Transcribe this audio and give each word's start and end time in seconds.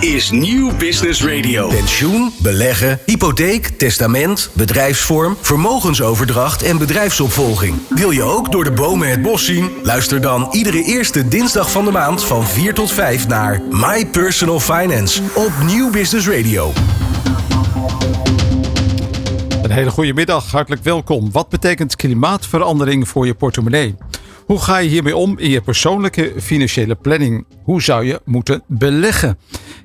Dit 0.00 0.14
is 0.14 0.30
Nieuw 0.30 0.76
Business 0.76 1.24
Radio. 1.24 1.68
Pensioen, 1.68 2.32
beleggen, 2.38 2.98
hypotheek, 3.06 3.66
testament, 3.66 4.50
bedrijfsvorm, 4.52 5.36
vermogensoverdracht 5.40 6.62
en 6.62 6.78
bedrijfsopvolging. 6.78 7.74
Wil 7.88 8.10
je 8.10 8.22
ook 8.22 8.52
door 8.52 8.64
de 8.64 8.70
bomen 8.72 9.08
het 9.08 9.22
bos 9.22 9.44
zien? 9.44 9.70
Luister 9.82 10.20
dan 10.20 10.48
iedere 10.52 10.82
eerste 10.82 11.28
dinsdag 11.28 11.70
van 11.70 11.84
de 11.84 11.90
maand 11.90 12.24
van 12.24 12.46
4 12.46 12.74
tot 12.74 12.92
5 12.92 13.28
naar 13.28 13.62
My 13.70 14.06
Personal 14.06 14.60
Finance 14.60 15.22
op 15.34 15.52
Nieuw 15.66 15.90
Business 15.90 16.28
Radio. 16.28 16.72
Een 19.62 19.70
hele 19.70 19.90
goede 19.90 20.14
middag, 20.14 20.50
hartelijk 20.50 20.82
welkom. 20.82 21.32
Wat 21.32 21.48
betekent 21.48 21.96
klimaatverandering 21.96 23.08
voor 23.08 23.26
je 23.26 23.34
portemonnee? 23.34 23.94
Hoe 24.46 24.58
ga 24.58 24.78
je 24.78 24.88
hiermee 24.88 25.16
om 25.16 25.38
in 25.38 25.50
je 25.50 25.60
persoonlijke 25.60 26.32
financiële 26.36 26.94
planning? 26.94 27.46
Hoe 27.62 27.82
zou 27.82 28.04
je 28.04 28.20
moeten 28.24 28.62
beleggen? 28.66 29.38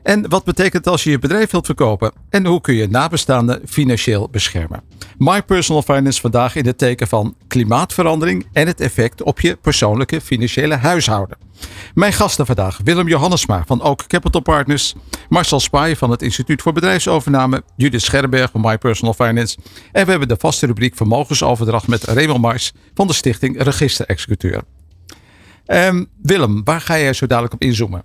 En 0.03 0.29
wat 0.29 0.43
betekent 0.43 0.87
als 0.87 1.03
je 1.03 1.09
je 1.09 1.19
bedrijf 1.19 1.51
wilt 1.51 1.65
verkopen? 1.65 2.11
En 2.29 2.45
hoe 2.45 2.61
kun 2.61 2.73
je 2.73 2.87
nabestaanden 2.87 3.61
financieel 3.65 4.29
beschermen? 4.31 4.83
My 5.17 5.43
Personal 5.43 5.81
Finance 5.81 6.21
vandaag 6.21 6.55
in 6.55 6.65
het 6.65 6.77
teken 6.77 7.07
van 7.07 7.35
klimaatverandering 7.47 8.47
en 8.53 8.67
het 8.67 8.81
effect 8.81 9.23
op 9.23 9.39
je 9.39 9.55
persoonlijke 9.55 10.21
financiële 10.21 10.75
huishouden. 10.75 11.37
Mijn 11.93 12.13
gasten 12.13 12.45
vandaag 12.45 12.79
Willem 12.83 13.07
Johannesma 13.07 13.63
van 13.65 13.81
Oak 13.81 14.07
Capital 14.07 14.41
Partners, 14.41 14.93
Marcel 15.29 15.59
Spaai 15.59 15.95
van 15.95 16.11
het 16.11 16.21
Instituut 16.21 16.61
voor 16.61 16.73
Bedrijfsovername, 16.73 17.63
Judith 17.75 18.01
Scherberg 18.01 18.51
van 18.51 18.61
My 18.61 18.77
Personal 18.77 19.13
Finance 19.13 19.57
en 19.91 20.03
we 20.05 20.09
hebben 20.09 20.27
de 20.27 20.37
vaste 20.39 20.65
rubriek 20.65 20.95
vermogensoverdracht 20.95 21.87
met 21.87 22.03
Raymond 22.03 22.41
Mars 22.41 22.71
van 22.93 23.07
de 23.07 23.13
stichting 23.13 23.63
Register 23.63 24.05
Executeur. 24.05 24.61
Um, 25.65 26.07
Willem, 26.21 26.63
waar 26.63 26.81
ga 26.81 26.99
jij 26.99 27.13
zo 27.13 27.27
dadelijk 27.27 27.53
op 27.53 27.61
inzoomen? 27.61 28.03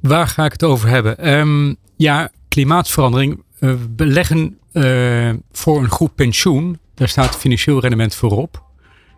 Waar 0.00 0.28
ga 0.28 0.44
ik 0.44 0.52
het 0.52 0.62
over 0.62 0.88
hebben? 0.88 1.32
Um, 1.32 1.76
ja, 1.96 2.30
klimaatverandering. 2.48 3.42
Uh, 3.60 3.74
beleggen 3.90 4.58
uh, 4.72 5.30
voor 5.52 5.78
een 5.78 5.88
goed 5.88 6.14
pensioen. 6.14 6.78
Daar 6.94 7.08
staat 7.08 7.36
financieel 7.36 7.80
rendement 7.80 8.14
voorop. 8.14 8.62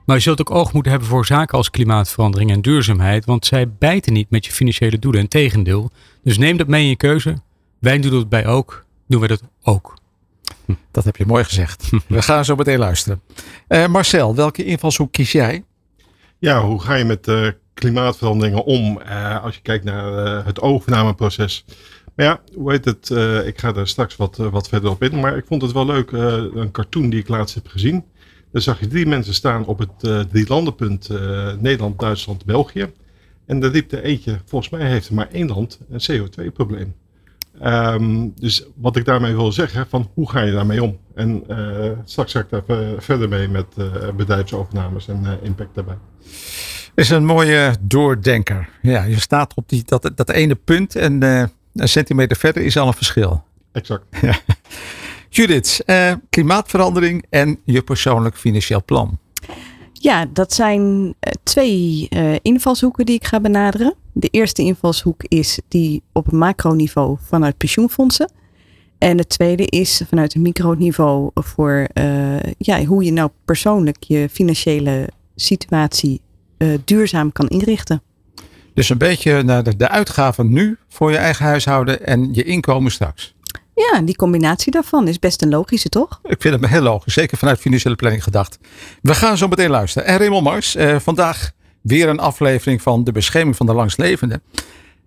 Maar 0.06 0.16
je 0.16 0.22
zult 0.22 0.40
ook 0.40 0.50
oog 0.50 0.72
moeten 0.72 0.90
hebben 0.90 1.08
voor 1.08 1.26
zaken 1.26 1.58
als 1.58 1.70
klimaatverandering 1.70 2.50
en 2.50 2.60
duurzaamheid. 2.60 3.24
Want 3.24 3.46
zij 3.46 3.70
bijten 3.70 4.12
niet 4.12 4.30
met 4.30 4.46
je 4.46 4.52
financiële 4.52 4.98
doelen. 4.98 5.20
Integendeel. 5.20 5.90
Dus 6.22 6.38
neem 6.38 6.56
dat 6.56 6.66
mee 6.66 6.82
in 6.82 6.88
je 6.88 6.96
keuze. 6.96 7.36
Wij 7.78 8.00
doen 8.00 8.14
het 8.14 8.28
bij 8.28 8.46
ook. 8.46 8.84
Doen 9.08 9.20
we 9.20 9.26
dat 9.26 9.42
ook. 9.62 9.98
Hm. 10.64 10.72
Dat 10.90 11.04
heb 11.04 11.16
je 11.16 11.26
mooi 11.26 11.44
gezegd. 11.44 11.90
We 12.08 12.22
gaan 12.22 12.44
zo 12.44 12.56
meteen 12.56 12.78
luisteren. 12.78 13.20
Uh, 13.68 13.86
Marcel, 13.86 14.34
welke 14.34 14.64
invalshoek 14.64 15.12
kies 15.12 15.32
jij? 15.32 15.64
Ja, 16.38 16.62
hoe 16.62 16.82
ga 16.82 16.94
je 16.94 17.04
met 17.04 17.28
uh, 17.28 17.48
klimaatveranderingen 17.74 18.64
om 18.64 19.00
uh, 19.06 19.44
als 19.44 19.54
je 19.54 19.60
kijkt 19.60 19.84
naar 19.84 20.44
het 20.44 20.60
overnameproces? 20.60 21.64
Maar 22.14 22.26
ja, 22.26 22.40
hoe 22.54 22.70
heet 22.70 22.84
het? 22.84 23.10
ik 23.46 23.58
ga 23.58 23.72
daar 23.72 23.88
straks 23.88 24.16
wat, 24.16 24.36
wat 24.36 24.68
verder 24.68 24.90
op 24.90 25.02
in. 25.02 25.20
Maar 25.20 25.36
ik 25.36 25.46
vond 25.46 25.62
het 25.62 25.72
wel 25.72 25.86
leuk, 25.86 26.10
een 26.12 26.70
cartoon 26.70 27.10
die 27.10 27.20
ik 27.20 27.28
laatst 27.28 27.54
heb 27.54 27.66
gezien. 27.66 28.04
Daar 28.56 28.64
zag 28.64 28.80
je 28.80 28.86
drie 28.86 29.06
mensen 29.06 29.34
staan 29.34 29.66
op 29.66 29.78
het 29.78 29.90
uh, 30.00 30.20
drielandenpunt 30.20 31.08
uh, 31.10 31.52
Nederland, 31.58 31.98
Duitsland, 31.98 32.44
België. 32.44 32.92
En 33.46 33.60
daar 33.60 33.70
liep 33.70 33.92
er 33.92 34.02
eentje, 34.02 34.38
volgens 34.44 34.70
mij 34.70 34.88
heeft 34.88 35.08
er 35.08 35.14
maar 35.14 35.28
één 35.32 35.48
land 35.48 35.78
een 35.90 36.00
CO2-probleem. 36.00 36.94
Um, 37.54 37.62
ehm, 37.62 38.28
dus 38.34 38.66
wat 38.74 38.96
ik 38.96 39.04
daarmee 39.04 39.34
wil 39.34 39.52
zeggen, 39.52 39.86
van 39.88 40.10
hoe 40.14 40.30
ga 40.30 40.40
je 40.40 40.52
daarmee 40.52 40.82
om? 40.82 40.98
En 41.14 41.44
uh, 41.48 41.90
straks 42.04 42.32
ga 42.32 42.40
ik 42.40 42.50
daar 42.50 42.62
verder 42.98 43.28
mee 43.28 43.48
met 43.48 43.66
bedrijfsovernames 44.16 45.08
en 45.08 45.38
impact 45.42 45.74
daarbij. 45.74 45.98
Is 46.94 47.10
een 47.10 47.24
mooie 47.24 47.76
doordenker. 47.80 48.68
Ja, 48.82 49.04
je 49.04 49.20
staat 49.20 49.54
op 49.54 49.68
die, 49.68 49.82
dat, 49.84 50.10
dat 50.14 50.30
ene 50.30 50.54
punt 50.54 50.96
en 50.96 51.22
een 51.22 51.88
centimeter 51.88 52.36
verder 52.36 52.64
is 52.64 52.76
al 52.76 52.86
een 52.86 52.92
verschil. 52.92 53.44
Exact. 53.72 54.04
Judith, 55.36 55.80
uh, 55.86 56.12
klimaatverandering 56.30 57.24
en 57.30 57.58
je 57.64 57.82
persoonlijk 57.82 58.36
financieel 58.36 58.84
plan. 58.84 59.18
Ja, 59.92 60.26
dat 60.32 60.52
zijn 60.52 61.14
eh, 61.20 61.32
twee 61.42 62.06
uh, 62.10 62.34
invalshoeken 62.42 63.06
die 63.06 63.14
ik 63.14 63.26
ga 63.26 63.40
benaderen. 63.40 63.94
De 64.12 64.28
eerste 64.28 64.62
invalshoek 64.62 65.22
is 65.22 65.60
die 65.68 66.02
op 66.12 66.32
een 66.32 66.38
macroniveau 66.38 67.16
vanuit 67.20 67.56
pensioenfondsen. 67.56 68.32
En 68.98 69.16
de 69.16 69.26
tweede 69.26 69.66
is 69.66 70.02
vanuit 70.08 70.34
een 70.34 70.42
microniveau 70.42 71.30
voor 71.34 71.88
uh, 71.94 72.36
ja, 72.58 72.84
hoe 72.84 73.04
je 73.04 73.12
nou 73.12 73.30
persoonlijk 73.44 74.02
je 74.02 74.28
financiële 74.30 75.08
situatie 75.34 76.20
duurzaam 76.84 77.32
kan 77.32 77.48
inrichten. 77.48 78.02
Dus 78.74 78.88
een 78.88 78.98
beetje 78.98 79.42
naar 79.42 79.62
de, 79.62 79.76
de 79.76 79.88
uitgaven 79.88 80.52
nu 80.52 80.78
voor 80.88 81.10
je 81.10 81.16
eigen 81.16 81.44
huishouden 81.44 82.06
en 82.06 82.34
je 82.34 82.44
inkomen 82.44 82.90
straks. 82.90 83.35
Ja, 83.76 84.00
die 84.00 84.16
combinatie 84.16 84.72
daarvan 84.72 85.08
is 85.08 85.18
best 85.18 85.42
een 85.42 85.48
logische, 85.48 85.88
toch? 85.88 86.20
Ik 86.22 86.40
vind 86.40 86.60
het 86.60 86.70
heel 86.70 86.82
logisch, 86.82 87.12
zeker 87.14 87.38
vanuit 87.38 87.58
financiële 87.58 87.94
planning 87.94 88.22
gedacht. 88.22 88.58
We 89.02 89.14
gaan 89.14 89.36
zo 89.36 89.48
meteen 89.48 89.70
luisteren. 89.70 90.08
En 90.08 90.18
Raymond 90.18 90.44
Mars, 90.44 90.74
eh, 90.74 90.96
vandaag 90.98 91.50
weer 91.82 92.08
een 92.08 92.18
aflevering 92.18 92.82
van 92.82 93.04
de 93.04 93.12
bescherming 93.12 93.56
van 93.56 93.66
de 93.66 93.74
langstlevenden. 93.74 94.42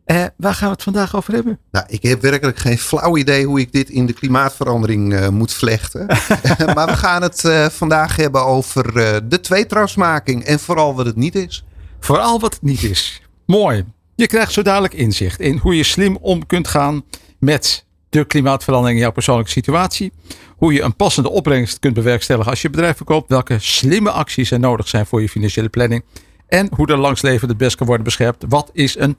Eh, 0.06 0.24
waar 0.38 0.53
gaan 0.53 0.68
we 0.68 0.74
het 0.74 0.84
vandaag 0.84 1.16
over 1.16 1.34
hebben? 1.34 1.59
Nou, 1.72 1.85
ik 1.90 2.02
heb 2.03 2.22
werkelijk 2.22 2.57
geen 2.57 2.78
flauw 2.78 3.18
idee 3.18 3.46
hoe 3.46 3.59
ik 3.59 3.72
dit 3.72 3.90
in 3.90 4.06
de 4.06 4.13
klimaatverandering 4.13 5.13
uh, 5.13 5.28
moet 5.28 5.53
vlechten. 5.53 6.06
maar 6.75 6.88
we 6.88 6.97
gaan 6.97 7.22
het 7.22 7.44
uh, 7.44 7.66
vandaag 7.66 8.16
hebben 8.16 8.46
over 8.46 8.86
uh, 8.97 9.18
de 9.24 9.40
tweetrapsmaking 9.40 10.44
en 10.44 10.59
vooral 10.59 10.96
wat 10.96 11.06
het 11.06 11.16
niet 11.16 11.36
is. 11.36 11.66
Vooral 12.00 12.40
wat 12.40 12.53
het 12.53 12.62
niet 12.62 12.84
is. 12.84 13.22
Mooi. 13.46 13.86
Je 14.16 14.28
krijgt 14.28 14.51
zo 14.51 14.62
dadelijk 14.62 14.94
inzicht 14.94 15.40
in 15.40 15.57
hoe 15.57 15.75
je 15.75 15.84
slim 15.84 16.18
om 16.22 16.46
kunt 16.46 16.68
gaan 16.68 17.03
met 17.40 17.86
de 18.09 18.25
klimaatverandering 18.25 18.97
in 18.97 19.03
jouw 19.03 19.14
persoonlijke 19.14 19.52
situatie. 19.52 20.12
Hoe 20.56 20.74
je 20.74 20.81
een 20.81 20.96
passende 20.96 21.30
opbrengst 21.30 21.80
kunt 21.80 21.94
bewerkstelligen 21.94 22.52
als 22.52 22.62
je 22.62 22.70
bedrijf 22.70 22.97
verkoopt. 22.97 23.30
Welke 23.30 23.59
slimme 23.59 24.12
acties 24.12 24.52
er 24.52 24.59
nodig 24.59 24.88
zijn 24.88 25.06
voor 25.06 25.22
je 25.22 25.30
financiële 25.30 25.70
planning. 25.70 26.03
En 26.48 26.69
hoe 26.75 26.88
de 26.88 26.98
langsleven 26.98 27.48
het 27.48 27.58
best 27.58 27.75
kan 27.75 27.88
worden 27.88 28.06
beschermd. 28.06 28.46
Wat 28.48 28.69
is 28.74 28.98
een 28.98 29.16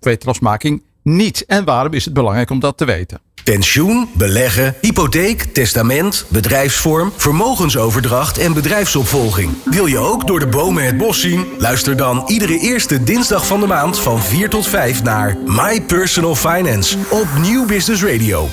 tweetrapsmaking 0.00 0.82
niet? 1.02 1.44
En 1.46 1.64
waarom 1.64 1.92
is 1.92 2.04
het 2.04 2.14
belangrijk 2.14 2.50
om 2.50 2.60
dat 2.60 2.76
te 2.76 2.84
weten? 2.84 3.20
Pensioen, 3.44 4.08
beleggen, 4.12 4.74
hypotheek, 4.80 5.42
testament, 5.42 6.24
bedrijfsvorm, 6.28 7.12
vermogensoverdracht 7.16 8.38
en 8.38 8.52
bedrijfsopvolging. 8.52 9.50
Wil 9.64 9.86
je 9.86 9.98
ook 9.98 10.26
door 10.26 10.38
de 10.38 10.46
bomen 10.46 10.84
het 10.84 10.98
bos 10.98 11.20
zien? 11.20 11.46
Luister 11.58 11.96
dan 11.96 12.22
iedere 12.26 12.58
eerste 12.58 13.04
dinsdag 13.04 13.46
van 13.46 13.60
de 13.60 13.66
maand 13.66 13.98
van 13.98 14.22
4 14.22 14.48
tot 14.48 14.66
5 14.66 15.02
naar 15.02 15.36
My 15.46 15.80
Personal 15.80 16.34
Finance 16.34 16.98
op 17.10 17.26
Nieuw 17.40 17.66
Business 17.66 18.02
Radio. 18.02 18.48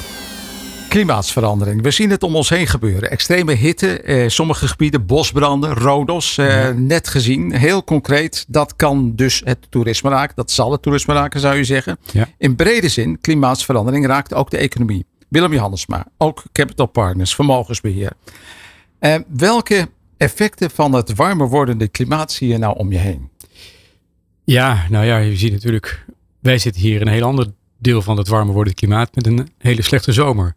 Klimaatsverandering. 0.91 1.81
We 1.81 1.91
zien 1.91 2.09
het 2.09 2.23
om 2.23 2.35
ons 2.35 2.49
heen 2.49 2.67
gebeuren. 2.67 3.09
Extreme 3.09 3.53
hitte, 3.53 4.01
eh, 4.01 4.27
sommige 4.29 4.67
gebieden 4.67 5.05
bosbranden, 5.05 5.73
rodos, 5.73 6.37
eh, 6.37 6.69
net 6.69 7.07
gezien. 7.07 7.53
Heel 7.55 7.83
concreet, 7.83 8.45
dat 8.47 8.75
kan 8.75 9.15
dus 9.15 9.41
het 9.43 9.67
toerisme 9.69 10.09
raken. 10.09 10.35
Dat 10.35 10.51
zal 10.51 10.71
het 10.71 10.81
toerisme 10.81 11.13
raken, 11.13 11.39
zou 11.39 11.55
je 11.55 11.63
zeggen. 11.63 11.97
Ja. 12.11 12.27
In 12.37 12.55
brede 12.55 12.89
zin, 12.89 13.21
klimaatsverandering 13.21 14.05
raakt 14.05 14.33
ook 14.33 14.49
de 14.49 14.57
economie. 14.57 15.05
Willem 15.27 15.53
Johannesma, 15.53 16.07
ook 16.17 16.43
Capital 16.51 16.85
Partners, 16.85 17.35
vermogensbeheer. 17.35 18.11
Eh, 18.99 19.15
welke 19.27 19.89
effecten 20.17 20.71
van 20.71 20.93
het 20.93 21.15
warmer 21.15 21.49
wordende 21.49 21.87
klimaat 21.87 22.31
zie 22.31 22.47
je 22.47 22.57
nou 22.57 22.77
om 22.77 22.91
je 22.91 22.97
heen? 22.97 23.29
Ja, 24.43 24.85
nou 24.89 25.05
ja, 25.05 25.17
je 25.17 25.35
ziet 25.35 25.51
natuurlijk, 25.51 26.05
wij 26.39 26.57
zitten 26.57 26.81
hier 26.81 27.01
in 27.01 27.07
een 27.07 27.13
heel 27.13 27.27
ander 27.27 27.47
deel 27.77 28.01
van 28.01 28.17
het 28.17 28.27
warmer 28.27 28.53
wordende 28.53 28.79
klimaat 28.79 29.15
met 29.15 29.27
een 29.27 29.49
hele 29.57 29.81
slechte 29.81 30.11
zomer. 30.11 30.53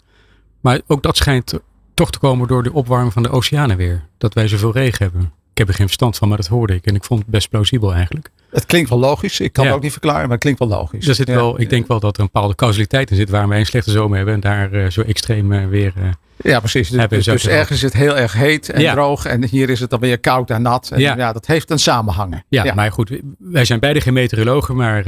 Maar 0.64 0.80
ook 0.86 1.02
dat 1.02 1.16
schijnt 1.16 1.60
toch 1.94 2.10
te 2.10 2.18
komen 2.18 2.48
door 2.48 2.62
de 2.62 2.72
opwarming 2.72 3.12
van 3.12 3.22
de 3.22 3.30
oceanen 3.30 3.76
weer. 3.76 4.06
Dat 4.18 4.34
wij 4.34 4.48
zoveel 4.48 4.72
regen 4.72 5.04
hebben. 5.04 5.32
Ik 5.54 5.60
heb 5.60 5.68
er 5.68 5.74
geen 5.74 5.86
verstand 5.86 6.16
van, 6.16 6.28
maar 6.28 6.36
dat 6.36 6.46
hoorde 6.46 6.74
ik. 6.74 6.86
En 6.86 6.94
ik 6.94 7.04
vond 7.04 7.20
het 7.20 7.28
best 7.28 7.48
plausibel 7.48 7.94
eigenlijk. 7.94 8.30
Het 8.50 8.66
klinkt 8.66 8.90
wel 8.90 8.98
logisch. 8.98 9.40
Ik 9.40 9.52
kan 9.52 9.66
het 9.66 9.74
ook 9.74 9.82
niet 9.82 9.92
verklaren, 9.92 10.22
maar 10.22 10.30
het 10.30 10.40
klinkt 10.40 10.58
wel 10.58 10.68
logisch. 10.68 11.08
Er 11.08 11.14
zit 11.14 11.28
wel, 11.28 11.60
ik 11.60 11.70
denk 11.70 11.86
wel 11.86 12.00
dat 12.00 12.14
er 12.14 12.20
een 12.20 12.28
bepaalde 12.32 12.54
causaliteit 12.54 13.10
in 13.10 13.16
zit 13.16 13.30
waar 13.30 13.48
we 13.48 13.54
een 13.54 13.66
slechte 13.66 13.90
zomer 13.90 14.16
hebben 14.16 14.34
en 14.34 14.40
daar 14.40 14.72
uh, 14.72 14.90
zo 14.90 15.00
extreem 15.00 15.52
uh, 15.52 15.66
weer. 15.66 15.92
Uh, 15.98 16.04
ja, 16.36 16.58
precies. 16.58 16.88
Dus, 16.88 17.08
dus, 17.08 17.24
dus 17.24 17.46
ergens 17.46 17.76
is 17.76 17.82
het 17.82 17.92
heel 17.92 18.16
erg 18.16 18.32
heet 18.32 18.70
en 18.70 18.92
droog 18.92 19.26
en 19.26 19.44
hier 19.44 19.70
is 19.70 19.80
het 19.80 19.90
dan 19.90 20.00
weer 20.00 20.18
koud 20.18 20.50
en 20.50 20.62
nat. 20.62 20.90
En 20.90 21.00
ja. 21.00 21.32
dat 21.32 21.46
heeft 21.46 21.70
een 21.70 21.78
samenhang. 21.78 22.42
Ja, 22.48 22.74
maar 22.74 22.92
goed, 22.92 23.20
wij 23.38 23.64
zijn 23.64 23.80
beide 23.80 24.00
geen 24.00 24.12
meteorologen, 24.12 24.76
maar 24.76 25.04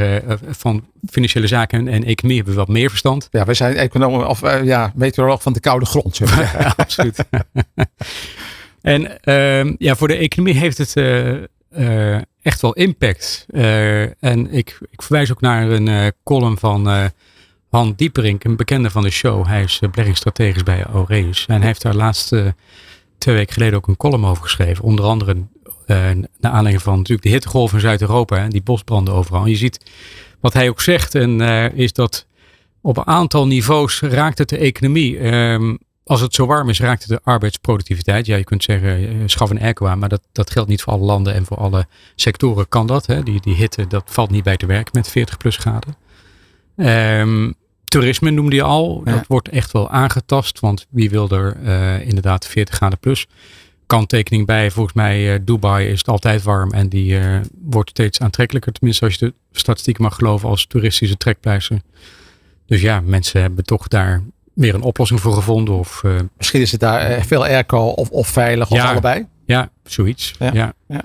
van 0.49 0.85
financiële 1.11 1.47
zaken 1.47 1.89
en 1.89 2.05
economie 2.05 2.37
hebben 2.37 2.55
we 2.55 2.61
wat 2.61 2.69
meer 2.69 2.89
verstand. 2.89 3.29
Ja, 3.31 3.45
wij 3.45 3.55
zijn 3.55 3.77
economen 3.77 4.29
of 4.29 4.63
ja, 4.63 4.93
meteoroloog 4.95 5.43
van 5.43 5.53
de 5.53 5.61
koude 5.61 5.87
grond. 5.87 6.17
ja, 6.17 6.73
absoluut. 6.77 7.25
En 8.87 9.21
ehm, 9.21 9.75
ja, 9.79 9.97
voor 9.97 10.09
de 10.09 10.17
economie 10.17 10.55
heeft 10.55 10.79
het 10.79 10.95
uh, 10.97 12.15
echt 12.43 12.61
wel 12.61 12.73
impact. 12.73 13.47
Uh, 13.51 14.25
en 14.25 14.53
ik, 14.53 14.79
ik 14.91 15.03
verwijs 15.03 15.31
ook 15.31 15.41
naar 15.41 15.71
een 15.71 16.13
column 16.25 16.59
van 16.59 17.11
Han 17.71 17.93
Dieperink, 17.97 18.45
een 18.45 18.57
bekende 18.57 18.91
van 18.91 19.03
de 19.03 19.11
show. 19.11 19.47
Hij 19.47 19.63
is 19.63 19.79
beleggingsstrategisch 19.79 20.63
bij 20.63 20.85
Aureus. 20.85 21.47
En 21.47 21.57
hij 21.57 21.67
heeft 21.67 21.83
daar 21.83 21.95
laatst 21.95 22.29
twee 23.19 23.35
weken 23.35 23.53
geleden 23.53 23.79
ook 23.79 23.89
een 23.89 23.97
column 23.97 24.25
over 24.25 24.43
geschreven. 24.43 24.85
Onder 24.85 25.05
andere 25.05 25.37
naar 25.87 26.53
aanleiding 26.53 26.83
van 26.83 26.97
natuurlijk 26.97 27.27
de 27.27 27.33
hittegolf 27.33 27.73
in 27.73 27.81
Zuid-Europa. 27.81 28.49
Die 28.49 28.63
bosbranden 28.63 29.15
overal. 29.15 29.45
En 29.45 29.51
je 29.51 29.57
ziet 29.57 29.91
wat 30.41 30.53
hij 30.53 30.69
ook 30.69 30.81
zegt 30.81 31.15
en 31.15 31.41
is 31.75 31.93
dat 31.93 32.27
Op 32.81 32.97
een 32.97 33.07
aantal 33.07 33.47
niveaus 33.47 34.01
raakt 34.01 34.39
het 34.39 34.49
de 34.49 34.59
economie. 34.59 35.19
Ehm, 35.19 35.75
als 36.07 36.21
het 36.21 36.35
zo 36.35 36.47
warm 36.47 36.69
is, 36.69 36.81
raakt 36.81 37.09
de 37.09 37.21
arbeidsproductiviteit. 37.23 38.27
Ja, 38.27 38.37
je 38.37 38.45
kunt 38.45 38.63
zeggen, 38.63 39.09
eh, 39.09 39.15
schaf 39.27 39.51
een 39.51 39.61
airco 39.61 39.87
aan, 39.87 39.99
maar 39.99 40.09
dat, 40.09 40.23
dat 40.33 40.51
geldt 40.51 40.69
niet 40.69 40.83
voor 40.83 40.93
alle 40.93 41.05
landen 41.05 41.35
en 41.35 41.45
voor 41.45 41.57
alle 41.57 41.87
sectoren 42.15 42.69
kan 42.69 42.87
dat. 42.87 43.07
Hè. 43.07 43.23
Die, 43.23 43.41
die 43.41 43.55
hitte, 43.55 43.87
dat 43.87 44.03
valt 44.07 44.31
niet 44.31 44.45
bij 44.45 44.57
te 44.57 44.67
werken 44.67 44.91
met 44.95 45.09
40 45.09 45.37
plus 45.37 45.57
graden. 45.57 45.97
Ehm, 46.77 47.53
toerisme 47.85 48.31
noemde 48.31 48.57
je 48.57 48.63
al. 48.63 49.03
Ja. 49.05 49.13
Dat 49.13 49.27
wordt 49.27 49.49
echt 49.49 49.73
wel 49.73 49.91
aangetast, 49.91 50.61
want 50.61 50.87
wie 50.91 51.11
wil 51.11 51.29
er 51.29 51.57
eh, 51.65 52.07
inderdaad 52.07 52.47
40 52.47 52.75
graden 52.75 52.99
plus? 52.99 53.27
Kanttekening 53.87 54.47
bij, 54.47 54.71
volgens 54.71 54.95
mij 54.95 55.35
eh, 55.35 55.41
Dubai 55.45 55.87
is 55.87 55.99
het 55.99 56.09
altijd 56.09 56.43
warm 56.43 56.73
en 56.73 56.89
die 56.89 57.21
wordt 57.63 57.91
steeds 57.91 58.21
aantrekkelijker. 58.21 58.73
Tenminste, 58.73 59.05
als 59.05 59.15
je 59.15 59.27
de 59.27 59.35
statistieken 59.53 60.03
mag 60.03 60.15
geloven 60.15 60.49
als 60.49 60.67
toeristische 60.67 61.17
trekpleister. 61.17 61.81
Dus 62.67 62.81
ja, 62.81 63.01
mensen 63.01 63.41
hebben 63.41 63.65
toch 63.65 63.89
daar 63.89 64.23
weer 64.57 64.75
een 64.75 64.83
oplossing 64.83 65.21
voor 65.21 65.33
gevonden. 65.33 65.75
Of 65.79 66.05
eh, 66.05 66.11
Misschien 66.37 66.61
is 66.61 66.71
het 66.73 66.81
daar 66.81 67.01
eh, 67.01 67.23
veel 67.23 67.45
airco 67.45 67.79
of, 67.87 68.11
of 68.11 68.29
veilig 68.29 68.71
of 68.71 68.77
Ja. 68.77 68.91
allebei. 68.91 69.27
ja, 69.45 69.71
zoiets. 69.85 70.35
Ja, 70.39 70.51
Ja. 70.53 70.73
ja. 70.89 71.03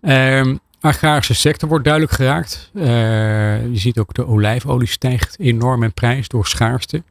Ehm, 0.00 0.56
agrarische 0.80 1.34
sector 1.34 1.68
wordt 1.68 1.84
duidelijk 1.84 2.12
geraakt. 2.14 2.70
Eh, 2.74 2.84
je 3.72 3.78
ziet 3.78 3.98
ook 3.98 4.14
de 4.14 4.26
olijfolie 4.26 4.88
stijgt 4.88 5.36
enorm 5.38 5.82
in 5.82 5.92
prijs 5.92 6.28
door 6.28 6.46
schaarste. 6.46 7.02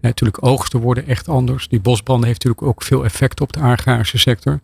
Natuurlijk 0.00 0.46
oogsten 0.46 0.80
worden 0.80 1.06
echt 1.06 1.28
anders. 1.28 1.68
Die 1.68 1.80
bosbranden 1.80 2.26
heeft 2.26 2.44
natuurlijk 2.44 2.72
ook 2.76 2.82
veel 2.82 3.04
effect 3.04 3.40
op 3.40 3.52
de 3.52 3.60
agrarische 3.60 4.18
sector. 4.18 4.60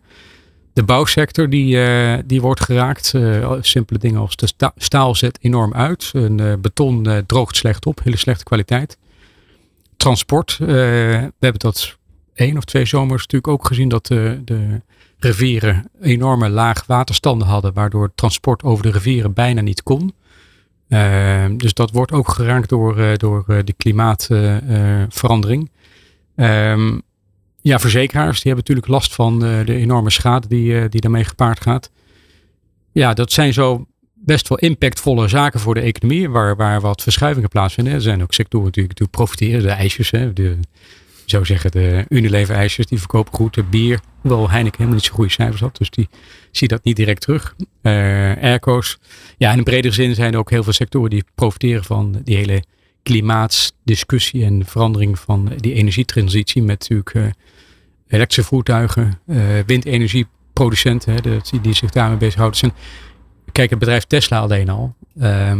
De 0.73 0.83
bouwsector 0.83 1.49
die, 1.49 1.79
die 2.25 2.41
wordt 2.41 2.61
geraakt. 2.61 3.13
Simpele 3.61 3.99
dingen 3.99 4.19
als 4.21 4.35
de 4.35 4.47
sta- 4.47 4.71
staal 4.75 5.15
zet 5.15 5.37
enorm 5.41 5.73
uit. 5.73 6.09
Een 6.13 6.61
beton 6.61 7.23
droogt 7.25 7.55
slecht 7.55 7.85
op. 7.85 7.99
Hele 8.03 8.17
slechte 8.17 8.43
kwaliteit. 8.43 8.97
Transport. 9.97 10.57
eh, 10.59 10.67
we 10.67 11.31
hebben 11.39 11.59
dat 11.59 11.97
één 12.33 12.57
of 12.57 12.63
twee 12.63 12.85
zomers 12.85 13.21
natuurlijk 13.21 13.53
ook 13.53 13.67
gezien 13.67 13.89
dat 13.89 14.05
de, 14.05 14.41
de 14.45 14.81
rivieren 15.19 15.89
enorme 16.01 16.49
laag 16.49 16.85
waterstanden 16.85 17.47
hadden. 17.47 17.73
Waardoor 17.73 18.11
transport 18.15 18.63
over 18.63 18.83
de 18.83 18.91
rivieren 18.91 19.33
bijna 19.33 19.61
niet 19.61 19.83
kon. 19.83 20.13
Eh, 20.87 21.45
dus 21.57 21.73
dat 21.73 21.91
wordt 21.91 22.11
ook 22.11 22.29
geraakt 22.29 22.69
door, 22.69 22.99
eh, 22.99 23.15
door 23.17 23.45
de 23.65 23.73
klimaatverandering. 23.77 25.71
Ehm, 26.35 26.99
ja, 27.61 27.79
verzekeraars 27.79 28.41
die 28.41 28.51
hebben 28.53 28.63
natuurlijk 28.67 28.87
last 28.87 29.15
van 29.15 29.39
de 29.39 29.73
enorme 29.73 30.09
schade 30.09 30.47
die, 30.47 30.89
die 30.89 31.01
daarmee 31.01 31.23
gepaard 31.23 31.61
gaat. 31.61 31.91
Ja, 32.91 33.13
dat 33.13 33.31
zijn 33.31 33.53
zo 33.53 33.85
best 34.25 34.47
wel 34.47 34.57
impactvolle 34.57 35.27
zaken 35.27 35.59
voor 35.59 35.73
de 35.73 35.79
economie, 35.81 36.29
waar, 36.29 36.55
waar 36.55 36.81
wat 36.81 37.01
verschuivingen 37.01 37.49
plaatsvinden. 37.49 37.93
Er 37.93 38.01
zijn 38.01 38.21
ook 38.21 38.33
sectoren 38.33 38.65
natuurlijk 38.65 38.97
die 38.97 39.07
profiteren, 39.07 39.61
de 39.61 39.69
ijsjes, 39.69 40.11
hè, 40.11 40.33
de, 40.33 40.57
zou 41.25 41.45
zeggen 41.45 41.71
de 41.71 42.05
Unilever 42.09 42.55
ijsjes, 42.55 42.85
die 42.85 42.99
verkopen 42.99 43.33
goed. 43.33 43.53
De 43.53 43.63
bier, 43.63 43.99
hoewel 44.21 44.49
Heineken 44.49 44.77
helemaal 44.77 44.99
niet 44.99 45.05
zo 45.05 45.13
goede 45.13 45.31
cijfers 45.31 45.61
had, 45.61 45.77
dus 45.77 45.89
die 45.89 46.09
zie 46.51 46.67
dat 46.67 46.83
niet 46.83 46.95
direct 46.95 47.21
terug. 47.21 47.55
Eh 47.81 47.93
airco's. 48.41 48.97
Ja, 49.37 49.51
in 49.51 49.57
een 49.57 49.63
bredere 49.63 49.93
zin 49.93 50.15
zijn 50.15 50.33
er 50.33 50.39
ook 50.39 50.49
heel 50.49 50.63
veel 50.63 50.73
sectoren 50.73 51.09
die 51.09 51.23
profiteren 51.35 51.83
van 51.83 52.21
die 52.23 52.35
hele 52.35 52.63
klimaatsdiscussie 53.03 54.45
en 54.45 54.65
verandering 54.65 55.19
van 55.19 55.51
die 55.57 55.73
energietransitie 55.73 56.61
met 56.61 56.79
natuurlijk 56.79 57.13
eh, 57.13 57.23
elektrische 58.07 58.49
voertuigen, 58.49 59.19
eh, 59.27 59.37
windenergieproducenten 59.65 61.13
hè, 61.13 61.21
die, 61.21 61.61
die 61.61 61.73
zich 61.73 61.89
daarmee 61.89 62.17
bezighouden. 62.17 62.59
Zijn, 62.59 62.73
kijk, 63.57 63.69
het 63.69 63.79
bedrijf 63.79 64.03
Tesla 64.03 64.39
alleen 64.39 64.69
al. 64.69 64.95
ehm 65.19 65.59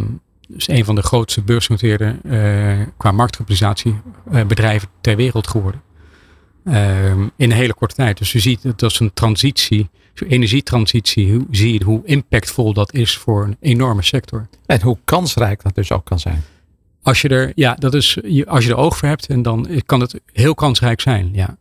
is 0.56 0.68
een 0.68 0.86
van 0.86 0.96
de 0.96 1.02
grootste 1.02 1.42
beursgenoteerde 1.42 2.16
eh, 2.24 2.88
qua 2.98 3.12
marktkapitalisatie 3.12 3.96
eh, 4.32 4.46
bedrijven 4.46 4.88
ter 5.02 5.16
wereld 5.16 5.48
geworden. 5.48 5.82
Ehm, 6.66 7.22
in 7.22 7.30
een 7.36 7.52
hele 7.52 7.74
korte 7.74 7.96
tijd. 7.96 8.18
Dus 8.18 8.32
je 8.32 8.40
ziet 8.40 8.62
dat 8.64 8.92
is 8.92 9.00
een 9.00 9.14
transitie, 9.14 9.90
zo'n 10.14 10.28
energietransitie. 10.28 11.34
Hoe 11.34 11.46
zie 11.52 11.74
je 11.74 11.84
hoe 11.84 12.02
impactvol 12.06 12.74
dat 12.74 12.94
is 12.94 13.18
voor 13.18 13.44
een 13.44 13.58
enorme 13.60 14.02
sector. 14.04 14.48
En 14.66 14.82
hoe 14.82 14.98
kansrijk 15.06 15.64
dat 15.64 15.76
dus 15.76 15.92
ook 15.92 16.06
kan 16.06 16.20
zijn. 16.20 16.44
Als 17.02 17.22
je 17.22 17.28
er, 17.30 17.52
ja, 17.56 17.76
dat 17.76 17.94
is, 17.94 18.18
je- 18.24 18.48
als 18.48 18.66
je 18.66 18.72
er 18.72 18.78
oog 18.78 18.98
voor 18.98 19.08
hebt, 19.08 19.28
en 19.28 19.42
dan 19.42 19.68
kan 19.86 20.00
het 20.00 20.20
heel 20.34 20.54
kansrijk 20.54 21.02
zijn. 21.02 21.30
Ja. 21.34 21.58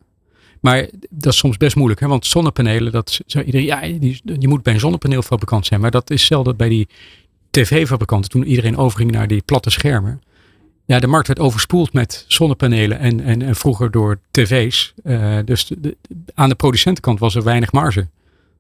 Maar 0.66 0.88
dat 1.10 1.32
is 1.32 1.38
soms 1.38 1.56
best 1.56 1.76
moeilijk, 1.76 2.00
hè? 2.00 2.06
want 2.06 2.26
zonnepanelen, 2.26 2.92
dat 2.92 3.20
iedereen, 3.26 3.64
ja, 3.64 3.80
die, 3.80 4.20
je 4.38 4.48
moet 4.48 4.62
bij 4.62 4.72
een 4.74 4.80
zonnepaneelfabrikant 4.80 5.66
zijn. 5.66 5.80
Maar 5.80 5.90
dat 5.90 6.10
is 6.10 6.26
zelden 6.26 6.56
bij 6.56 6.68
die 6.68 6.88
tv-fabrikanten, 7.50 8.30
toen 8.30 8.44
iedereen 8.44 8.76
overging 8.76 9.10
naar 9.10 9.28
die 9.28 9.42
platte 9.42 9.70
schermen. 9.70 10.22
Ja, 10.84 10.98
de 10.98 11.06
markt 11.06 11.26
werd 11.26 11.38
overspoeld 11.38 11.92
met 11.92 12.24
zonnepanelen 12.28 12.98
en, 12.98 13.20
en, 13.20 13.56
vroeger 13.56 13.90
door 13.90 14.18
tv's. 14.30 14.94
Eh, 15.02 15.38
dus 15.44 15.72
de- 15.78 15.96
aan 16.34 16.48
de 16.48 16.54
producentenkant 16.54 17.18
was 17.18 17.34
er 17.34 17.42
weinig 17.42 17.72
marge. 17.72 18.08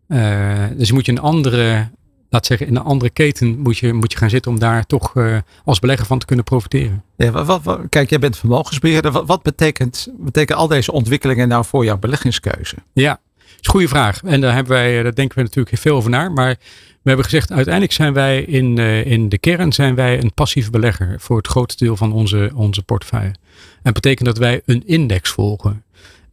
Eh, 0.06 0.64
dus 0.76 0.92
moet 0.92 1.06
je 1.06 1.12
een 1.12 1.18
andere, 1.18 1.88
laat 2.36 2.46
zeggen, 2.46 2.66
in 2.66 2.76
een 2.76 2.82
andere 2.82 3.10
keten 3.10 3.58
moet 3.58 3.78
je, 3.78 3.92
moet 3.92 4.12
je 4.12 4.18
gaan 4.18 4.30
zitten 4.30 4.50
om 4.50 4.58
daar 4.58 4.86
toch 4.86 5.16
eh, 5.16 5.36
als 5.64 5.78
belegger 5.78 6.06
van 6.06 6.18
te 6.18 6.26
kunnen 6.26 6.44
profiteren. 6.44 7.02
Ja, 7.16 7.44
wat, 7.44 7.62
wat- 7.62 7.80
kijk, 7.88 8.10
jij 8.10 8.18
bent 8.18 8.36
vermogensbeheerder. 8.38 9.10
Wat, 9.12 9.26
wat 9.26 9.42
betekent, 9.42 10.08
betekenen 10.18 10.60
al 10.60 10.68
deze 10.68 10.92
ontwikkelingen 10.92 11.48
nou 11.48 11.64
voor 11.64 11.84
jouw 11.84 11.98
beleggingskeuze? 11.98 12.76
Ja, 12.92 13.10
dat 13.36 13.48
is 13.48 13.56
een 13.66 13.70
goede 13.70 13.88
vraag. 13.88 14.22
En 14.22 14.40
daar, 14.40 14.54
hebben 14.54 14.72
wij, 14.72 14.96
eh, 14.96 15.02
daar 15.02 15.14
denken 15.14 15.36
we 15.38 15.42
natuurlijk 15.42 15.78
veel 15.78 15.96
over 15.96 16.10
naar. 16.10 16.32
Maar 16.32 16.56
we 17.02 17.12
hebben 17.12 17.24
gezegd, 17.24 17.52
uiteindelijk 17.52 17.92
zijn 17.94 18.12
wij 18.12 18.42
in, 18.42 18.78
eh, 18.78 19.06
in 19.06 19.28
de 19.28 19.38
kern 19.38 19.72
zijn 19.72 19.94
wij 19.94 20.22
een 20.22 20.34
passieve 20.34 20.70
belegger 20.70 21.16
voor 21.20 21.36
het 21.36 21.46
grootste 21.46 21.84
deel 21.84 21.96
van 21.96 22.12
onze, 22.12 22.50
onze 22.54 22.82
portefeuille. 22.82 23.34
En 23.72 23.92
dat 23.92 23.94
betekent 23.94 24.26
dat 24.26 24.38
wij 24.38 24.60
een 24.64 24.82
index 24.86 25.30
volgen. 25.30 25.82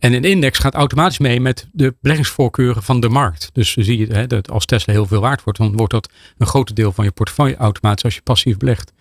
En 0.04 0.14
een 0.14 0.24
index 0.24 0.60
gaat 0.60 0.74
automatisch 0.74 1.18
mee 1.18 1.40
met 1.40 1.68
de 1.72 1.96
beleggingsvoorkeuren 2.02 2.84
van 2.84 3.00
de 3.00 3.10
markt. 3.10 3.50
Dus 3.54 3.74
zie 3.74 3.98
je 3.98 4.14
hè, 4.14 4.28
dat 4.28 4.52
als 4.52 4.66
Tesla 4.66 4.94
heel 4.94 5.06
veel 5.06 5.22
waard 5.22 5.44
wordt, 5.44 5.60
dan 5.60 5.76
wordt 5.76 5.94
dat 5.94 6.10
een 6.38 6.48
groot 6.48 6.76
deel 6.76 6.92
van 6.92 7.06
je 7.06 7.12
portefeuille 7.12 7.56
automatisch 7.56 8.04
als 8.04 8.16
je 8.16 8.22
passief 8.22 8.58
belegt. 8.58 8.94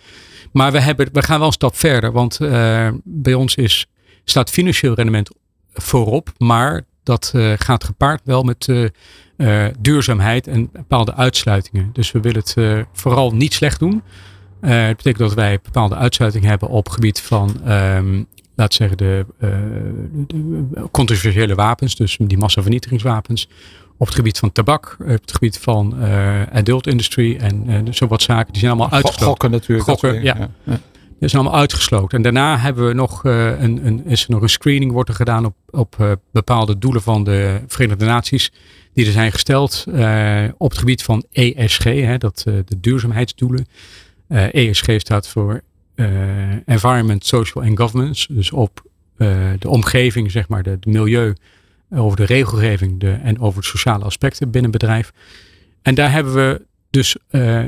Maar 0.52 0.72
we, 0.72 0.80
hebben, 0.80 1.08
we 1.12 1.22
gaan 1.22 1.38
wel 1.38 1.46
een 1.46 1.52
stap 1.52 1.76
verder, 1.76 2.12
want 2.12 2.40
eh, 2.40 2.88
bij 3.04 3.34
ons 3.34 3.54
is, 3.54 3.86
staat 4.24 4.50
financieel 4.50 4.94
rendement 4.94 5.30
voorop, 5.72 6.32
maar 6.38 6.84
dat 7.02 7.32
eh, 7.34 7.52
gaat 7.56 7.84
gepaard 7.84 8.20
wel 8.24 8.42
met 8.42 8.68
eh, 9.36 9.66
duurzaamheid 9.78 10.46
en 10.46 10.70
bepaalde 10.72 11.14
uitsluitingen. 11.14 11.90
Dus 11.92 12.12
we 12.12 12.20
willen 12.20 12.42
het 12.44 12.86
vooral 12.92 13.34
niet 13.34 13.54
slecht 13.54 13.78
doen. 13.78 14.02
Dat 14.60 14.96
betekent 14.96 15.18
dat 15.18 15.34
wij 15.34 15.58
bepaalde 15.62 15.94
uitsluitingen 15.94 16.48
hebben 16.48 16.68
op 16.68 16.88
gebied 16.88 17.20
van, 17.20 17.60
ehm 17.64 18.22
laat 18.54 18.74
zeggen, 18.74 18.96
de, 18.96 19.26
eh, 19.38 19.48
de, 20.12 20.26
de 20.70 20.88
controversiële 20.90 21.54
wapens, 21.54 21.96
dus 21.96 22.16
die 22.20 22.38
massavernietigingswapens. 22.38 23.48
Op 23.96 24.06
het 24.06 24.16
gebied 24.16 24.38
van 24.38 24.52
tabak, 24.52 24.96
op 25.00 25.06
het 25.06 25.32
gebied 25.32 25.58
van 25.58 26.00
eh, 26.00 26.42
adult 26.52 26.86
industry 26.86 27.36
en 27.36 27.64
eh, 27.68 27.92
zo 27.92 28.06
wat 28.06 28.22
zaken. 28.22 28.52
Die 28.52 28.60
zijn 28.60 28.72
allemaal 28.72 28.92
uitgesloten. 28.92 29.26
Gokken 29.26 29.50
natuurlijk. 29.50 29.88
Gokken, 29.88 30.22
ja. 30.22 30.50
Dat 31.22 31.30
is 31.30 31.36
allemaal 31.36 31.60
uitgesloten. 31.60 32.16
En 32.16 32.22
daarna 32.22 32.58
hebben 32.58 32.86
we 32.86 32.92
nog 32.92 33.24
eh, 33.24 33.60
een, 33.60 33.86
een, 33.86 34.06
is 34.06 34.24
er 34.24 34.30
nog 34.30 34.42
een 34.42 34.48
screening 34.48 34.92
wordt 34.92 35.08
er 35.08 35.14
gedaan 35.14 35.44
op, 35.44 35.54
op 35.70 35.96
eh, 35.98 36.12
bepaalde 36.32 36.78
doelen 36.78 37.02
van 37.02 37.24
de 37.24 37.60
Verenigde 37.66 38.04
Naties. 38.04 38.52
Die 38.94 39.06
er 39.06 39.12
zijn 39.12 39.32
gesteld 39.32 39.84
eh, 39.92 40.44
op 40.56 40.70
het 40.70 40.78
gebied 40.78 41.02
van 41.02 41.24
ESG, 41.32 41.84
hè, 41.84 42.18
dat, 42.18 42.44
eh, 42.46 42.54
de 42.64 42.80
duurzaamheidsdoelen. 42.80 43.66
Eh, 44.28 44.54
ESG 44.54 44.86
staat 44.96 45.28
voor 45.28 45.52
eh, 45.52 45.60
Environment, 46.66 47.26
Social 47.26 47.64
and 47.64 47.78
Governance. 47.78 48.34
Dus 48.34 48.50
op 48.50 48.82
eh, 49.16 49.28
de 49.58 49.68
omgeving, 49.68 50.30
zeg 50.30 50.48
maar, 50.48 50.62
het 50.62 50.86
milieu, 50.86 51.34
over 51.90 52.16
de 52.16 52.24
regelgeving 52.24 53.00
de, 53.00 53.10
en 53.10 53.40
over 53.40 53.60
de 53.60 53.66
sociale 53.66 54.04
aspecten 54.04 54.50
binnen 54.50 54.70
bedrijf. 54.70 55.12
En 55.82 55.94
daar 55.94 56.12
hebben 56.12 56.34
we 56.34 56.66
dus 56.90 57.16
eh, 57.28 57.66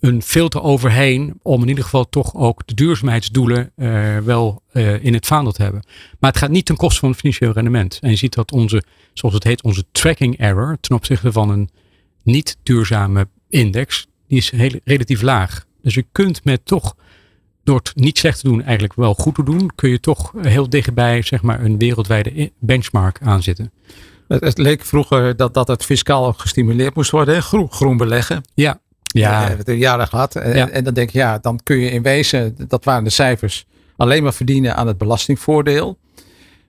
een 0.00 0.22
filter 0.22 0.62
overheen 0.62 1.38
om 1.42 1.62
in 1.62 1.68
ieder 1.68 1.84
geval 1.84 2.08
toch 2.08 2.34
ook 2.34 2.66
de 2.66 2.74
duurzaamheidsdoelen 2.74 3.72
eh, 3.76 4.18
wel 4.18 4.62
eh, 4.72 5.04
in 5.04 5.14
het 5.14 5.26
vaandel 5.26 5.52
te 5.52 5.62
hebben. 5.62 5.84
Maar 6.20 6.30
het 6.30 6.38
gaat 6.38 6.50
niet 6.50 6.66
ten 6.66 6.76
koste 6.76 7.00
van 7.00 7.08
het 7.08 7.18
financieel 7.18 7.52
rendement. 7.52 7.98
En 8.00 8.10
je 8.10 8.16
ziet 8.16 8.34
dat 8.34 8.52
onze, 8.52 8.82
zoals 9.12 9.34
het 9.34 9.44
heet, 9.44 9.62
onze 9.62 9.84
tracking 9.92 10.38
error 10.38 10.76
ten 10.80 10.96
opzichte 10.96 11.32
van 11.32 11.50
een 11.50 11.70
niet 12.22 12.56
duurzame 12.62 13.28
index, 13.48 14.06
die 14.28 14.38
is 14.38 14.50
heel, 14.50 14.80
relatief 14.84 15.22
laag. 15.22 15.66
Dus 15.82 15.94
je 15.94 16.04
kunt 16.12 16.44
met 16.44 16.60
toch, 16.64 16.96
door 17.66 17.76
het 17.76 17.92
niet 17.94 18.18
slecht 18.18 18.40
te 18.40 18.48
doen, 18.48 18.62
eigenlijk 18.62 18.94
wel 18.94 19.14
goed 19.14 19.34
te 19.34 19.44
doen, 19.44 19.70
kun 19.74 19.90
je 19.90 20.00
toch 20.00 20.32
heel 20.42 20.68
dichtbij 20.68 21.22
zeg 21.22 21.42
maar, 21.42 21.64
een 21.64 21.78
wereldwijde 21.78 22.52
benchmark 22.58 23.18
aanzitten. 23.22 23.72
Het, 24.28 24.44
het 24.44 24.58
leek 24.58 24.84
vroeger 24.84 25.36
dat, 25.36 25.54
dat 25.54 25.68
het 25.68 25.84
fiscaal 25.84 26.32
gestimuleerd 26.32 26.94
moest 26.94 27.10
worden. 27.10 27.42
Groen, 27.42 27.70
groen 27.72 27.96
beleggen. 27.96 28.42
Ja, 28.54 28.80
Ja. 29.02 29.40
hebben 29.46 29.64
we 29.64 29.72
het 29.72 29.80
jaren 29.80 30.06
gehad. 30.08 30.34
Ja. 30.34 30.68
en 30.68 30.84
dan 30.84 30.94
denk 30.94 31.10
je, 31.10 31.18
ja, 31.18 31.38
dan 31.38 31.60
kun 31.62 31.78
je 31.78 31.90
in 31.90 32.02
wezen, 32.02 32.56
dat 32.68 32.84
waren 32.84 33.04
de 33.04 33.10
cijfers, 33.10 33.66
alleen 33.96 34.22
maar 34.22 34.34
verdienen 34.34 34.76
aan 34.76 34.86
het 34.86 34.98
belastingvoordeel. 34.98 35.98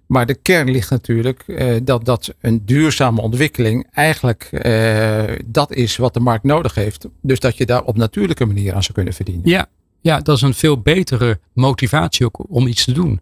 Maar 0.07 0.25
de 0.25 0.35
kern 0.35 0.71
ligt 0.71 0.89
natuurlijk 0.89 1.43
eh, 1.47 1.75
dat, 1.83 2.05
dat 2.05 2.33
een 2.41 2.65
duurzame 2.65 3.21
ontwikkeling 3.21 3.87
eigenlijk 3.91 4.43
eh, 4.43 5.23
dat 5.45 5.71
is 5.73 5.97
wat 5.97 6.13
de 6.13 6.19
markt 6.19 6.43
nodig 6.43 6.75
heeft. 6.75 7.07
Dus 7.21 7.39
dat 7.39 7.57
je 7.57 7.65
daar 7.65 7.83
op 7.83 7.97
natuurlijke 7.97 8.45
manier 8.45 8.73
aan 8.73 8.81
zou 8.83 8.93
kunnen 8.93 9.13
verdienen. 9.13 9.49
Ja, 9.49 9.67
ja, 10.01 10.19
dat 10.19 10.35
is 10.35 10.41
een 10.41 10.53
veel 10.53 10.81
betere 10.81 11.39
motivatie 11.53 12.25
ook 12.25 12.45
om 12.49 12.67
iets 12.67 12.83
te 12.85 12.91
doen. 12.91 13.21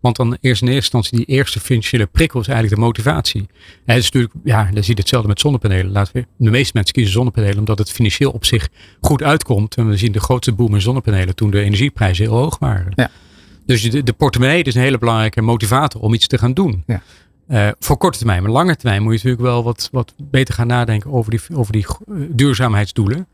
Want 0.00 0.16
dan 0.16 0.36
eerst 0.40 0.62
in 0.62 0.68
eerste 0.68 0.96
instantie 0.96 1.16
die 1.16 1.36
eerste 1.36 1.60
financiële 1.60 2.06
prikkel 2.06 2.40
is 2.40 2.46
eigenlijk 2.46 2.76
de 2.76 2.86
motivatie. 2.86 3.40
En 3.40 3.94
het 3.94 3.96
is 3.96 4.04
natuurlijk, 4.04 4.34
ja, 4.44 4.64
dan 4.72 4.82
zie 4.82 4.94
je 4.94 5.00
hetzelfde 5.00 5.28
met 5.28 5.40
zonnepanelen. 5.40 5.92
Laten 5.92 6.12
we, 6.12 6.26
de 6.36 6.50
meeste 6.50 6.70
mensen 6.74 6.94
kiezen 6.94 7.12
zonnepanelen 7.12 7.58
omdat 7.58 7.78
het 7.78 7.90
financieel 7.90 8.30
op 8.30 8.44
zich 8.44 8.68
goed 9.00 9.22
uitkomt. 9.22 9.74
En 9.74 9.88
we 9.88 9.96
zien 9.96 10.12
de 10.12 10.20
grootste 10.20 10.52
boom 10.52 10.74
in 10.74 10.80
zonnepanelen 10.80 11.34
toen 11.34 11.50
de 11.50 11.60
energieprijzen 11.60 12.24
heel 12.24 12.36
hoog 12.36 12.58
waren. 12.58 12.92
Ja. 12.94 13.10
Dus 13.66 13.90
de, 13.90 14.02
de 14.02 14.12
portemonnee 14.12 14.62
is 14.62 14.74
een 14.74 14.82
hele 14.82 14.98
belangrijke 14.98 15.42
motivator 15.42 16.00
om 16.00 16.14
iets 16.14 16.26
te 16.26 16.38
gaan 16.38 16.54
doen. 16.54 16.82
Ja. 16.86 17.02
Uh, 17.48 17.68
voor 17.78 17.96
korte 17.96 18.18
termijn, 18.18 18.42
maar 18.42 18.50
lange 18.50 18.76
termijn 18.76 19.02
moet 19.02 19.12
je 19.12 19.16
natuurlijk 19.16 19.42
wel 19.42 19.62
wat, 19.62 19.88
wat 19.92 20.14
beter 20.16 20.54
gaan 20.54 20.66
nadenken 20.66 21.12
over 21.12 21.30
die, 21.30 21.40
over 21.52 21.72
die 21.72 21.86
uh, 22.08 22.26
duurzaamheidsdoelen. 22.30 23.26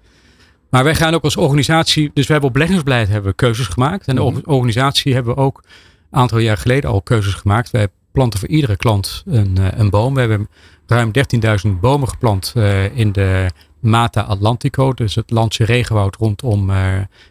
Maar 0.71 0.85
wij 0.85 0.95
gaan 0.95 1.15
ook 1.15 1.25
als 1.25 1.37
organisatie, 1.37 2.11
dus 2.15 2.27
we 2.27 2.33
hebben 2.33 2.49
op 2.49 2.55
beleggingsbeleid 2.55 3.09
hebben 3.09 3.31
we 3.31 3.37
keuzes 3.37 3.67
gemaakt. 3.67 4.07
En 4.07 4.15
de 4.15 4.23
Mhm. 4.23 4.41
organisatie 4.45 5.15
hebben 5.15 5.35
we 5.35 5.41
ook 5.41 5.63
een 6.11 6.19
aantal 6.19 6.39
jaar 6.39 6.57
geleden 6.57 6.91
al 6.91 7.03
keuzes 7.03 7.35
gemaakt. 7.35 7.71
Wij 7.71 7.89
planten 8.13 8.39
voor 8.41 8.49
iedere 8.49 8.77
klant 8.77 9.23
een, 9.27 9.57
uh, 9.59 9.67
een 9.77 9.91
boom. 9.91 10.15
We 10.15 10.21
hebben 10.21 10.49
ruim 10.87 11.11
13.000 11.13 11.81
bomen 11.81 12.09
geplant 12.09 12.55
in 12.95 13.13
de 13.13 13.51
Mata 13.81 14.23
Atlantico, 14.23 14.93
dus 14.93 15.15
het 15.15 15.31
landse 15.31 15.65
regenwoud 15.65 16.17
rondom 16.17 16.71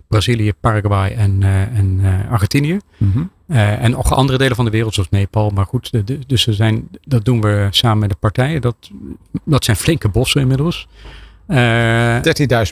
Brazilië, 0.08 0.54
Paraguay 0.54 1.12
en, 1.12 1.44
en 1.74 2.02
Argentinië. 2.30 2.80
Mm 2.98 3.12
-hmm. 3.12 3.30
Uh, 3.50 3.84
en 3.84 3.92
nog 3.92 4.14
andere 4.14 4.38
delen 4.38 4.56
van 4.56 4.66
de 4.66 4.72
wereld, 4.72 4.94
zoals 4.94 5.10
Nepal. 5.10 5.50
Maar 5.50 5.66
goed, 5.66 5.92
de, 5.92 6.04
de, 6.04 6.20
dus 6.28 6.48
er 6.48 6.54
zijn, 6.54 6.90
dat 7.02 7.26
doen 7.26 7.42
we 7.42 7.68
samen 7.72 7.98
met 7.98 8.10
de 8.10 8.16
partijen. 8.16 8.62
Dat, 8.62 8.76
dat 9.46 9.64
zijn 9.64 9.78
flinke 9.78 10.10
bossen 10.10 10.42
inmiddels. 10.42 10.88
Uh, 11.52 12.16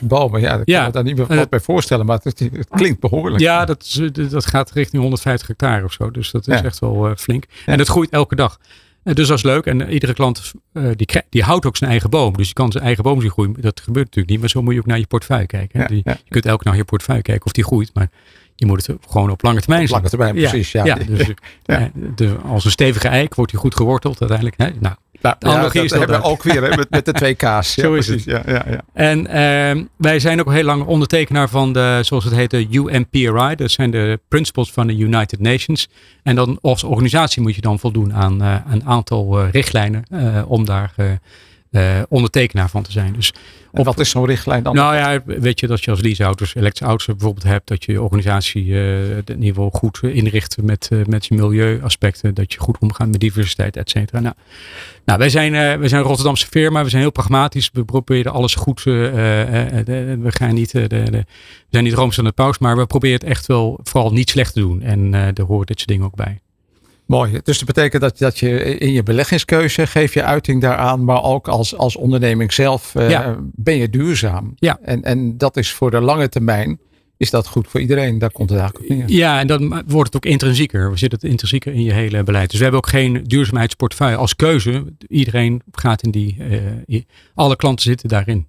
13.000 0.00 0.06
bomen, 0.06 0.40
ja, 0.40 0.48
daar 0.48 0.64
kan 0.64 0.74
ja, 0.74 0.86
ik 0.86 0.92
daar 0.92 1.02
niet 1.02 1.16
meer 1.16 1.26
wat 1.26 1.36
uh, 1.36 1.42
bij 1.50 1.60
voorstellen, 1.60 2.06
maar 2.06 2.18
het, 2.22 2.38
het, 2.38 2.68
klinkt 2.68 3.00
behoorlijk. 3.00 3.42
Ja, 3.42 3.64
dat, 3.64 4.00
dat 4.12 4.46
gaat 4.46 4.70
richting 4.70 5.02
150 5.02 5.48
hectare 5.48 5.84
of 5.84 5.92
zo. 5.92 6.10
Dus 6.10 6.30
dat 6.30 6.48
is 6.48 6.58
ja. 6.58 6.64
echt 6.64 6.78
wel 6.78 7.12
flink. 7.16 7.44
En 7.66 7.78
het 7.78 7.88
groeit 7.88 8.10
elke 8.10 8.34
dag. 8.34 8.58
Dus 9.02 9.28
dat 9.28 9.36
is 9.36 9.42
leuk. 9.42 9.66
En 9.66 9.90
iedere 9.90 10.14
klant 10.14 10.52
die, 10.96 11.08
die 11.28 11.42
houdt 11.42 11.66
ook 11.66 11.76
zijn 11.76 11.90
eigen 11.90 12.10
boom. 12.10 12.36
Dus 12.36 12.48
je 12.48 12.54
kan 12.54 12.72
zijn 12.72 12.84
eigen 12.84 13.02
boom 13.02 13.20
zien 13.20 13.30
groeien. 13.30 13.54
Dat 13.60 13.80
gebeurt 13.80 14.04
natuurlijk 14.04 14.30
niet. 14.30 14.40
Maar 14.40 14.48
zo 14.48 14.62
moet 14.62 14.74
je 14.74 14.80
ook 14.80 14.86
naar 14.86 14.98
je 14.98 15.06
portefeuille 15.06 15.46
kijken. 15.46 15.86
Die, 15.86 16.02
je 16.04 16.16
kunt 16.28 16.46
elke 16.46 16.64
naar 16.64 16.76
je 16.76 16.84
portefeuille 16.84 17.22
kijken 17.22 17.46
of 17.46 17.52
die 17.52 17.64
groeit. 17.64 17.90
Maar 17.94 18.10
je 18.54 18.66
moet 18.66 18.86
het 18.86 18.96
gewoon 19.08 19.30
op 19.30 19.42
lange 19.42 19.60
termijn 19.60 19.84
op 19.84 19.90
lange 19.90 20.08
termijn, 20.08 20.34
precies. 20.34 20.72
Ja, 20.72 20.84
ja. 20.84 20.94
dus. 20.94 21.34
De, 22.14 22.36
als 22.44 22.64
een 22.64 22.70
stevige 22.70 23.08
eik 23.08 23.34
wordt 23.34 23.52
hij 23.52 23.60
goed 23.60 23.74
geworteld 23.74 24.20
uiteindelijk. 24.20 24.58
Hè? 24.58 24.70
Nou, 24.80 24.94
nou, 25.20 25.36
de 25.38 25.48
ja, 25.48 25.60
dat 25.82 25.90
hebben 25.90 26.20
we 26.20 26.26
ook 26.26 26.42
weer 26.42 26.62
hè, 26.62 26.76
met, 26.76 26.90
met 26.90 27.04
de 27.04 27.12
twee 27.12 27.34
K's. 27.34 27.72
Zo 27.80 27.94
is 27.94 28.06
het. 28.06 28.24
Ja, 28.24 28.42
ja, 28.46 28.64
ja. 28.70 28.80
En 28.92 29.18
uh, 29.20 29.84
wij 29.96 30.18
zijn 30.20 30.40
ook 30.40 30.52
heel 30.52 30.64
lang 30.64 30.84
ondertekenaar 30.84 31.48
van 31.48 31.72
de, 31.72 31.98
zoals 32.02 32.24
het 32.24 32.34
heet, 32.34 32.50
de 32.50 32.66
UNPRI. 32.70 33.54
Dat 33.54 33.70
zijn 33.70 33.90
de 33.90 34.20
principles 34.28 34.70
van 34.70 34.86
de 34.86 34.96
United 34.96 35.40
Nations. 35.40 35.88
En 36.22 36.34
dan 36.34 36.58
als 36.60 36.84
organisatie 36.84 37.42
moet 37.42 37.54
je 37.54 37.60
dan 37.60 37.78
voldoen 37.78 38.14
aan 38.14 38.42
uh, 38.42 38.54
een 38.70 38.84
aantal 38.84 39.40
uh, 39.40 39.50
richtlijnen 39.50 40.02
uh, 40.12 40.50
om 40.50 40.64
daar 40.64 40.94
uh, 41.70 42.02
ondertekenaar 42.08 42.70
van 42.70 42.82
te 42.82 42.92
zijn. 42.92 43.12
Dus 43.12 43.32
op, 43.72 43.84
wat 43.84 43.98
is 43.98 44.10
zo'n 44.10 44.26
richtlijn 44.26 44.62
dan? 44.62 44.74
Nou 44.74 44.96
ja, 44.96 45.22
weet 45.24 45.60
je 45.60 45.66
dat 45.66 45.84
je 45.84 45.90
als 45.90 46.00
leaseauto's, 46.00 46.54
elektrische 46.54 46.84
auto's 46.84 47.06
bijvoorbeeld 47.06 47.44
hebt, 47.44 47.68
dat 47.68 47.84
je 47.84 47.92
je 47.92 48.02
organisatie 48.02 48.64
uh, 48.64 49.14
het 49.14 49.38
niveau 49.38 49.70
goed 49.72 50.00
inricht 50.02 50.56
met, 50.62 50.88
uh, 50.92 51.04
met 51.04 51.26
je 51.26 51.34
milieuaspecten, 51.34 52.34
dat 52.34 52.52
je 52.52 52.58
goed 52.58 52.78
omgaat 52.78 53.08
met 53.08 53.20
diversiteit, 53.20 53.76
et 53.76 53.90
cetera. 53.90 54.20
Nou, 54.20 54.34
nou, 55.04 55.18
wij 55.18 55.28
zijn, 55.28 55.52
uh, 55.52 55.60
wij 55.60 55.88
zijn 55.88 56.00
een 56.00 56.06
Rotterdamse 56.06 56.46
firma, 56.46 56.82
we 56.82 56.88
zijn 56.88 57.02
heel 57.02 57.12
pragmatisch, 57.12 57.70
we 57.72 57.84
proberen 57.84 58.32
alles 58.32 58.54
goed, 58.54 58.82
we 58.82 60.18
gaan 60.28 60.54
niet, 60.54 60.72
de, 60.72 60.86
de, 60.86 61.04
we 61.10 61.24
zijn 61.70 61.84
niet 61.84 61.94
rooms 61.94 62.18
aan 62.18 62.24
de 62.24 62.32
paus, 62.32 62.58
maar 62.58 62.76
we 62.76 62.86
proberen 62.86 63.18
het 63.18 63.28
echt 63.28 63.46
wel 63.46 63.80
vooral 63.82 64.12
niet 64.12 64.30
slecht 64.30 64.52
te 64.52 64.60
doen 64.60 64.82
en 64.82 65.10
daar 65.10 65.46
hoort 65.46 65.68
dit 65.68 65.76
soort 65.76 65.88
dingen 65.88 66.06
ook 66.06 66.16
bij. 66.16 66.40
Mooi. 67.08 67.40
Dus 67.42 67.58
dat 67.58 67.66
betekent 67.66 68.02
dat, 68.02 68.18
dat 68.18 68.38
je 68.38 68.78
in 68.78 68.92
je 68.92 69.02
beleggingskeuze 69.02 69.86
geef 69.86 70.14
je 70.14 70.22
uiting 70.22 70.60
daaraan, 70.60 71.04
maar 71.04 71.22
ook 71.22 71.48
als, 71.48 71.76
als 71.76 71.96
onderneming 71.96 72.52
zelf 72.52 72.94
uh, 72.94 73.10
ja. 73.10 73.36
ben 73.40 73.76
je 73.76 73.90
duurzaam. 73.90 74.52
Ja. 74.56 74.78
En, 74.82 75.02
en 75.02 75.38
dat 75.38 75.56
is 75.56 75.72
voor 75.72 75.90
de 75.90 76.00
lange 76.00 76.28
termijn, 76.28 76.78
is 77.16 77.30
dat 77.30 77.46
goed 77.46 77.68
voor 77.68 77.80
iedereen. 77.80 78.18
Daar 78.18 78.30
komt 78.30 78.50
het 78.50 78.58
eigenlijk 78.58 78.90
op 78.90 78.96
neer. 78.96 79.10
Ja, 79.10 79.40
en 79.40 79.46
dan 79.46 79.82
wordt 79.86 80.12
het 80.12 80.24
ook 80.24 80.30
intrinsieker. 80.32 80.90
We 80.90 80.96
zitten 80.96 81.18
het 81.18 81.30
intrinsieker 81.30 81.72
in 81.72 81.82
je 81.82 81.92
hele 81.92 82.22
beleid. 82.22 82.48
Dus 82.50 82.58
we 82.58 82.62
hebben 82.64 82.82
ook 82.82 82.88
geen 82.88 83.24
duurzaamheidsportefeuille 83.24 84.16
als 84.16 84.36
keuze. 84.36 84.84
Iedereen 85.06 85.62
gaat 85.72 86.02
in 86.02 86.10
die, 86.10 86.36
uh, 86.86 87.02
alle 87.34 87.56
klanten 87.56 87.84
zitten 87.84 88.08
daarin. 88.08 88.46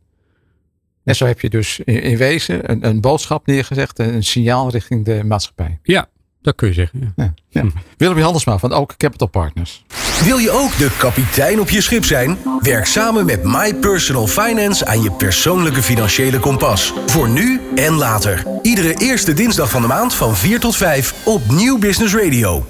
En 1.04 1.16
zo 1.16 1.26
heb 1.26 1.40
je 1.40 1.50
dus 1.50 1.80
in, 1.84 2.02
in 2.02 2.18
wezen 2.18 2.72
een, 2.72 2.88
een 2.88 3.02
boodschap 3.02 3.46
neergezegd, 3.46 4.00
een 4.00 4.24
signaal 4.24 4.70
richting 4.70 5.06
de 5.06 5.24
maatschappij. 5.24 5.80
Ja, 5.84 6.10
dat 6.42 6.56
kun 6.56 6.68
je 6.68 6.74
zeggen. 6.74 7.14
Ja. 7.16 7.34
Ja, 7.50 7.62
ja. 7.62 7.70
Willem 7.98 8.18
Handelsma 8.18 8.58
van 8.58 8.74
Ook 8.74 8.98
Capital 8.98 9.28
Partners. 9.28 9.86
Wil 10.24 10.38
je 10.38 10.52
ook 10.52 10.78
de 10.78 10.96
kapitein 10.98 11.60
op 11.60 11.70
je 11.70 11.82
schip 11.82 12.06
zijn? 12.06 12.38
Werk 12.60 12.86
samen 12.86 13.26
met 13.26 13.44
My 13.44 13.74
Personal 13.76 14.28
Finance 14.28 14.86
aan 14.86 15.02
je 15.02 15.12
persoonlijke 15.12 15.82
financiële 15.82 16.40
kompas. 16.40 16.94
Voor 17.06 17.30
nu 17.30 17.62
en 17.76 17.94
later. 17.94 18.44
Iedere 18.62 18.94
eerste 18.94 19.34
dinsdag 19.34 19.70
van 19.70 19.82
de 19.82 19.88
maand 19.88 20.14
van 20.14 20.36
4 20.36 20.60
tot 20.60 20.76
5 20.76 21.26
op 21.26 21.42
Nieuw 21.52 21.78
Business 21.78 22.16
Radio. 22.16 22.66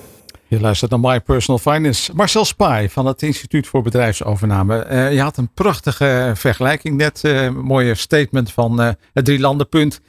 Je 0.48 0.60
luistert 0.60 0.92
naar 0.92 1.00
My 1.00 1.20
Personal 1.20 1.60
Finance. 1.60 2.12
Marcel 2.16 2.46
Spy 2.46 2.88
van 2.90 3.06
het 3.06 3.22
Instituut 3.22 3.68
voor 3.68 3.82
Bedrijfsovername. 3.82 4.88
Uh, 4.92 5.14
je 5.14 5.22
had 5.22 5.38
een 5.38 5.54
prachtige 5.54 6.32
vergelijking 6.36 6.98
net. 6.98 7.22
Uh, 7.24 7.44
een 7.44 7.60
mooie 7.60 7.96
statement 7.96 8.52
van 8.52 8.82
uh, 8.82 8.90
het 9.14 9.26
drie 9.26 9.40
landenpunt. 9.40 10.02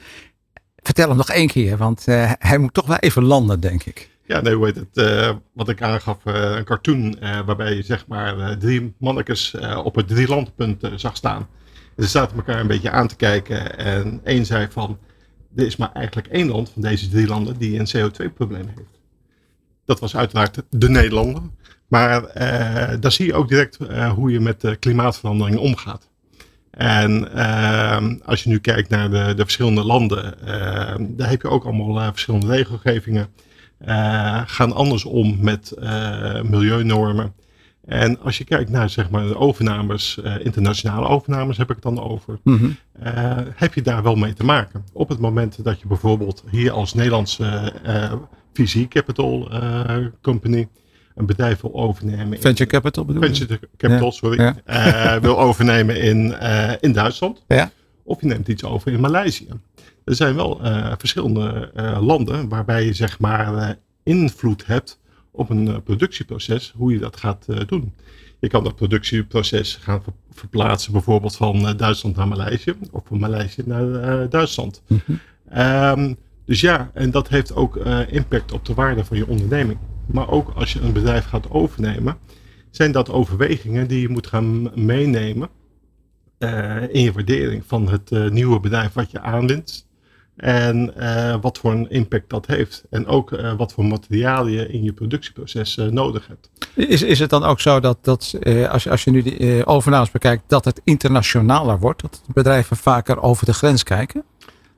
Vertel 0.81 1.07
hem 1.07 1.17
nog 1.17 1.29
één 1.29 1.47
keer, 1.47 1.77
want 1.77 2.07
uh, 2.07 2.31
hij 2.39 2.57
moet 2.57 2.73
toch 2.73 2.87
wel 2.87 2.97
even 2.97 3.23
landen, 3.23 3.59
denk 3.59 3.83
ik. 3.83 4.09
Ja, 4.25 4.41
nee, 4.41 4.57
heet 4.57 4.75
het? 4.75 4.87
Uh, 4.93 5.35
wat 5.53 5.69
ik 5.69 5.81
aangaf, 5.81 6.17
uh, 6.25 6.55
een 6.55 6.63
cartoon 6.63 7.17
waarbij 7.19 7.75
je 7.75 7.81
zeg 7.81 8.07
maar 8.07 8.57
drie 8.57 8.93
mannetjes 8.97 9.55
op 9.83 9.95
het 9.95 10.07
drie 10.07 10.27
landenpunt 10.27 10.89
zag 10.95 11.15
staan. 11.15 11.47
Ze 11.97 12.07
zaten 12.07 12.37
elkaar 12.37 12.59
een 12.59 12.67
beetje 12.67 12.89
aan 12.89 13.07
te 13.07 13.15
kijken 13.15 13.77
en 13.77 14.21
één 14.23 14.45
zei 14.45 14.67
van, 14.71 14.97
er 15.55 15.65
is 15.65 15.75
maar 15.75 15.91
eigenlijk 15.93 16.27
één 16.27 16.47
land 16.47 16.69
van 16.69 16.81
deze 16.81 17.09
drie 17.09 17.27
landen 17.27 17.57
die 17.57 17.79
een 17.79 17.87
CO2-probleem 17.87 18.67
heeft. 18.75 18.99
Dat 19.85 19.99
was 19.99 20.15
uiteraard 20.15 20.63
de 20.69 20.89
Nederlander. 20.89 21.41
Maar 21.87 22.21
daar 22.99 23.11
zie 23.11 23.25
je 23.25 23.33
ook 23.33 23.47
direct 23.47 23.77
hoe 24.15 24.31
je 24.31 24.39
met 24.39 24.75
klimaatverandering 24.79 25.57
omgaat. 25.57 26.10
En 26.81 27.27
uh, 27.35 27.97
als 28.25 28.43
je 28.43 28.49
nu 28.49 28.59
kijkt 28.59 28.89
naar 28.89 29.09
de, 29.09 29.33
de 29.35 29.43
verschillende 29.43 29.83
landen, 29.83 30.33
uh, 30.43 30.49
daar 30.99 31.29
heb 31.29 31.41
je 31.41 31.47
ook 31.47 31.63
allemaal 31.63 31.97
uh, 31.97 32.07
verschillende 32.07 32.47
regelgevingen. 32.47 33.27
Uh, 33.87 34.41
gaan 34.45 34.73
anders 34.73 35.05
om 35.05 35.37
met 35.39 35.73
milieunormen. 36.43 37.33
En 37.85 38.19
als 38.19 38.37
je 38.37 38.43
kijkt 38.43 38.69
naar 38.69 38.89
zeg 38.89 39.09
maar, 39.09 39.27
de 39.27 39.37
overnames, 39.37 40.19
internationale 40.39 41.07
overnames 41.07 41.57
heb 41.57 41.69
ik 41.69 41.75
het 41.75 41.83
dan 41.83 42.03
over, 42.03 42.39
mm 42.43 42.57
-hmm. 42.57 42.77
heb 43.55 43.73
je 43.73 43.81
daar 43.81 44.03
wel 44.03 44.15
mee 44.15 44.33
te 44.33 44.43
maken. 44.43 44.85
Op 44.93 45.09
het 45.09 45.19
moment 45.19 45.63
dat 45.63 45.79
je 45.79 45.87
bijvoorbeeld 45.87 46.43
hier 46.51 46.71
als 46.71 46.93
Nederlandse 46.93 47.73
VC 48.53 48.87
Capital 48.87 49.51
Company 50.21 50.67
een 51.15 51.25
bedrijf 51.25 51.61
wil 51.61 51.73
overnemen. 51.73 52.39
Venture 52.39 52.69
capital 52.69 53.05
bedoel 53.05 53.23
je? 53.23 53.27
Venture 53.27 53.59
capital, 53.77 54.05
ja. 54.05 54.11
sorry. 54.11 54.41
Ja. 54.41 54.55
Uh, 55.15 55.21
wil 55.21 55.39
overnemen 55.47 56.01
in, 56.01 56.35
uh, 56.41 56.71
in 56.79 56.91
Duitsland. 56.91 57.43
Ja. 57.47 57.71
Of 58.03 58.21
je 58.21 58.27
neemt 58.27 58.47
iets 58.47 58.63
over 58.63 58.91
in 58.91 58.99
Maleisië. 58.99 59.47
Er 60.05 60.15
zijn 60.15 60.35
wel 60.35 60.65
uh, 60.65 60.93
verschillende 60.97 61.71
landen 62.01 62.49
waarbij 62.49 62.85
je 62.85 62.93
zeg 62.93 63.19
maar 63.19 63.75
invloed 64.03 64.65
hebt 64.65 64.99
op 65.31 65.49
een 65.49 65.83
productieproces, 65.83 66.73
hoe 66.75 66.91
je 66.91 66.99
dat 66.99 67.17
gaat 67.17 67.45
doen. 67.67 67.93
Je 68.39 68.47
kan 68.47 68.63
dat 68.63 68.75
productieproces 68.75 69.79
gaan 69.81 70.03
ver 70.03 70.13
verplaatsen 70.33 70.91
bijvoorbeeld 70.91 71.35
van 71.35 71.77
Duitsland 71.77 72.15
naar 72.15 72.27
Maleisië 72.27 72.73
of 72.91 73.03
van 73.05 73.19
Maleisië 73.19 73.63
naar 73.65 74.29
Duitsland. 74.29 74.81
Mm 74.87 75.01
-hmm. 75.05 75.19
um, 75.61 76.17
dus 76.45 76.61
ja, 76.61 76.91
en 76.93 77.11
dat 77.11 77.27
heeft 77.29 77.55
ook 77.55 77.75
impact 78.07 78.51
op 78.51 78.65
de 78.65 78.73
waarde 78.73 79.05
van 79.05 79.17
je 79.17 79.27
onderneming. 79.27 79.79
Maar 80.11 80.29
ook 80.29 80.51
als 80.55 80.73
je 80.73 80.81
een 80.81 80.93
bedrijf 80.93 81.25
gaat 81.25 81.49
overnemen, 81.49 82.17
zijn 82.69 82.91
dat 82.91 83.09
overwegingen 83.09 83.87
die 83.87 84.01
je 84.01 84.09
moet 84.09 84.27
gaan 84.27 84.71
meenemen 84.85 85.49
uh, 86.39 86.81
in 86.89 87.01
je 87.01 87.11
waardering 87.11 87.63
van 87.67 87.89
het 87.89 88.11
uh, 88.11 88.29
nieuwe 88.29 88.59
bedrijf 88.59 88.93
wat 88.93 89.11
je 89.11 89.21
aanwint. 89.21 89.89
En 90.35 90.93
uh, 90.97 91.35
wat 91.41 91.57
voor 91.57 91.71
een 91.71 91.89
impact 91.89 92.29
dat 92.29 92.47
heeft. 92.47 92.83
En 92.89 93.07
ook 93.07 93.29
wat 93.57 93.73
voor 93.73 93.85
materiaal 93.85 94.47
je 94.47 94.67
in 94.67 94.83
je 94.83 94.93
productieproces 94.93 95.75
nodig 95.75 96.27
hebt. 96.27 96.49
Is, 96.75 97.01
is 97.01 97.19
het 97.19 97.29
dan 97.29 97.43
ook 97.43 97.59
zo 97.59 97.79
dat, 97.79 97.97
dat 98.01 98.35
als, 98.69 98.83
je, 98.83 98.89
als 98.89 99.03
je 99.03 99.11
nu 99.11 99.21
die 99.21 99.65
overnames 99.65 100.11
bekijkt, 100.11 100.43
dat 100.47 100.65
het 100.65 100.81
internationaler 100.83 101.79
wordt? 101.79 102.01
Dat 102.01 102.21
bedrijven 102.33 102.77
vaker 102.77 103.21
over 103.21 103.45
de 103.45 103.53
grens 103.53 103.83
kijken? 103.83 104.23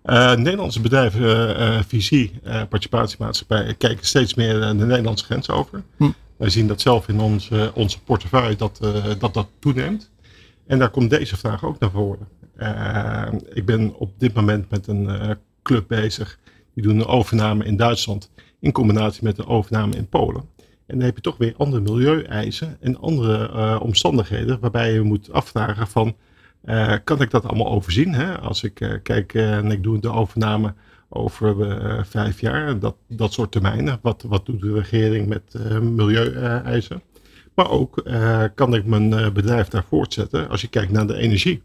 Uh, 0.05 0.36
Nederlandse 0.36 0.81
bedrijven, 0.81 1.60
uh, 1.60 1.79
visie, 1.88 2.31
uh, 2.43 2.51
participatiemaatschappijen, 2.51 3.77
kijken 3.77 4.05
steeds 4.05 4.33
meer 4.33 4.60
de 4.60 4.74
Nederlandse 4.74 5.25
grens 5.25 5.50
over. 5.50 5.83
Hm. 5.98 6.10
Wij 6.38 6.50
zien 6.50 6.67
dat 6.67 6.81
zelf 6.81 7.07
in 7.07 7.19
onze, 7.19 7.72
onze 7.74 8.01
portefeuille 8.01 8.55
dat, 8.55 8.79
dat 9.19 9.33
dat 9.33 9.48
toeneemt. 9.60 10.12
En 10.67 10.79
daar 10.79 10.89
komt 10.89 11.10
deze 11.10 11.38
vraag 11.38 11.65
ook 11.65 11.79
naar 11.79 11.91
voren. 11.91 12.27
ik 13.53 13.65
ben 13.65 13.95
op 13.95 14.12
dit 14.17 14.33
moment 14.33 14.69
met 14.69 14.88
een 14.88 15.38
club 15.62 15.88
bezig 15.88 16.39
die 16.74 16.83
doen 16.83 17.00
een 17.00 17.05
overname 17.05 17.65
in 17.65 17.77
Duitsland 17.77 18.31
in 18.60 18.72
combinatie 18.72 19.24
met 19.24 19.38
een 19.38 19.48
overname 19.48 19.95
in 19.95 20.07
Polen. 20.07 20.43
En 20.86 20.98
dan 20.98 21.05
heb 21.05 21.15
je 21.15 21.22
toch 21.22 21.38
weer 21.38 21.53
andere 21.57 21.81
milieueisen 21.81 22.77
en 22.79 23.00
andere 23.00 23.79
omstandigheden 23.79 24.60
waarbij 24.60 24.93
je 24.93 25.01
moet 25.01 25.31
afvragen 25.31 25.88
van, 25.88 26.15
uh, 26.65 26.93
kan 27.03 27.22
ik 27.22 27.32
dat 27.32 27.46
allemaal 27.46 27.72
overzien? 27.72 28.13
Hè? 28.13 28.39
Als 28.39 28.63
ik 28.63 28.79
uh, 28.79 28.93
kijk 29.03 29.34
en 29.34 29.72
ik 29.72 29.84
doe 29.84 30.00
de 30.00 30.12
overname 30.12 30.74
over 31.10 32.05
vijf 32.05 32.39
jaar, 32.39 32.79
dat, 32.79 32.96
dat 33.08 33.34
soort 33.34 33.51
termijnen. 33.51 34.00
Wat, 34.01 34.25
wat 34.27 34.46
doet 34.46 34.62
de 34.62 34.74
regering 34.74 35.27
met 35.27 35.53
milieueisen? 35.82 37.01
Maar 37.53 37.70
ook 37.70 38.03
kan 38.55 38.74
ik 38.74 38.86
mijn 38.86 39.34
bedrijf 39.34 39.67
daar 39.67 39.84
voortzetten 39.88 40.50
als 40.50 40.62
je 40.62 40.67
kijkt 40.67 40.91
naar 40.91 41.08
de 41.08 41.17
energie. 41.17 41.62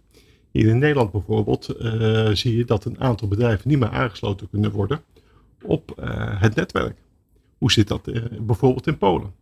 Hier 0.50 0.66
in 0.66 0.78
Nederland 0.78 1.12
bijvoorbeeld 1.12 1.74
zie 2.32 2.56
je 2.56 2.64
dat 2.64 2.84
een 2.84 3.00
aantal 3.00 3.28
bedrijven 3.28 3.68
niet 3.68 3.78
meer 3.78 3.90
aangesloten 3.90 4.48
kunnen 4.50 4.70
worden 4.70 5.00
op 5.62 5.92
het 6.38 6.54
netwerk. 6.54 6.96
Hoe 7.58 7.72
zit 7.72 7.88
dat 7.88 8.10
bijvoorbeeld 8.40 8.86
in 8.86 8.98
Polen? 8.98 9.32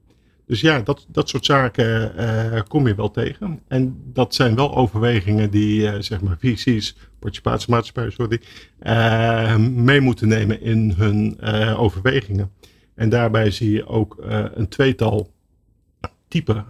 Dus 0.47 0.61
ja, 0.61 0.81
dat, 0.81 1.07
dat 1.09 1.29
soort 1.29 1.45
zaken 1.45 2.13
uh, 2.19 2.61
kom 2.69 2.87
je 2.87 2.95
wel 2.95 3.11
tegen. 3.11 3.61
En 3.69 4.01
dat 4.05 4.35
zijn 4.35 4.55
wel 4.55 4.77
overwegingen 4.77 5.51
die, 5.51 5.81
uh, 5.81 5.95
zeg 5.99 6.21
maar, 6.21 6.37
VC's, 6.39 6.97
participatiemaatschappijen, 7.19 8.13
sorry, 8.13 8.41
mee 9.59 10.01
moeten 10.01 10.29
nemen 10.29 10.61
in 10.61 10.95
hun 10.97 11.41
overwegingen. 11.77 12.51
En 12.95 13.09
daarbij 13.09 13.51
zie 13.51 13.71
je 13.71 13.87
ook 13.87 14.17
een 14.55 14.69
tweetal 14.69 15.33
type 16.29 16.65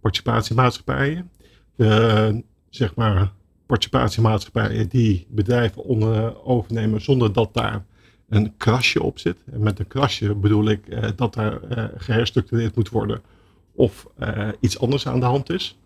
participatiemaatschappijen. 0.00 1.30
De, 1.76 2.42
zeg 2.68 2.94
maar, 2.94 3.32
participatiemaatschappijen 3.66 4.88
die 4.88 5.26
bedrijven 5.30 5.82
onder, 5.84 6.44
overnemen 6.44 7.00
zonder 7.00 7.32
dat 7.32 7.54
daar 7.54 7.84
een 8.28 8.56
krasje 8.56 9.02
op 9.02 9.18
zit. 9.18 9.36
En 9.52 9.62
met 9.62 9.78
een 9.78 9.86
krasje 9.86 10.34
bedoel 10.34 10.68
ik 10.68 10.80
uh, 10.88 11.08
dat 11.16 11.34
daar 11.34 11.58
uh, 11.70 11.84
geherstructureerd 11.96 12.76
moet 12.76 12.88
worden 12.88 13.20
of 13.74 14.06
uh, 14.20 14.48
iets 14.60 14.80
anders 14.80 15.06
aan 15.06 15.20
de 15.20 15.26
hand 15.26 15.50
is. 15.50 15.78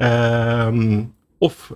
Um, 0.00 1.14
of 1.38 1.74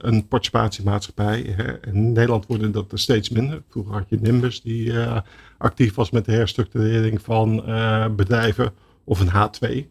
een 0.00 0.28
participatiemaatschappij. 0.28 1.54
Hè. 1.56 1.86
In 1.86 2.12
Nederland 2.12 2.46
worden 2.46 2.72
dat 2.72 2.92
er 2.92 2.98
steeds 2.98 3.28
minder. 3.28 3.62
Vroeger 3.68 3.92
had 3.92 4.08
je 4.08 4.18
Nimbus 4.20 4.60
die 4.60 4.92
actief 5.58 5.94
was 5.94 6.10
met 6.10 6.24
de 6.24 6.32
herstructurering 6.32 7.22
van 7.22 7.56
bedrijven. 8.16 8.72
Of 9.04 9.20
een 9.20 9.30
H2. 9.30 9.86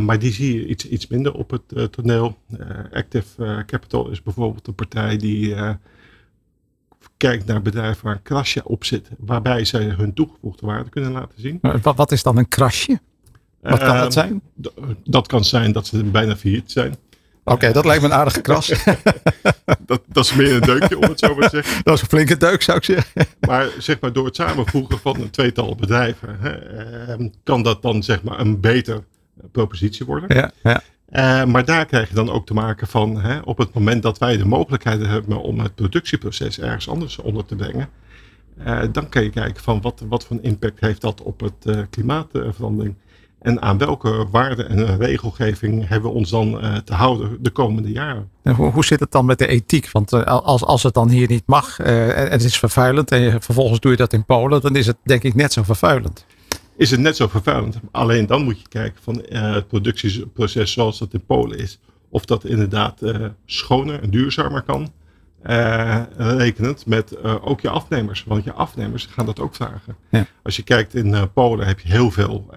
maar 0.00 0.18
die 0.18 0.32
zie 0.32 0.54
je 0.54 0.66
iets, 0.66 0.88
iets 0.88 1.06
minder 1.06 1.34
op 1.34 1.50
het 1.50 1.92
toneel. 1.92 2.36
Active 2.92 3.64
Capital 3.66 4.08
is 4.08 4.22
bijvoorbeeld 4.22 4.66
een 4.66 4.74
partij 4.74 5.16
die 5.16 5.54
kijkt 7.16 7.46
naar 7.46 7.62
bedrijven 7.62 8.04
waar 8.04 8.14
een 8.14 8.22
krasje 8.22 8.64
op 8.64 8.84
zit, 8.84 9.08
waarbij 9.18 9.64
zij 9.64 9.84
hun 9.84 10.14
toegevoegde 10.14 10.66
waarde 10.66 10.90
kunnen 10.90 11.12
laten 11.12 11.40
zien. 11.40 11.58
Wat, 11.82 11.96
wat 11.96 12.12
is 12.12 12.22
dan 12.22 12.38
een 12.38 12.48
krasje? 12.48 13.00
Wat 13.60 13.78
kan 13.78 13.96
dat 13.96 14.02
ehm, 14.02 14.10
zijn? 14.10 14.42
Dat 15.04 15.26
kan 15.26 15.44
zijn 15.44 15.72
dat 15.72 15.86
ze 15.86 16.04
bijna 16.04 16.36
failliet 16.36 16.72
zijn. 16.72 16.96
Oké, 17.44 17.72
dat 17.72 17.84
lijkt 17.84 18.02
me 18.02 18.08
een 18.08 18.14
aardige 18.14 18.40
kras. 18.40 18.66
dat, 19.86 20.02
dat, 20.06 20.24
is 20.24 20.34
meer 20.34 20.54
een 20.54 20.60
deukje, 20.60 20.96
om 20.96 21.02
het 21.02 21.18
zo 21.18 21.34
maar 21.34 21.50
te 21.50 21.56
zeggen. 21.56 21.82
Dat 21.84 21.94
is 21.94 22.00
een 22.00 22.08
flinke 22.08 22.36
deuk, 22.36 22.62
zou 22.62 22.76
ik 22.76 22.84
zeggen. 22.84 23.26
maar 23.48 23.68
zeg 23.78 24.00
maar, 24.00 24.12
door 24.12 24.24
het 24.24 24.36
samenvoegen 24.36 24.98
van 24.98 25.20
een 25.20 25.30
tweetal 25.30 25.74
bedrijven, 25.74 26.36
hè, 26.40 26.50
ehm, 26.50 27.28
kan 27.42 27.62
dat 27.62 27.82
dan 27.82 28.02
zeg 28.02 28.22
maar 28.22 28.40
een 28.40 28.60
beter 28.60 29.04
propositie 29.52 30.06
worden. 30.06 30.36
Ja, 30.36 30.50
ja. 30.62 30.82
Uh, 31.10 31.44
maar 31.44 31.64
daar 31.64 31.86
krijg 31.86 32.08
je 32.08 32.14
dan 32.14 32.30
ook 32.30 32.46
te 32.46 32.54
maken 32.54 32.86
van 32.86 33.20
hè, 33.20 33.38
op 33.38 33.58
het 33.58 33.74
moment 33.74 34.02
dat 34.02 34.18
wij 34.18 34.36
de 34.36 34.46
mogelijkheid 34.46 35.06
hebben 35.06 35.42
om 35.42 35.58
het 35.58 35.74
productieproces 35.74 36.60
ergens 36.60 36.88
anders 36.88 37.18
onder 37.18 37.44
te 37.44 37.56
brengen. 37.56 37.88
Uh, 38.66 38.80
dan 38.92 39.08
kan 39.08 39.22
je 39.22 39.30
kijken 39.30 39.62
van 39.62 39.80
wat, 39.80 40.02
wat 40.08 40.24
voor 40.24 40.38
impact 40.40 40.80
heeft 40.80 41.00
dat 41.00 41.22
op 41.22 41.40
het 41.40 41.52
uh, 41.64 41.78
klimaatverandering. 41.90 42.94
En 43.40 43.62
aan 43.62 43.78
welke 43.78 44.26
waarden 44.30 44.68
en 44.68 44.98
regelgeving 44.98 45.88
hebben 45.88 46.10
we 46.10 46.16
ons 46.16 46.30
dan 46.30 46.60
te 46.84 46.94
houden 46.94 47.38
de 47.40 47.50
komende 47.50 47.92
jaren. 47.92 48.28
En 48.42 48.54
hoe, 48.54 48.84
zit 48.84 49.00
het 49.00 49.10
dan 49.10 49.24
met 49.24 49.38
de 49.38 49.46
ethiek? 49.46 49.90
Want 49.92 50.12
als, 50.26 50.64
als 50.64 50.82
het 50.82 50.94
dan 50.94 51.08
hier 51.08 51.28
niet 51.28 51.42
mag 51.46 51.78
en 51.78 52.30
het 52.30 52.44
is 52.44 52.58
vervuilend 52.58 53.10
en 53.10 53.42
vervolgens 53.42 53.80
doe 53.80 53.90
je 53.90 53.96
dat 53.96 54.12
in 54.12 54.24
Polen, 54.24 54.60
dan 54.60 54.76
is 54.76 54.86
het 54.86 54.96
denk 55.02 55.22
ik 55.22 55.34
net 55.34 55.52
zo 55.52 55.62
vervuilend 55.62 56.26
is 56.76 56.90
het 56.90 57.00
net 57.00 57.16
zo 57.16 57.28
vervuilend. 57.28 57.76
Alleen 57.90 58.26
dan 58.26 58.44
moet 58.44 58.60
je 58.60 58.68
kijken 58.68 59.02
van 59.02 59.24
uh, 59.28 59.54
het 59.54 59.68
productieproces 59.68 60.72
zoals 60.72 60.98
dat 60.98 61.12
in 61.12 61.24
Polen 61.24 61.58
is. 61.58 61.78
Of 62.08 62.24
dat 62.24 62.44
inderdaad 62.44 63.02
uh, 63.02 63.26
schoner 63.46 64.02
en 64.02 64.10
duurzamer 64.10 64.62
kan. 64.62 64.92
Uh, 65.44 66.02
rekenend 66.16 66.86
met 66.86 67.22
ook 67.22 67.60
je 67.60 67.68
afnemers. 67.68 68.24
Want 68.24 68.44
je 68.44 68.52
afnemers 68.52 69.06
gaan 69.06 69.26
dat 69.26 69.40
ook 69.40 69.54
vragen. 69.54 69.96
Ja. 70.10 70.26
Als 70.42 70.56
je 70.56 70.62
kijkt 70.62 70.94
in 70.94 71.32
Polen 71.32 71.66
heb 71.66 71.80
je 71.80 71.88
heel 71.88 72.10
veel 72.10 72.54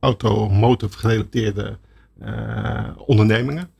automotive 0.00 0.98
gerelateerde 0.98 1.78
ondernemingen. 2.96 3.70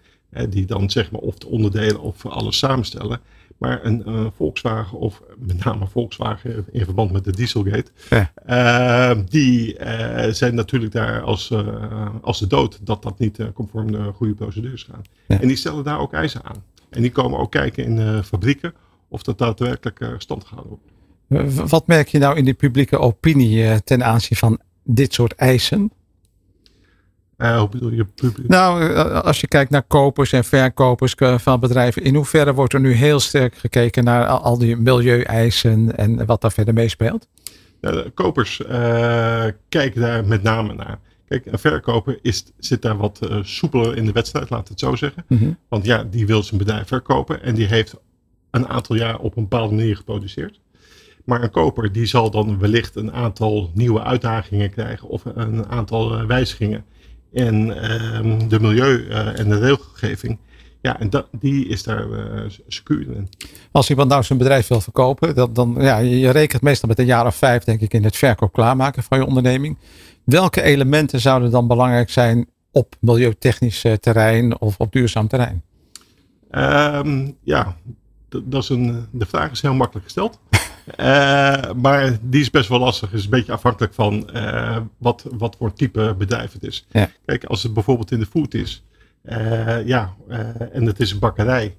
die 0.49 0.67
dan 0.67 0.91
zeg 0.91 1.11
maar 1.11 1.21
of 1.21 1.39
de 1.39 1.47
onderdelen 1.47 2.01
of 2.01 2.27
alles 2.27 2.59
samenstellen. 2.59 3.21
Maar 3.59 3.85
een 3.85 4.03
uh, 4.07 4.27
Volkswagen, 4.37 4.99
of 4.99 5.23
met 5.39 5.65
name 5.65 5.87
Volkswagen 5.87 6.65
in 6.71 6.85
verband 6.85 7.13
met 7.13 7.25
de 7.25 7.33
Dieselgate, 7.33 7.91
ja. 8.11 8.33
uh, 9.15 9.25
die 9.29 9.79
uh, 9.79 10.27
zijn 10.27 10.55
natuurlijk 10.55 10.93
daar 10.93 11.21
als, 11.21 11.53
als 12.23 12.39
de 12.39 12.47
dood 12.47 12.79
dat 12.83 13.03
dat 13.03 13.19
niet 13.19 13.39
conform 13.55 13.93
de 13.93 14.13
goede 14.15 14.35
procedures 14.35 14.83
gaat. 14.83 15.09
Ja. 15.29 15.41
En 15.41 15.49
die 15.49 15.57
stellen 15.57 15.85
daar 15.85 16.01
ook 16.01 16.13
eisen 16.13 16.45
aan. 16.45 16.63
En 16.91 17.03
die 17.03 17.13
komen 17.13 17.39
ook 17.39 17.51
kijken 17.51 17.85
in 17.85 18.23
fabrieken 18.23 18.75
of 19.09 19.23
dat 19.23 19.39
daadwerkelijk 19.39 20.15
stand 20.19 20.45
gehouden 20.45 20.79
wordt. 21.29 21.71
Wat 21.71 21.87
merk 21.87 22.09
je 22.09 22.19
nou 22.19 22.37
in 22.37 22.45
de 22.45 22.55
publieke 22.55 22.99
opinie 22.99 23.83
ten 23.83 24.05
aanzien 24.05 24.39
van 24.39 24.61
dit 24.83 25.15
soort 25.15 25.35
eisen? 25.35 25.91
Uh, 27.39 27.59
hoe 27.59 27.69
bedoel 27.69 27.91
je 27.91 28.05
publiek? 28.05 28.49
Nou, 28.49 28.93
eh, 28.93 29.21
als 29.21 29.41
je 29.41 29.49
kijkt 29.49 29.71
naar 29.71 29.83
kopers 29.83 30.33
en 30.33 30.45
verkopers 30.45 31.15
van 31.37 31.61
bedrijven, 31.61 32.03
in 32.03 32.15
hoeverre 32.15 32.55
wordt 32.55 32.73
er 32.73 32.81
nu 32.81 32.93
heel 32.93 33.21
sterk 33.21 33.55
gekeken 33.57 34.05
naar 34.05 34.27
al 34.27 34.59
die 34.59 34.77
milieueisen 34.77 35.97
en 35.97 36.27
wat 36.27 36.41
daar 36.41 36.53
verder 36.53 36.75
meespeelt? 36.75 37.29
Nou, 37.81 38.09
kopers 38.11 38.61
uh, 38.61 39.45
kijken 39.69 40.01
daar 40.01 40.27
met 40.27 40.43
name 40.43 40.75
naar. 40.75 40.99
Kijk, 41.29 41.47
een 41.47 41.59
verkoper 41.59 42.19
is, 42.23 42.45
zit 42.59 42.83
daar 42.83 42.97
wat 42.97 43.21
uh, 43.23 43.39
soepeler 43.43 43.97
in 43.97 44.05
de 44.05 44.13
wedstrijd, 44.13 44.51
laat 44.51 44.69
het 44.69 44.81
zo 44.81 44.95
zeggen. 44.95 45.25
Mm 45.29 45.39
-hmm. 45.39 45.57
Want 45.69 45.85
ja, 45.85 46.05
die 46.05 46.27
wil 46.27 46.43
zijn 46.43 46.59
bedrijf 46.59 46.87
verkopen 46.87 47.43
en 47.43 47.55
die 47.55 47.67
heeft 47.67 47.95
een 48.51 48.69
aantal 48.69 48.97
jaar 48.97 49.19
op 49.19 49.37
een 49.37 49.43
bepaalde 49.49 49.75
manier 49.75 49.97
geproduceerd. 49.97 50.61
Maar 51.25 51.43
een 51.43 51.51
koper 51.51 51.93
die 51.93 52.07
zal 52.07 52.31
dan 52.31 52.59
wellicht 52.59 52.97
een 52.97 53.13
aantal 53.13 53.71
nieuwe 53.75 54.03
uitdagingen 54.03 54.71
krijgen 54.71 55.09
of 55.09 55.25
een 55.25 55.67
aantal 55.67 56.27
wijzigingen 56.27 56.85
en 57.37 57.83
ehm, 57.83 58.49
de 58.49 58.61
milieu 58.61 59.09
eh, 59.09 59.39
en 59.39 59.49
de 59.49 59.59
regelgeving. 59.59 60.39
Ja, 60.81 61.01
en 61.01 61.11
dat, 61.11 61.27
die 61.33 61.69
is 61.69 61.83
daar 61.83 62.09
uh, 62.09 62.51
secuur 62.69 63.01
in. 63.01 63.29
Als 63.71 63.91
iemand 63.91 64.09
nou 64.09 64.23
zijn 64.23 64.39
bedrijf 64.39 64.69
wil 64.69 64.81
verkopen, 64.81 65.35
dan, 65.35 65.53
dan 65.53 65.77
ja, 65.79 65.99
je 65.99 66.31
rekent 66.31 66.63
meestal 66.63 66.89
met 66.89 66.99
een 66.99 67.07
jaar 67.07 67.27
of 67.27 67.37
vijf, 67.37 67.65
denk 67.65 67.81
ik, 67.81 67.93
in 67.93 68.05
het 68.05 68.17
verkoop 68.17 68.53
klaarmaken 68.53 69.03
van 69.03 69.19
je 69.19 69.27
onderneming. 69.27 69.79
Welke 70.25 70.63
elementen 70.63 71.21
zouden 71.21 71.51
dan 71.51 71.67
belangrijk 71.67 72.11
zijn 72.11 72.47
op 72.73 72.95
milieutechnisch 73.01 73.85
eh, 73.85 73.93
terrein 73.93 74.61
of 74.61 74.75
op 74.79 74.93
duurzaam 74.93 75.29
terrein? 75.29 75.63
Um, 76.51 77.37
ja, 77.43 77.77
dat 78.29 78.63
is 78.63 78.69
een, 78.69 79.07
de 79.11 79.27
vraag 79.27 79.51
is 79.51 79.63
heel 79.63 79.75
makkelijk 79.75 80.05
gesteld. 80.05 80.39
Uh, 81.01 81.73
maar 81.73 82.17
die 82.21 82.41
is 82.41 82.51
best 82.51 82.69
wel 82.69 82.79
lastig. 82.79 83.11
Het 83.11 83.19
is 83.19 83.25
een 83.25 83.31
beetje 83.31 83.53
afhankelijk 83.53 83.95
van 83.95 84.31
uh, 84.35 84.77
wat, 84.99 85.27
wat 85.33 85.57
voor 85.59 85.73
type 85.73 86.15
bedrijf 86.19 86.53
het 86.53 86.63
is. 86.63 86.87
Ja. 86.91 87.11
Kijk, 87.25 87.45
als 87.45 87.63
het 87.63 87.75
bijvoorbeeld 87.75 88.11
in 88.11 88.19
de 88.19 88.27
food 88.27 88.55
is. 88.55 88.83
Uh, 89.25 89.87
ja, 89.87 90.15
en 90.73 90.87
het 90.87 91.01
is 91.01 91.11
een 91.11 91.19
bakkerij 91.19 91.75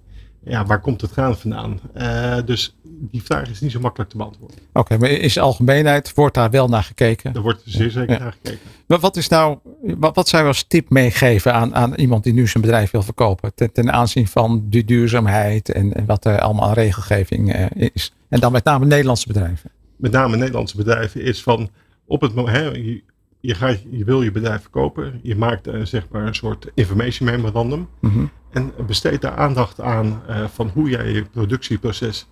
ja, 0.48 0.66
waar 0.66 0.82
komt 0.82 1.02
het 1.02 1.12
graan 1.12 1.38
vandaan? 1.38 1.80
Uh, 1.98 2.38
dus 2.46 2.76
die 2.84 3.24
vraag 3.24 3.50
is 3.50 3.62
niet 3.62 3.72
zo 3.72 3.80
makkelijk 3.80 4.10
te 4.10 4.18
beantwoorden. 4.18 4.58
Oké, 4.74 4.98
maar 4.98 5.10
is 5.10 5.34
de 5.34 5.40
algemeenheid, 5.40 6.14
wordt 6.14 6.36
daar 6.36 6.50
wel 6.50 6.68
naar 6.68 6.84
gekeken? 6.84 7.34
Er 7.34 7.42
wordt 7.42 7.62
zeer 7.66 7.92
zeker 7.92 8.14
ja. 8.14 8.20
naar 8.20 8.32
gekeken. 8.32 8.60
Maar 8.88 9.00
wat 9.00 9.18
is 9.18 9.28
nou, 9.28 9.58
wat, 9.82 10.16
wat 10.16 10.28
zou 10.28 10.42
je 10.42 10.48
als 10.48 10.64
tip 10.64 10.90
meegeven 10.90 11.54
aan, 11.54 11.76
aan 11.76 11.94
iemand 11.94 12.24
die 12.24 12.34
nu 12.34 12.48
zijn 12.48 12.64
bedrijf 12.64 12.92
wil 12.92 13.04
verkopen? 13.04 13.52
Ten, 13.56 13.72
ten 13.72 13.94
aanzien 13.94 14.28
van 14.28 14.66
de 14.70 14.86
duurzaamheid 14.86 15.72
en, 15.72 15.94
en 15.94 16.06
wat 16.06 16.26
er 16.26 16.40
allemaal 16.40 16.68
aan 16.68 16.74
regelgeving 16.74 17.56
uh, 17.56 17.90
is. 17.94 18.14
En 18.30 18.40
dan 18.40 18.52
met 18.52 18.64
name 18.64 18.86
Nederlandse 18.86 19.28
bedrijven. 19.28 19.72
Met 19.96 20.12
name 20.12 20.38
Nederlandse 20.38 20.78
bedrijven 20.78 21.22
is 21.22 21.44
van 21.44 21.70
op 22.06 22.22
het 22.22 22.34
moment, 22.34 23.02
je, 23.40 23.56
gaat, 23.56 23.82
je 23.90 24.04
wil 24.04 24.22
je 24.22 24.32
bedrijf 24.32 24.62
verkopen. 24.62 25.20
Je 25.24 25.36
maakt 25.36 25.68
uh, 25.68 25.86
zeg 25.86 26.10
maar 26.10 26.28
een 26.28 26.36
soort 26.36 26.72
information 26.74 27.30
memorandum. 27.30 27.88
Mm 28.00 28.12
-hmm. 28.12 28.30
En 28.52 28.72
besteed 28.88 29.22
daar 29.22 29.36
aandacht 29.36 29.82
aan 29.82 30.22
uh, 30.30 30.48
van 30.48 30.70
hoe 30.74 30.90
jij 30.90 31.12
je 31.12 31.24
productieproces 31.24 32.28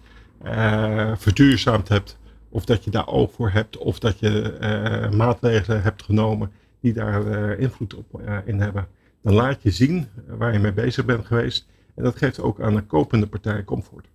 uh, 0.46 1.12
verduurzaamd 1.16 1.88
hebt. 1.88 2.18
Of 2.50 2.66
dat 2.66 2.84
je 2.84 2.92
daar 2.92 3.08
oog 3.08 3.32
voor 3.32 3.50
hebt. 3.50 3.78
Of 3.78 4.00
dat 4.00 4.20
je 4.20 5.10
maatregelen 5.16 5.82
hebt 5.82 6.04
genomen 6.04 6.52
die 6.82 6.94
daar 6.94 7.58
invloed 7.58 7.94
op 7.94 8.22
in 8.46 8.60
hebben. 8.60 8.88
Dan 9.22 9.34
laat 9.34 9.62
je 9.62 9.72
zien 9.72 10.08
waar 10.28 10.54
je 10.54 10.60
mee 10.60 10.74
bezig 10.74 11.06
bent 11.06 11.26
geweest. 11.26 11.68
En 11.96 12.04
dat 12.04 12.18
geeft 12.18 12.42
ook 12.42 12.62
aan 12.62 12.76
de 12.76 12.82
kopende 12.82 13.28
partij 13.28 13.64
comfort. 13.64 14.08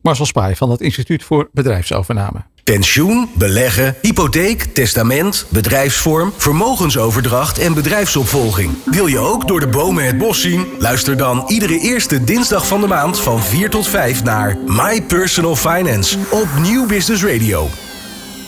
Marcel 0.00 0.26
Spaai 0.26 0.56
van 0.56 0.70
het 0.70 0.80
Instituut 0.80 1.22
voor 1.22 1.48
Bedrijfsovername. 1.52 2.42
Pensioen, 2.74 3.30
beleggen, 3.34 3.94
hypotheek, 4.02 4.62
testament, 4.62 5.46
bedrijfsvorm, 5.48 6.32
vermogensoverdracht 6.36 7.58
en 7.58 7.74
bedrijfsopvolging. 7.74 8.70
Wil 8.84 9.06
je 9.06 9.18
ook 9.18 9.48
door 9.48 9.60
de 9.60 9.68
bomen 9.68 10.04
het 10.04 10.18
bos 10.18 10.40
zien? 10.40 10.66
Luister 10.78 11.16
dan 11.16 11.44
iedere 11.46 11.78
eerste 11.78 12.24
dinsdag 12.24 12.66
van 12.66 12.80
de 12.80 12.86
maand 12.86 13.20
van 13.20 13.42
4 13.42 13.70
tot 13.70 13.88
5 13.88 14.22
naar 14.22 14.56
My 14.66 15.02
Personal 15.02 15.56
Finance 15.56 16.18
op 16.30 16.48
Nieuw 16.60 16.86
Business 16.86 17.24
Radio. 17.24 17.68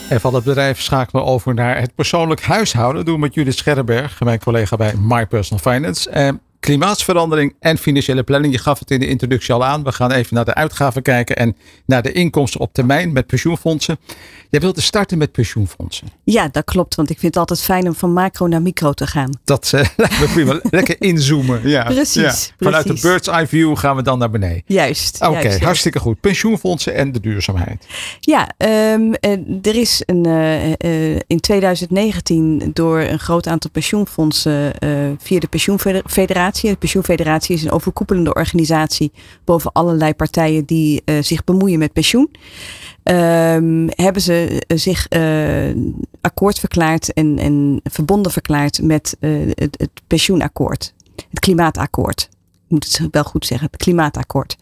En 0.09 0.21
van 0.21 0.33
het 0.33 0.43
bedrijf 0.43 0.81
schakelen 0.81 1.23
we 1.23 1.29
over 1.29 1.53
naar 1.53 1.79
het 1.79 1.95
persoonlijk 1.95 2.41
huishouden. 2.41 3.05
Doen 3.05 3.13
we 3.13 3.19
met 3.19 3.33
Judith 3.33 3.57
Scherrenberg, 3.57 4.19
mijn 4.19 4.39
collega 4.39 4.75
bij 4.75 4.93
My 4.95 5.25
Personal 5.25 5.73
Finance. 5.73 6.09
En 6.09 6.41
Klimaatsverandering 6.61 7.55
en 7.59 7.77
financiële 7.77 8.23
planning. 8.23 8.53
Je 8.53 8.59
gaf 8.59 8.79
het 8.79 8.91
in 8.91 8.99
de 8.99 9.07
introductie 9.07 9.53
al 9.53 9.65
aan. 9.65 9.83
We 9.83 9.91
gaan 9.91 10.11
even 10.11 10.35
naar 10.35 10.45
de 10.45 10.53
uitgaven 10.53 11.01
kijken 11.01 11.35
en 11.35 11.55
naar 11.85 12.01
de 12.01 12.11
inkomsten 12.11 12.59
op 12.59 12.73
termijn 12.73 13.13
met 13.13 13.27
pensioenfondsen. 13.27 13.97
Jij 14.49 14.59
wilde 14.59 14.81
starten 14.81 15.17
met 15.17 15.31
pensioenfondsen. 15.31 16.07
Ja, 16.23 16.47
dat 16.51 16.63
klopt. 16.63 16.95
Want 16.95 17.09
ik 17.09 17.19
vind 17.19 17.33
het 17.33 17.49
altijd 17.49 17.61
fijn 17.61 17.87
om 17.87 17.95
van 17.95 18.13
macro 18.13 18.47
naar 18.47 18.61
micro 18.61 18.93
te 18.93 19.07
gaan. 19.07 19.39
Dat 19.43 19.71
uh, 19.75 19.81
lijkt 19.97 20.19
me 20.19 20.27
prima. 20.33 20.59
Lekker 20.69 20.95
inzoomen. 20.99 21.61
Ja, 21.71 21.83
precies, 21.83 22.53
Vanuit 22.59 22.87
de 22.87 22.99
bird's 23.01 23.27
eye 23.27 23.47
view 23.47 23.77
gaan 23.77 23.95
we 23.95 24.01
dan 24.01 24.19
naar 24.19 24.29
beneden. 24.29 24.63
Juist. 24.65 25.21
Oké, 25.21 25.57
hartstikke 25.59 25.99
goed. 25.99 26.19
Pensioenfondsen 26.19 26.95
en 26.95 27.11
de 27.11 27.19
duurzaamheid. 27.19 27.85
Ja, 28.19 28.49
um, 28.57 29.13
er 29.61 29.75
is 29.75 30.03
een, 30.05 30.27
uh, 30.27 30.67
uh, 30.67 31.19
in 31.27 31.39
2019 31.39 32.71
door 32.73 32.99
een 32.99 33.19
groot 33.19 33.47
aantal 33.47 33.69
pensioenfondsen 33.69 34.73
via 35.19 35.39
de 35.39 35.47
Pensioenfederatie. 35.47 36.50
De 36.59 36.75
Pensioenfederatie 36.79 37.55
is 37.55 37.63
een 37.63 37.71
overkoepelende 37.71 38.33
organisatie 38.33 39.11
boven 39.43 39.71
allerlei 39.71 40.13
partijen 40.13 40.65
die 40.65 41.03
zich 41.21 41.43
bemoeien 41.43 41.79
met 41.79 41.93
pensioen. 41.93 42.29
Um, 43.03 43.87
hebben 43.89 44.21
ze 44.21 44.63
eh, 44.67 44.77
zich 44.77 45.05
uh, 45.09 45.75
akkoord 46.21 46.59
verklaard 46.59 47.13
en, 47.13 47.37
en 47.39 47.81
verbonden 47.83 48.31
verklaard 48.31 48.81
met 48.81 49.17
het, 49.19 49.75
het, 49.77 49.89
pensioenakkoord. 50.07 50.93
Het 51.29 51.39
klimaatakkoord. 51.39 52.29
Moet 52.71 52.97
het 52.97 53.07
wel 53.11 53.23
goed 53.23 53.45
zeggen, 53.45 53.67
het 53.71 53.81
klimaatakkoord. 53.81 54.55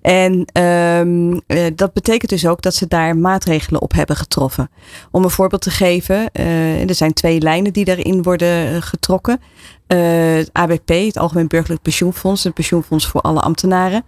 En 0.00 0.62
um, 0.62 1.32
uh, 1.32 1.66
dat 1.74 1.92
betekent 1.92 2.30
dus 2.30 2.46
ook 2.46 2.62
dat 2.62 2.74
ze 2.74 2.86
daar 2.86 3.16
maatregelen 3.16 3.80
op 3.82 3.92
hebben 3.92 4.16
getroffen. 4.16 4.70
Om 5.10 5.24
een 5.24 5.30
voorbeeld 5.30 5.62
te 5.62 5.70
geven, 5.70 6.32
er 6.32 6.94
zijn 6.94 7.12
twee 7.12 7.40
lijnen 7.40 7.72
die 7.72 7.84
daarin 7.84 8.22
worden 8.22 8.82
getrokken. 8.82 9.40
het 9.86 10.50
ABP, 10.52 10.88
het 10.88 11.18
Algemeen 11.18 11.48
Burgerlijk 11.48 11.82
Pensioenfonds, 11.82 12.44
een 12.44 12.52
pensioenfonds 12.52 13.06
voor 13.06 13.20
alle 13.20 13.40
ambtenaren, 13.40 14.04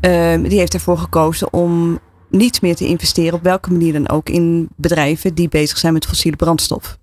ehm, 0.00 0.42
die 0.42 0.58
heeft 0.58 0.74
ervoor 0.74 0.98
gekozen 0.98 1.52
om 1.52 1.98
niet 2.30 2.62
meer 2.62 2.76
te 2.76 2.86
investeren, 2.86 3.34
op 3.34 3.42
welke 3.42 3.70
manier 3.70 3.92
dan 3.92 4.08
ook, 4.08 4.28
in 4.28 4.68
bedrijven 4.76 5.34
die 5.34 5.48
bezig 5.48 5.78
zijn 5.78 5.92
met 5.92 6.06
fossiele 6.06 6.36
brandstof. 6.36 6.98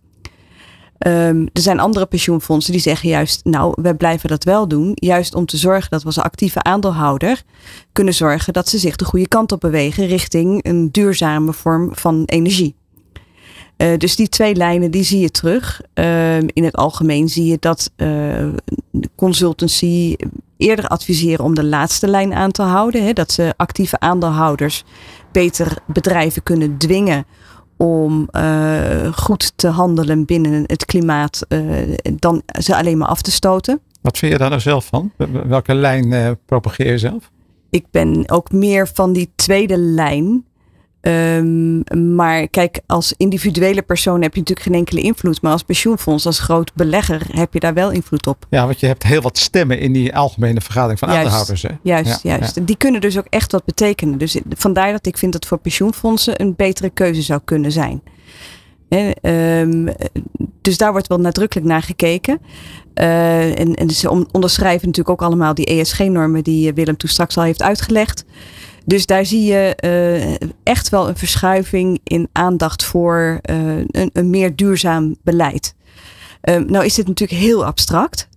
Um, 1.08 1.50
er 1.54 1.62
zijn 1.62 1.80
andere 1.80 2.06
pensioenfondsen 2.06 2.72
die 2.72 2.82
zeggen 2.82 3.10
juist, 3.10 3.46
nou, 3.46 3.74
wij 3.82 3.94
blijven 3.94 4.30
dat 4.30 4.44
wel 4.44 4.68
doen. 4.68 4.92
Juist 4.94 5.36
om 5.36 5.46
te 5.46 5.58
zorgen 5.58 5.90
dat 5.90 6.00
we 6.02 6.06
als 6.06 6.20
actieve 6.20 6.64
aandeelhouder 6.64 7.44
kunnen 7.92 8.14
zorgen 8.14 8.54
dat 8.54 8.70
ze 8.70 8.78
zich 8.78 8.96
de 8.96 9.06
goede 9.06 9.28
kant 9.28 9.52
op 9.52 9.60
bewegen 9.60 10.06
richting 10.06 10.66
een 10.66 10.92
duurzame 10.92 11.54
vorm 11.54 11.90
van 11.96 12.24
energie. 12.26 12.76
Uh, 13.78 13.98
dus 13.98 14.16
die 14.16 14.30
twee 14.30 14.56
lijnen 14.56 14.92
die 14.92 15.04
zie 15.04 15.20
je 15.20 15.32
terug. 15.32 15.82
Uh, 15.94 16.38
in 16.38 16.64
het 16.64 16.76
algemeen 16.76 17.30
zie 17.30 17.46
je 17.46 17.58
dat 17.60 17.92
uh, 17.98 18.48
consultancy 19.16 20.16
eerder 20.58 20.88
adviseren 20.88 21.46
om 21.46 21.56
de 21.56 21.66
laatste 21.66 22.08
lijn 22.08 22.34
aan 22.34 22.52
te 22.52 22.62
houden. 22.62 23.06
Hè, 23.06 23.14
dat 23.14 23.32
ze 23.32 23.54
actieve 23.58 24.00
aandeelhouders 24.00 24.84
beter 25.32 25.78
bedrijven 25.86 26.44
kunnen 26.44 26.78
dwingen 26.78 27.26
om 27.82 28.28
uh, 28.32 29.14
goed 29.14 29.54
te 29.56 29.68
handelen 29.68 30.26
binnen 30.26 30.64
het 30.66 30.86
klimaat 30.86 31.46
uh, 31.50 31.96
dan 32.16 32.42
ze 32.60 32.76
alleen 32.76 32.98
maar 32.98 33.08
af 33.08 33.22
te 33.22 33.32
stoten. 33.32 33.80
Wat 34.02 34.18
vind 34.18 34.32
je 34.32 34.38
daar 34.38 34.50
nou 34.50 34.62
zelf 34.62 34.86
van? 34.86 35.12
Welke 35.48 35.74
lijn 35.74 36.12
uh, 36.12 36.32
propageer 36.46 36.92
je 36.92 36.98
zelf? 36.98 37.32
Ik 37.70 37.86
ben 37.92 38.30
ook 38.30 38.52
meer 38.52 38.88
van 38.88 39.14
die 39.14 39.32
tweede 39.36 39.78
lijn. 39.78 40.46
Um, 41.02 41.84
maar 42.16 42.48
kijk, 42.48 42.80
als 42.86 43.14
individuele 43.18 43.82
persoon 43.82 44.22
heb 44.22 44.34
je 44.34 44.40
natuurlijk 44.40 44.68
geen 44.68 44.78
enkele 44.78 45.02
invloed. 45.02 45.42
Maar 45.42 45.52
als 45.52 45.64
pensioenfonds, 45.64 46.26
als 46.26 46.40
groot 46.40 46.74
belegger, 46.74 47.22
heb 47.32 47.54
je 47.54 47.60
daar 47.60 47.74
wel 47.74 47.92
invloed 47.92 48.28
op. 48.28 48.46
Ja, 48.50 48.66
want 48.66 48.80
je 48.80 48.88
hebt 48.88 49.04
heel 49.04 49.22
wat 49.22 49.38
stemmen 49.38 49.80
in 49.80 49.94
die 49.94 50.16
algemene 50.16 50.62
vergadering 50.62 51.00
van 51.00 51.08
juist, 51.10 51.24
aandeelhouders. 51.24 51.62
Hè? 51.62 51.70
Juist, 51.84 52.24
ja, 52.24 52.38
juist. 52.38 52.56
Ja. 52.56 52.62
Die 52.62 52.78
kunnen 52.78 53.02
dus 53.02 53.18
ook 53.18 53.28
echt 53.30 53.52
wat 53.52 53.66
betekenen. 53.66 54.18
Dus 54.18 54.40
vandaar 54.50 54.92
dat 54.92 55.06
ik 55.06 55.18
vind 55.18 55.34
dat 55.34 55.46
voor 55.46 55.58
pensioenfondsen 55.58 56.42
een 56.42 56.56
betere 56.56 56.90
keuze 56.90 57.22
zou 57.22 57.42
kunnen 57.46 57.72
zijn. 57.72 58.02
He, 58.90 59.12
um, 59.62 59.90
dus 60.62 60.78
daar 60.78 60.92
wordt 60.92 61.08
wel 61.08 61.20
nadrukkelijk 61.20 61.68
naar 61.68 61.82
gekeken. 61.82 62.42
Uh, 62.96 63.60
en, 63.60 63.76
en 63.76 63.90
ze 63.90 64.10
onderschrijven 64.10 64.88
natuurlijk 64.88 65.22
ook 65.22 65.28
allemaal 65.28 65.54
die 65.54 65.66
ESG-normen 65.66 66.44
die 66.44 66.74
Willem 66.74 66.98
toen 66.98 67.10
straks 67.10 67.38
al 67.38 67.44
heeft 67.44 67.62
uitgelegd. 67.62 68.26
Dus 68.86 69.06
daar 69.06 69.26
zie 69.26 69.44
je 69.44 69.78
uh, 69.86 70.50
echt 70.64 70.90
wel 70.90 71.08
een 71.08 71.18
verschuiving 71.18 72.00
in 72.04 72.30
aandacht 72.32 72.84
voor 72.84 73.40
uh, 73.50 73.78
een, 73.78 74.10
een, 74.14 74.30
meer 74.30 74.56
duurzaam 74.56 75.16
beleid. 75.24 75.76
Uh, 76.44 76.56
nou 76.56 76.86
is 76.86 76.96
dit 76.96 77.08
natuurlijk 77.08 77.40
heel 77.40 77.66
abstract. 77.66 78.30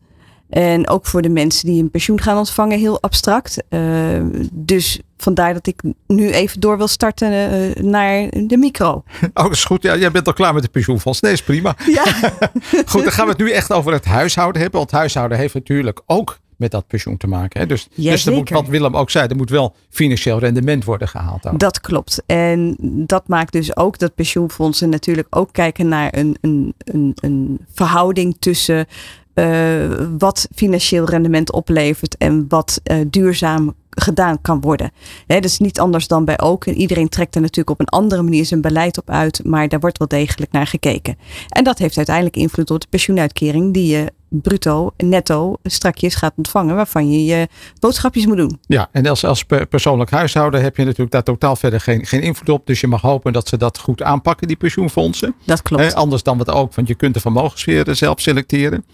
En 0.49 0.89
ook 0.89 1.07
voor 1.07 1.23
de 1.23 1.29
mensen 1.29 1.67
die 1.67 1.83
een 1.83 1.91
pensioen 1.91 2.21
gaan 2.21 2.39
ontvangen 2.39 2.79
heel 2.79 3.03
abstract. 3.03 3.63
dus 4.53 5.01
vandaar 5.17 5.53
dat 5.55 5.67
ik 5.67 5.83
nu 6.07 6.31
even 6.31 6.61
door 6.61 6.77
wil 6.77 6.89
starten 6.89 7.31
naar 7.91 8.29
de 8.31 8.57
micro. 8.57 9.03
Oh, 9.35 9.43
dat 9.45 9.53
is 9.53 9.65
goed. 9.65 9.83
Ja, 9.83 9.97
jij 9.97 10.11
bent 10.11 10.27
al 10.27 10.33
klaar 10.33 10.55
met 10.55 10.63
de 10.63 10.69
pensioenfonds. 10.69 11.21
Nee, 11.21 11.33
is 11.33 11.43
prima. 11.43 11.77
Ja. 11.87 12.05
goed, 12.91 13.03
dan 13.03 13.13
gaan 13.13 13.25
we 13.25 13.31
het 13.31 13.41
nu 13.41 13.51
echt 13.51 13.73
over 13.73 13.93
het 13.93 14.05
huishouden 14.05 14.61
hebben. 14.61 14.79
Want 14.79 14.91
het 14.91 15.01
huishouden 15.01 15.39
heeft 15.39 15.55
natuurlijk 15.55 16.03
ook 16.07 16.39
met 16.57 16.71
dat 16.71 16.87
pensioen 16.87 17.17
te 17.17 17.27
maken. 17.27 17.61
Hè? 17.61 17.67
Dus, 17.67 17.89
ja, 17.95 18.11
dus 18.11 18.25
moet, 18.25 18.51
wat 18.51 18.69
Willem 18.69 18.97
ook 18.97 19.11
zei, 19.11 19.29
er 19.29 19.37
moet 19.37 19.51
wel 19.51 19.75
financieel 19.89 20.39
rendement 20.39 20.85
worden 20.85 21.09
gehaald. 21.09 21.61
Dat 21.61 21.81
klopt. 21.81 22.23
En 22.27 22.77
dat 23.07 23.29
maakt 23.29 23.53
dus 23.53 23.77
ook 23.77 23.99
dat 23.99 24.15
pensioenfondsen 24.15 24.89
natuurlijk 24.89 25.27
ook 25.31 25.53
kijken 25.53 25.89
naar 25.89 26.17
een, 26.17 26.37
een, 26.41 26.75
een, 26.79 27.13
een 27.21 27.59
verhouding 27.75 28.37
tussen 28.39 28.87
uh, 29.35 30.07
wat 30.19 30.49
financieel 30.55 31.05
rendement 31.05 31.53
oplevert 31.53 32.17
en 32.17 32.45
wat 32.49 32.81
uh, 32.85 32.97
duurzaam 33.07 33.75
gedaan 33.95 34.41
kan 34.41 34.61
worden. 34.61 34.91
He, 35.27 35.35
dat 35.35 35.45
is 35.45 35.59
niet 35.59 35.81
anders 35.81 36.07
dan 36.07 36.25
bij 36.25 36.41
ook. 36.41 36.67
En 36.67 36.75
iedereen 36.75 37.09
trekt 37.09 37.35
er 37.35 37.41
natuurlijk 37.41 37.71
op 37.71 37.81
een 37.81 37.99
andere 37.99 38.23
manier 38.23 38.45
zijn 38.45 38.61
beleid 38.61 38.99
op 38.99 39.11
uit, 39.11 39.45
maar 39.45 39.69
daar 39.69 39.81
wordt 39.81 39.99
wel 39.99 40.09
degelijk 40.09 40.53
naar 40.53 40.67
gekeken. 40.67 41.19
En 41.49 41.65
dat 41.65 41.79
heeft 41.79 41.97
uiteindelijk 41.97 42.37
invloed 42.37 42.71
op 42.71 42.81
de 42.81 42.87
pensioenuitkering 42.91 43.73
die 43.73 43.97
je 43.97 44.13
bruto, 44.43 44.93
netto 44.97 45.57
strakjes 45.63 46.15
gaat 46.15 46.33
ontvangen, 46.37 46.75
waarvan 46.75 47.11
je 47.11 47.25
je 47.25 47.49
boodschapjes 47.81 48.27
moet 48.27 48.37
doen. 48.37 48.59
Ja, 48.67 48.89
en 48.93 49.07
als, 49.07 49.25
als 49.25 49.45
persoonlijk 49.69 50.11
huishouden 50.11 50.63
heb 50.63 50.77
je 50.77 50.85
natuurlijk 50.85 51.11
daar 51.11 51.23
totaal 51.23 51.57
verder 51.57 51.81
geen, 51.81 52.07
geen 52.07 52.23
invloed 52.23 52.49
op. 52.49 52.67
Dus 52.67 52.81
je 52.81 52.87
mag 52.87 53.01
hopen 53.01 53.33
dat 53.33 53.49
ze 53.49 53.57
dat 53.57 53.79
goed 53.79 54.03
aanpakken, 54.03 54.47
die 54.47 54.57
pensioenfondsen. 54.57 55.35
Dat 55.45 55.63
klopt. 55.63 55.83
Eh, 55.83 55.93
anders 55.93 56.23
dan 56.23 56.39
wat 56.39 56.51
ook, 56.51 56.75
want 56.75 56.89
je 56.89 56.95
kunt 56.95 57.15
de 57.15 57.21
vermogenssferen 57.21 57.97
zelf 57.97 58.21
selecteren. 58.21 58.85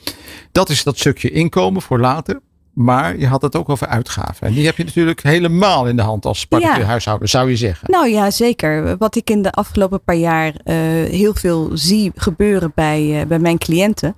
Dat 0.53 0.69
is 0.69 0.83
dat 0.83 0.99
stukje 0.99 1.31
inkomen 1.31 1.83
voor 1.83 2.01
later. 2.01 2.41
Maar 2.83 3.19
je 3.19 3.27
had 3.27 3.43
het 3.43 3.57
ook 3.57 3.69
over 3.69 3.87
uitgaven. 3.87 4.47
En 4.47 4.53
die 4.53 4.67
heb 4.67 4.77
je 4.77 4.85
natuurlijk 4.85 5.23
helemaal 5.23 5.89
in 5.89 5.97
de 5.97 6.03
hand 6.03 6.25
als 6.27 6.47
particulier 6.47 6.81
ja. 6.81 6.87
huishouden, 6.87 7.29
zou 7.29 7.51
je 7.51 7.57
zeggen. 7.57 7.91
Nou 7.91 8.09
ja, 8.09 8.31
zeker. 8.31 8.97
Wat 8.97 9.17
ik 9.17 9.31
in 9.31 9.43
de 9.43 9.53
afgelopen 9.53 10.03
paar 10.03 10.17
jaar 10.17 10.47
uh, 10.47 10.75
heel 11.11 11.35
veel 11.35 11.71
zie 11.75 12.13
gebeuren 12.15 12.73
bij, 12.75 13.21
uh, 13.21 13.27
bij 13.27 13.39
mijn 13.39 13.59
cliënten. 13.59 14.15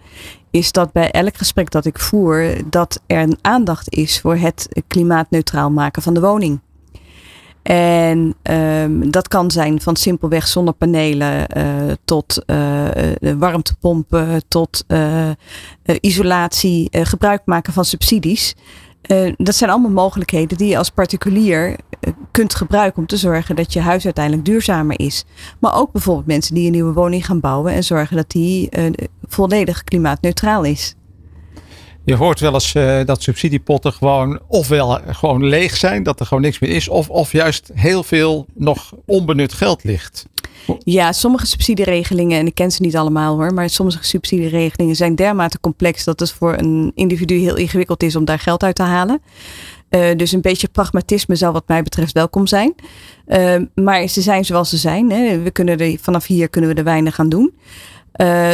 Is 0.51 0.72
dat 0.72 0.92
bij 0.92 1.11
elk 1.11 1.37
gesprek 1.37 1.70
dat 1.70 1.85
ik 1.85 1.98
voer, 1.98 2.55
dat 2.66 3.01
er 3.07 3.22
een 3.22 3.38
aandacht 3.40 3.94
is 3.94 4.20
voor 4.20 4.37
het 4.37 4.83
klimaatneutraal 4.87 5.70
maken 5.70 6.03
van 6.03 6.14
de 6.14 6.20
woning. 6.20 6.61
En 7.62 8.35
um, 8.42 9.11
dat 9.11 9.29
kan 9.29 9.51
zijn 9.51 9.81
van 9.81 9.96
simpelweg 9.96 10.48
zonnepanelen 10.48 11.46
uh, 11.57 11.92
tot 12.05 12.42
uh, 12.46 12.88
warmtepompen, 13.38 14.42
tot 14.48 14.85
isolatie, 16.01 16.88
gebruik 16.90 17.42
maken 17.44 17.72
van 17.72 17.85
subsidies. 17.85 18.55
dat 19.37 19.55
zijn 19.55 19.70
allemaal 19.70 19.90
mogelijkheden 19.90 20.59
die 20.59 20.68
je 20.68 20.79
als 20.79 20.90
particulier 20.90 21.77
kunt 22.31 22.55
gebruiken 22.55 22.98
om 22.98 23.07
te 23.07 23.16
zorgen 23.16 23.57
dat 23.57 23.72
je 23.72 23.81
huis 23.81 24.05
uiteindelijk 24.05 24.44
duurzamer 24.44 25.01
is. 25.01 25.25
Maar 25.59 25.77
ook 25.77 25.92
bijvoorbeeld 25.92 26.27
mensen 26.27 26.55
die 26.55 26.66
een 26.66 26.72
nieuwe 26.72 26.92
woning 26.92 27.27
gaan 27.27 27.40
bouwen 27.40 27.72
en 27.72 27.85
zorgen 27.85 28.16
dat 28.16 28.31
die 28.31 28.68
volledig 29.27 29.85
klimaatneutraal 29.85 30.64
is. 30.64 30.94
Je 32.04 32.14
hoort 32.14 32.40
wel 32.40 32.54
eens 32.54 32.74
uh, 32.74 33.04
dat 33.04 33.22
subsidiepotten 33.22 33.92
gewoon 33.92 34.40
ofwel 34.46 35.00
gewoon 35.06 35.44
leeg 35.44 35.76
zijn, 35.76 36.02
dat 36.02 36.20
er 36.20 36.26
gewoon 36.26 36.42
niks 36.42 36.58
meer 36.58 36.70
is, 36.70 36.88
of, 36.88 37.10
of 37.10 37.32
juist 37.32 37.70
heel 37.74 38.02
veel 38.02 38.46
nog 38.54 38.92
onbenut 39.06 39.52
geld 39.52 39.84
ligt. 39.84 40.26
Ja, 40.78 41.12
sommige 41.12 41.46
subsidieregelingen, 41.46 42.38
en 42.38 42.46
ik 42.46 42.54
ken 42.54 42.70
ze 42.70 42.82
niet 42.82 42.96
allemaal 42.96 43.36
hoor, 43.36 43.54
maar 43.54 43.70
sommige 43.70 44.04
subsidieregelingen 44.04 44.96
zijn 44.96 45.14
dermate 45.14 45.60
complex 45.60 46.04
dat 46.04 46.20
het 46.20 46.32
voor 46.32 46.54
een 46.58 46.92
individu 46.94 47.34
heel 47.34 47.56
ingewikkeld 47.56 48.02
is 48.02 48.16
om 48.16 48.24
daar 48.24 48.38
geld 48.38 48.62
uit 48.62 48.74
te 48.74 48.82
halen. 48.82 49.22
Uh, 49.90 50.16
dus 50.16 50.32
een 50.32 50.40
beetje 50.40 50.68
pragmatisme 50.68 51.36
zou 51.36 51.52
wat 51.52 51.68
mij 51.68 51.82
betreft 51.82 52.12
welkom 52.12 52.46
zijn. 52.46 52.74
Maar 53.74 54.06
ze 54.06 54.20
zijn 54.20 54.44
zoals 54.44 54.68
ze 54.68 54.76
zijn. 54.76 55.10
Hè. 55.10 55.42
We 55.42 55.50
kunnen 55.50 55.78
er, 55.78 55.98
vanaf 56.00 56.26
hier 56.26 56.48
kunnen 56.48 56.70
we 56.70 56.76
er 56.76 56.84
weinig 56.84 57.18
aan 57.18 57.28
doen. 57.28 57.54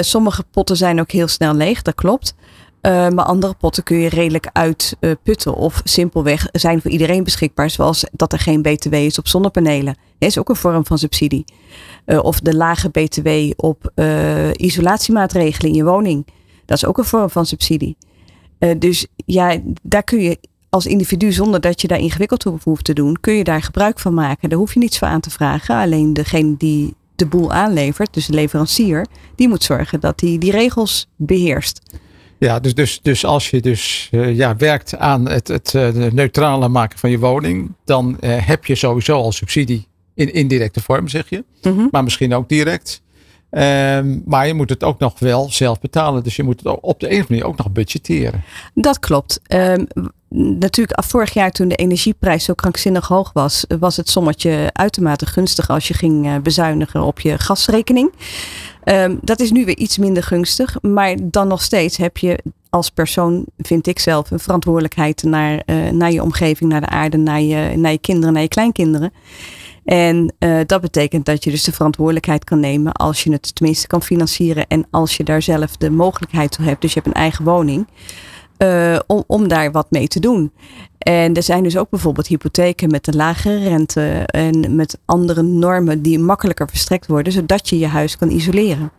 Sommige 0.00 0.44
potten 0.50 0.76
zijn 0.76 1.00
ook 1.00 1.11
heel 1.11 1.28
snel 1.28 1.54
leeg, 1.54 1.82
dat 1.82 1.94
klopt. 1.94 2.34
Uh, 2.82 3.08
maar 3.08 3.24
andere 3.24 3.54
potten 3.54 3.82
kun 3.82 3.96
je 3.96 4.08
redelijk 4.08 4.48
uitputten 4.52 5.52
uh, 5.52 5.58
of 5.58 5.80
simpelweg 5.84 6.48
zijn 6.52 6.80
voor 6.80 6.90
iedereen 6.90 7.24
beschikbaar. 7.24 7.70
Zoals 7.70 8.04
dat 8.12 8.32
er 8.32 8.38
geen 8.38 8.62
BTW 8.62 8.94
is 8.94 9.18
op 9.18 9.28
zonnepanelen. 9.28 9.96
Dat 10.18 10.28
is 10.28 10.38
ook 10.38 10.48
een 10.48 10.56
vorm 10.56 10.86
van 10.86 10.98
subsidie. 10.98 11.44
Uh, 12.06 12.24
of 12.24 12.40
de 12.40 12.56
lage 12.56 12.88
BTW 12.88 13.28
op 13.56 13.92
isolatiemaatregelen 14.52 15.70
in 15.70 15.76
je 15.76 15.84
woning. 15.84 16.26
Dat 16.64 16.76
is 16.76 16.84
ook 16.84 16.98
een 16.98 17.04
vorm 17.04 17.30
van 17.30 17.46
subsidie. 17.46 17.96
dus 18.78 19.06
ja, 19.14 19.56
daar 19.82 20.02
kun 20.02 20.20
je 20.20 20.38
als 20.68 20.86
individu, 20.86 21.32
zonder 21.32 21.60
dat 21.60 21.80
je 21.80 21.88
daar 21.88 21.98
ingewikkeld 21.98 22.46
over 22.46 22.60
hoeft 22.64 22.84
te 22.84 22.92
doen, 22.92 23.16
kun 23.20 23.34
je 23.34 23.44
daar 23.44 23.62
gebruik 23.62 23.98
van 23.98 24.14
maken. 24.14 24.48
Daar 24.48 24.58
hoef 24.58 24.74
je 24.74 24.78
niets 24.78 24.98
voor 24.98 25.08
aan 25.08 25.20
te 25.20 25.30
vragen. 25.30 25.76
Alleen 25.76 26.12
degene 26.12 26.54
die 26.56 26.94
de 27.16 27.26
boel 27.26 27.52
aanlevert, 27.52 28.14
dus 28.14 28.26
de 28.26 28.32
leverancier, 28.32 29.06
die 29.34 29.48
moet 29.48 29.64
zorgen 29.64 30.00
dat 30.00 30.20
hij 30.20 30.28
die, 30.28 30.38
die 30.38 30.50
regels 30.50 31.08
beheerst. 31.16 31.80
Ja, 32.38 32.61
dus, 32.61 32.74
dus, 32.74 33.01
dus 33.03 33.24
als 33.24 33.51
je 33.51 33.61
dus 33.61 34.09
uh, 34.11 34.37
ja, 34.37 34.57
werkt 34.57 34.96
aan 34.96 35.29
het, 35.29 35.48
het 35.48 35.72
uh, 35.74 35.88
neutrale 36.12 36.68
maken 36.68 36.98
van 36.98 37.11
je 37.11 37.18
woning, 37.18 37.74
dan 37.85 38.16
uh, 38.20 38.46
heb 38.46 38.64
je 38.64 38.74
sowieso 38.74 39.16
al 39.16 39.33
subsidie 39.33 39.87
in 40.14 40.33
indirecte 40.33 40.83
vorm, 40.83 41.09
zeg 41.09 41.29
je. 41.29 41.44
Mm 41.62 41.77
-hmm. 41.77 41.88
Maar 41.90 42.05
misschien 42.05 42.35
ook 42.35 42.48
direct. 42.48 43.03
Um, 43.51 44.22
maar 44.27 44.46
je 44.46 44.55
moet 44.55 44.70
het 44.70 44.85
ook 44.85 44.98
nog 44.98 45.18
wel 45.18 45.51
zelf 45.51 45.81
betalen. 45.81 46.22
Dus 46.22 46.37
je 46.37 46.42
moet 46.42 46.61
het 46.62 46.81
op 46.81 47.01
de 47.01 47.07
een 47.07 47.12
of 47.12 47.20
andere 47.20 47.29
manier 47.29 47.46
ook 47.46 47.57
nog 47.57 47.72
budgetteren. 47.72 48.42
Dat 48.74 48.98
klopt. 48.98 49.40
Um, 49.48 49.87
natuurlijk, 50.29 51.05
vorig 51.05 51.33
jaar 51.33 51.51
toen 51.51 51.68
de 51.68 51.74
energieprijs 51.74 52.44
zo 52.44 52.55
krankzinnig 52.55 53.09
hoog 53.09 53.31
was, 53.33 53.64
was 53.79 53.96
het 53.96 54.09
sommetje 54.09 54.70
uitermate 54.72 55.27
gunstig 55.27 55.68
als 55.68 55.88
je 55.88 55.94
ging 55.94 56.42
bezuinigen 56.42 57.03
op 57.03 57.20
je 57.20 57.38
gasrekening. 57.38 58.12
Um, 58.90 59.18
dat 59.22 59.40
is 59.40 59.51
nu 59.51 59.64
weer 59.64 59.77
iets 59.77 59.98
minder 59.98 60.22
gunstig. 60.22 60.77
Maar 60.83 61.16
dan 61.22 61.48
nog 61.48 61.62
steeds 61.62 61.96
heb 61.96 62.16
je 62.16 62.38
als 62.70 62.90
persoon, 62.90 63.44
vind 63.59 63.87
ik 63.87 63.98
zelf, 63.98 64.31
een 64.31 64.38
verantwoordelijkheid 64.38 65.22
naar, 65.22 65.62
uh, 65.66 65.90
naar 65.90 66.12
je 66.12 66.22
omgeving, 66.22 66.70
naar 66.70 66.81
de 66.81 66.88
aarde, 66.88 67.16
naar 67.16 67.40
je, 67.40 67.77
naar 67.77 67.92
je 67.92 67.98
kinderen, 67.98 68.33
naar 68.33 68.42
je 68.42 68.48
kleinkinderen. 68.48 69.12
En 69.85 70.35
uh, 70.38 70.61
dat 70.66 70.81
betekent 70.81 71.24
dat 71.24 71.44
je 71.44 71.51
dus 71.51 71.64
de 71.64 71.72
verantwoordelijkheid 71.72 72.44
kan 72.44 72.61
nemen 72.61 72.92
als 72.92 73.24
je 73.24 73.33
het 73.33 73.55
tenminste 73.55 73.87
kan 73.87 74.03
financieren 74.03 74.66
en 74.66 74.87
als 74.90 75.16
je 75.16 75.24
daar 75.24 75.42
zelf 75.42 75.77
de 75.77 75.90
mogelijkheid 75.90 76.51
toe 76.51 76.64
hebt. 76.64 76.81
Dus 76.81 76.92
je 76.92 77.01
hebt 77.01 77.14
een 77.14 77.22
eigen 77.22 77.44
woning. 77.44 77.87
Uh, 78.59 78.99
om, 79.27 79.49
daar 79.49 79.73
wat 79.73 79.90
mee 79.90 80.09
te 80.09 80.21
doen. 80.21 80.53
En 80.99 81.35
er 81.35 81.42
zijn 81.42 81.62
dus 81.62 81.77
ook 81.77 81.90
bijvoorbeeld 81.90 82.27
hypotheken 82.27 82.90
met 82.90 83.07
een 83.07 83.16
lagere 83.16 83.59
rente 83.59 84.23
en 84.27 84.75
met 84.75 84.99
andere 85.05 85.42
normen 85.42 86.03
die 86.03 86.18
makkelijker 86.18 86.68
verstrekt 86.68 87.07
worden, 87.07 87.33
zodat 87.33 87.68
je 87.68 87.79
je 87.79 87.87
huis 87.87 88.16
kan 88.16 88.31
isoleren. 88.31 88.90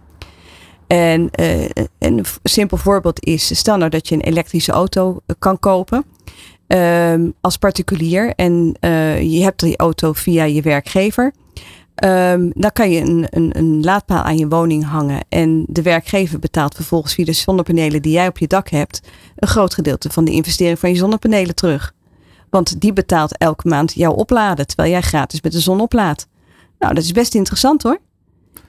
En 0.88 1.30
uh, 1.39 1.65
een 2.00 2.26
simpel 2.43 2.78
voorbeeld 2.78 3.26
is, 3.26 3.58
stel 3.58 3.78
nou 3.78 3.89
dat 3.89 4.08
je 4.08 4.15
een 4.15 4.22
elektrische 4.22 4.72
auto 4.72 5.19
kan 5.39 5.60
kopen 5.60 6.06
uh, 6.67 7.13
als 7.41 7.58
particulier 7.58 8.34
en 8.36 8.76
je 9.22 9.39
hebt 9.41 9.60
die 9.60 9.78
auto 9.78 10.13
via 10.13 10.43
je 10.43 10.62
werkgever. 10.62 11.34
Um, 12.03 12.51
dan 12.55 12.71
kan 12.71 12.91
je 12.91 13.01
een, 13.01 13.27
een, 13.29 13.57
een 13.57 13.83
laadpaal 13.83 14.21
aan 14.21 14.38
je 14.38 14.47
woning 14.47 14.85
hangen. 14.85 15.25
En 15.29 15.63
de 15.67 15.81
werkgever 15.81 16.39
betaalt 16.39 16.75
vervolgens 16.75 17.13
via 17.13 17.25
de 17.25 17.33
zonnepanelen 17.33 18.01
die 18.01 18.12
jij 18.12 18.27
op 18.27 18.38
je 18.38 18.47
dak 18.47 18.69
hebt. 18.69 19.01
een 19.35 19.47
groot 19.47 19.73
gedeelte 19.73 20.09
van 20.09 20.25
de 20.25 20.31
investering 20.31 20.79
van 20.79 20.89
je 20.89 20.95
zonnepanelen 20.95 21.55
terug. 21.55 21.93
Want 22.49 22.81
die 22.81 22.93
betaalt 22.93 23.38
elke 23.38 23.67
maand 23.67 23.93
jouw 23.93 24.13
opladen. 24.13 24.67
terwijl 24.67 24.89
jij 24.89 25.01
gratis 25.01 25.41
met 25.41 25.51
de 25.51 25.59
zon 25.59 25.81
oplaadt. 25.81 26.27
Nou, 26.79 26.93
dat 26.93 27.03
is 27.03 27.12
best 27.12 27.35
interessant 27.35 27.83
hoor. 27.83 27.99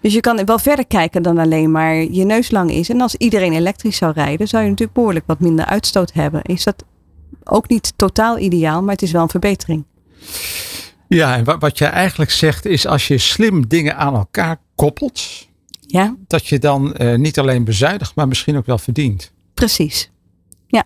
Dus 0.00 0.12
je 0.12 0.20
kan 0.20 0.44
wel 0.44 0.58
verder 0.58 0.86
kijken 0.86 1.22
dan 1.22 1.38
alleen 1.38 1.70
maar 1.70 1.94
je 1.94 2.24
neus 2.24 2.50
lang 2.50 2.70
is. 2.70 2.88
En 2.88 3.00
als 3.00 3.14
iedereen 3.14 3.52
elektrisch 3.52 3.96
zou 3.96 4.12
rijden, 4.12 4.48
zou 4.48 4.62
je 4.62 4.68
natuurlijk 4.68 4.98
behoorlijk 4.98 5.26
wat 5.26 5.40
minder 5.40 5.64
uitstoot 5.64 6.12
hebben. 6.12 6.42
Is 6.42 6.64
dat 6.64 6.84
ook 7.44 7.68
niet 7.68 7.92
totaal 7.96 8.38
ideaal, 8.38 8.82
maar 8.82 8.92
het 8.92 9.02
is 9.02 9.12
wel 9.12 9.22
een 9.22 9.28
verbetering. 9.28 9.84
Ja, 11.16 11.36
en 11.36 11.58
wat 11.58 11.78
je 11.78 11.84
eigenlijk 11.84 12.30
zegt 12.30 12.66
is 12.66 12.86
als 12.86 13.08
je 13.08 13.18
slim 13.18 13.68
dingen 13.68 13.96
aan 13.96 14.14
elkaar 14.14 14.60
koppelt, 14.74 15.48
ja. 15.86 16.16
dat 16.26 16.46
je 16.46 16.58
dan 16.58 16.94
uh, 16.98 17.14
niet 17.14 17.38
alleen 17.38 17.64
bezuinigt, 17.64 18.14
maar 18.14 18.28
misschien 18.28 18.56
ook 18.56 18.66
wel 18.66 18.78
verdient. 18.78 19.32
Precies. 19.54 20.10
Ja. 20.66 20.84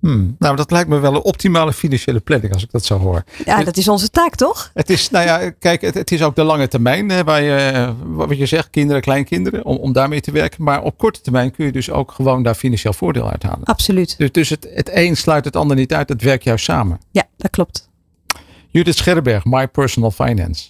Hmm, 0.00 0.36
nou, 0.38 0.56
dat 0.56 0.70
lijkt 0.70 0.88
me 0.88 0.98
wel 0.98 1.14
een 1.14 1.22
optimale 1.22 1.72
financiële 1.72 2.20
planning 2.20 2.52
als 2.52 2.62
ik 2.62 2.70
dat 2.70 2.84
zo 2.84 2.98
hoor. 2.98 3.24
Ja, 3.44 3.64
dat 3.64 3.76
is 3.76 3.88
onze 3.88 4.10
taak, 4.10 4.34
toch? 4.34 4.70
Het 4.74 4.90
is, 4.90 5.10
nou 5.10 5.26
ja, 5.26 5.50
kijk, 5.50 5.80
het, 5.80 5.94
het 5.94 6.12
is 6.12 6.22
ook 6.22 6.36
de 6.36 6.42
lange 6.42 6.68
termijn 6.68 7.08
hè, 7.08 7.24
waar 7.24 7.42
je, 7.42 7.92
wat 8.04 8.38
je 8.38 8.46
zegt, 8.46 8.70
kinderen, 8.70 9.02
kleinkinderen, 9.02 9.64
om, 9.64 9.76
om 9.76 9.92
daarmee 9.92 10.20
te 10.20 10.30
werken. 10.30 10.64
Maar 10.64 10.82
op 10.82 10.98
korte 10.98 11.20
termijn 11.20 11.50
kun 11.50 11.66
je 11.66 11.72
dus 11.72 11.90
ook 11.90 12.12
gewoon 12.12 12.42
daar 12.42 12.54
financieel 12.54 12.92
voordeel 12.92 13.30
uit 13.30 13.42
halen. 13.42 13.64
Absoluut. 13.64 14.18
Dus, 14.18 14.32
dus 14.32 14.48
het, 14.48 14.68
het 14.74 14.90
een 14.92 15.16
sluit 15.16 15.44
het 15.44 15.56
ander 15.56 15.76
niet 15.76 15.94
uit, 15.94 16.08
het 16.08 16.22
werkt 16.22 16.44
juist 16.44 16.64
samen. 16.64 17.00
Ja, 17.10 17.24
dat 17.36 17.50
klopt. 17.50 17.88
Judith 18.76 18.96
Scherberg, 18.96 19.44
My 19.44 19.68
Personal 19.68 20.10
Finance. 20.10 20.64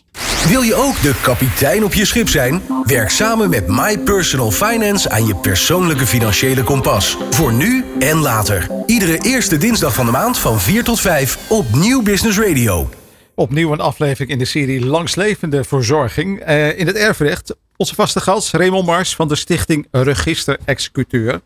Wil 0.49 0.62
je 0.62 0.75
ook 0.75 1.03
de 1.03 1.21
kapitein 1.23 1.85
op 1.85 1.95
je 1.95 2.05
schip 2.05 2.29
zijn? 2.29 2.62
Werk 2.85 3.11
samen 3.11 3.51
met 3.51 3.66
My 3.69 3.99
Personal 3.99 4.51
Finance 4.51 5.11
aan 5.11 5.27
je 5.27 5.35
persoonlijke 5.35 6.07
financiële 6.07 6.62
kompas. 6.62 7.16
Voor 7.31 7.53
nu 7.53 7.85
en 7.99 8.16
later. 8.16 8.71
Iedere 8.87 9.19
eerste 9.19 9.57
dinsdag 9.57 9.95
van 9.95 10.07
de 10.07 10.12
maand 10.12 10.38
van 10.38 10.61
4 10.61 10.85
tot 10.85 11.01
5 11.01 11.51
op 11.51 11.75
Nieuw 11.75 12.03
Business 12.03 12.38
Radio. 12.38 12.88
Opnieuw 13.35 13.73
een 13.73 13.81
aflevering 13.81 14.31
in 14.31 14.38
de 14.38 14.45
serie 14.45 14.87
Langslevende 14.87 15.64
Verzorging. 15.64 16.49
Uh, 16.49 16.79
in 16.79 16.87
het 16.87 16.97
erfrecht 16.97 17.57
onze 17.77 17.95
vaste 17.95 18.21
gast 18.21 18.53
Raymond 18.53 18.87
Mars 18.87 19.14
van 19.14 19.29
de 19.29 19.37
stichting 19.37 19.87
Register 19.90 20.59
Executeur. 20.64 21.33
Uh, 21.33 21.40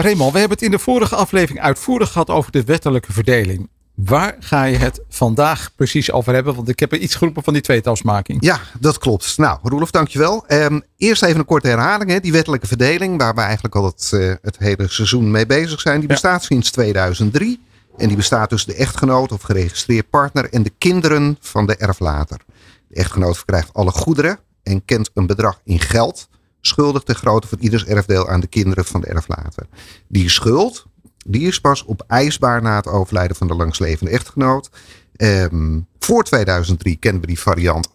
Raymond, 0.00 0.32
we 0.32 0.38
hebben 0.38 0.56
het 0.56 0.66
in 0.66 0.70
de 0.70 0.78
vorige 0.78 1.14
aflevering 1.14 1.60
uitvoerig 1.60 2.12
gehad 2.12 2.30
over 2.30 2.52
de 2.52 2.64
wettelijke 2.64 3.12
verdeling. 3.12 3.68
Waar 3.96 4.36
ga 4.40 4.64
je 4.64 4.76
het 4.76 5.00
vandaag 5.08 5.74
precies 5.74 6.12
over 6.12 6.34
hebben? 6.34 6.54
Want 6.54 6.68
ik 6.68 6.78
heb 6.78 6.92
er 6.92 6.98
iets 6.98 7.14
geroepen 7.14 7.42
van 7.42 7.52
die 7.52 7.62
tweetalsmaking. 7.62 8.44
Ja, 8.44 8.60
dat 8.80 8.98
klopt. 8.98 9.38
Nou, 9.38 9.58
Roelof, 9.62 9.90
dankjewel. 9.90 10.44
Um, 10.48 10.82
eerst 10.96 11.22
even 11.22 11.38
een 11.38 11.44
korte 11.44 11.68
herhaling. 11.68 12.10
Hè. 12.10 12.20
Die 12.20 12.32
wettelijke 12.32 12.66
verdeling, 12.66 13.18
waar 13.18 13.34
we 13.34 13.40
eigenlijk 13.40 13.74
al 13.74 13.84
het, 13.84 14.10
uh, 14.14 14.34
het 14.42 14.58
hele 14.58 14.88
seizoen 14.88 15.30
mee 15.30 15.46
bezig 15.46 15.80
zijn, 15.80 15.98
die 15.98 16.08
bestaat 16.08 16.44
sinds 16.44 16.70
2003. 16.70 17.60
En 17.96 18.08
die 18.08 18.16
bestaat 18.16 18.48
tussen 18.48 18.70
de 18.72 18.78
echtgenoot 18.78 19.32
of 19.32 19.42
geregistreerd 19.42 20.10
partner 20.10 20.50
en 20.50 20.62
de 20.62 20.72
kinderen 20.78 21.36
van 21.40 21.66
de 21.66 21.76
erflater. 21.76 22.40
De 22.88 22.94
echtgenoot 22.94 23.36
verkrijgt 23.36 23.74
alle 23.74 23.90
goederen 23.90 24.38
en 24.62 24.84
kent 24.84 25.10
een 25.14 25.26
bedrag 25.26 25.60
in 25.64 25.80
geld, 25.80 26.28
schuldig 26.60 27.02
ter 27.02 27.14
grootte 27.14 27.48
van 27.48 27.58
ieders 27.58 27.84
erfdeel 27.84 28.28
aan 28.28 28.40
de 28.40 28.46
kinderen 28.46 28.84
van 28.84 29.00
de 29.00 29.06
erflater. 29.06 29.66
Die 30.08 30.30
schuld, 30.30 30.86
die 31.26 31.46
is 31.46 31.60
pas 31.60 31.86
opeisbaar 31.86 32.62
na 32.62 32.76
het 32.76 32.86
overlijden 32.86 33.36
van 33.36 33.46
de 33.46 33.54
langslevende 33.54 34.12
echtgenoot. 34.12 34.70
Um, 35.16 35.86
voor 35.98 36.24
2003 36.24 36.96
kennen 36.96 37.20
we 37.20 37.26
die 37.26 37.40
variant 37.40 37.88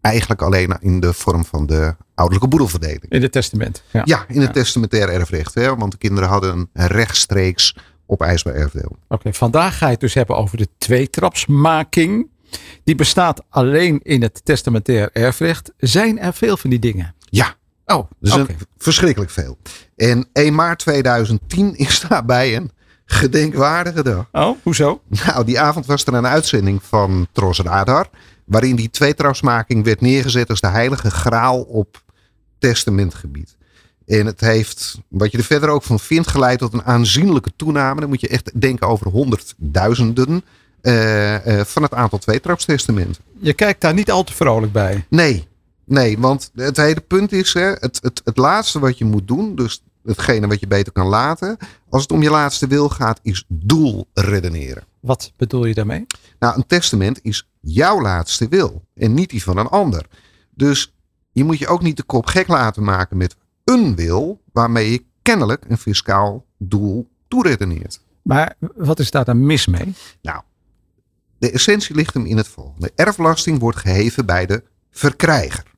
eigenlijk 0.00 0.42
alleen 0.42 0.76
in 0.80 1.00
de 1.00 1.12
vorm 1.12 1.44
van 1.44 1.66
de 1.66 1.94
ouderlijke 2.14 2.48
boedelverdeling. 2.48 3.04
In 3.08 3.22
het 3.22 3.32
testament. 3.32 3.82
Ja, 3.90 4.02
ja 4.04 4.24
in 4.28 4.40
het 4.40 4.54
ja. 4.54 4.62
testamentair 4.62 5.08
erfrecht. 5.08 5.54
Hè, 5.54 5.76
want 5.76 5.92
de 5.92 5.98
kinderen 5.98 6.28
hadden 6.28 6.70
een 6.72 6.86
rechtstreeks 6.86 7.76
opeisbaar 8.06 8.54
erfdeel. 8.54 8.90
Oké, 8.90 9.14
okay, 9.14 9.32
vandaag 9.32 9.78
ga 9.78 9.86
je 9.86 9.92
het 9.92 10.00
dus 10.00 10.14
hebben 10.14 10.36
over 10.36 10.56
de 10.56 10.68
tweetrapsmaking. 10.78 12.28
Die 12.84 12.94
bestaat 12.94 13.42
alleen 13.48 14.00
in 14.02 14.22
het 14.22 14.44
testamentair 14.44 15.10
erfrecht. 15.12 15.72
Zijn 15.76 16.18
er 16.18 16.34
veel 16.34 16.56
van 16.56 16.70
die 16.70 16.78
dingen? 16.78 17.14
Ja, 17.24 17.54
Oh, 17.90 18.10
dus 18.20 18.34
okay. 18.34 18.56
verschrikkelijk 18.78 19.30
veel. 19.30 19.58
En 19.96 20.28
1 20.32 20.54
maart 20.54 20.78
2010 20.78 21.76
is 21.76 22.04
daarbij 22.08 22.56
een 22.56 22.70
gedenkwaardige 23.04 24.02
dag. 24.02 24.28
Oh, 24.32 24.56
hoezo? 24.62 25.00
Nou, 25.26 25.44
die 25.44 25.60
avond 25.60 25.86
was 25.86 26.04
er 26.04 26.14
een 26.14 26.26
uitzending 26.26 26.82
van 26.82 27.26
Tros 27.32 27.60
Radar. 27.60 28.08
Waarin 28.44 28.76
die 28.76 28.90
tweetrapsmaking 28.90 29.84
werd 29.84 30.00
neergezet 30.00 30.50
als 30.50 30.60
de 30.60 30.68
heilige 30.68 31.10
graal 31.10 31.60
op 31.60 32.02
testamentgebied. 32.58 33.56
En 34.06 34.26
het 34.26 34.40
heeft, 34.40 35.00
wat 35.08 35.32
je 35.32 35.38
er 35.38 35.44
verder 35.44 35.68
ook 35.68 35.82
van 35.82 36.00
vindt, 36.00 36.28
geleid 36.28 36.58
tot 36.58 36.72
een 36.72 36.84
aanzienlijke 36.84 37.50
toename. 37.56 38.00
Dan 38.00 38.08
moet 38.08 38.20
je 38.20 38.28
echt 38.28 38.60
denken 38.60 38.88
over 38.88 39.10
honderdduizenden 39.10 40.44
uh, 40.82 41.46
uh, 41.46 41.60
van 41.64 41.82
het 41.82 41.94
aantal 41.94 42.18
tweetrapstestamenten. 42.18 43.22
Je 43.40 43.52
kijkt 43.52 43.80
daar 43.80 43.94
niet 43.94 44.10
al 44.10 44.24
te 44.24 44.34
vrolijk 44.34 44.72
bij. 44.72 45.06
Nee, 45.08 45.48
Nee, 45.90 46.18
want 46.18 46.50
het 46.54 46.76
hele 46.76 47.00
punt 47.00 47.32
is, 47.32 47.54
hè, 47.54 47.72
het, 47.72 47.98
het, 48.02 48.20
het 48.24 48.36
laatste 48.36 48.78
wat 48.78 48.98
je 48.98 49.04
moet 49.04 49.28
doen, 49.28 49.54
dus 49.54 49.84
hetgene 50.04 50.46
wat 50.46 50.60
je 50.60 50.66
beter 50.66 50.92
kan 50.92 51.06
laten, 51.06 51.56
als 51.88 52.02
het 52.02 52.12
om 52.12 52.22
je 52.22 52.30
laatste 52.30 52.66
wil 52.66 52.88
gaat, 52.88 53.20
is 53.22 53.44
doel 53.48 54.08
redeneren. 54.14 54.84
Wat 55.00 55.32
bedoel 55.36 55.64
je 55.64 55.74
daarmee? 55.74 56.06
Nou, 56.38 56.56
een 56.56 56.66
testament 56.66 57.20
is 57.22 57.48
jouw 57.60 58.00
laatste 58.00 58.48
wil 58.48 58.84
en 58.94 59.14
niet 59.14 59.30
die 59.30 59.42
van 59.42 59.56
een 59.56 59.66
ander. 59.66 60.06
Dus 60.54 60.94
je 61.32 61.44
moet 61.44 61.58
je 61.58 61.68
ook 61.68 61.82
niet 61.82 61.96
de 61.96 62.02
kop 62.02 62.26
gek 62.26 62.48
laten 62.48 62.84
maken 62.84 63.16
met 63.16 63.36
een 63.64 63.96
wil 63.96 64.40
waarmee 64.52 64.90
je 64.90 65.04
kennelijk 65.22 65.64
een 65.68 65.78
fiscaal 65.78 66.44
doel 66.58 67.08
toeredeneert. 67.28 68.00
Maar 68.22 68.54
wat 68.74 68.98
is 68.98 69.10
daar 69.10 69.24
dan 69.24 69.46
mis 69.46 69.66
mee? 69.66 69.94
Nou, 70.22 70.42
de 71.38 71.50
essentie 71.50 71.94
ligt 71.94 72.14
hem 72.14 72.26
in 72.26 72.36
het 72.36 72.48
volgende. 72.48 72.92
Erfbelasting 72.94 73.58
wordt 73.58 73.78
geheven 73.78 74.26
bij 74.26 74.46
de 74.46 74.62
verkrijger. 74.90 75.69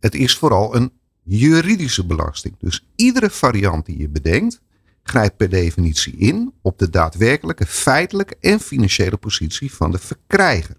Het 0.00 0.14
is 0.14 0.36
vooral 0.36 0.76
een 0.76 0.92
juridische 1.22 2.06
belasting. 2.06 2.54
Dus 2.58 2.86
iedere 2.96 3.30
variant 3.30 3.86
die 3.86 3.98
je 3.98 4.08
bedenkt, 4.08 4.60
grijpt 5.02 5.36
per 5.36 5.48
definitie 5.48 6.16
in 6.16 6.52
op 6.62 6.78
de 6.78 6.90
daadwerkelijke 6.90 7.66
feitelijke 7.66 8.36
en 8.40 8.60
financiële 8.60 9.16
positie 9.16 9.72
van 9.74 9.90
de 9.90 9.98
verkrijger. 9.98 10.76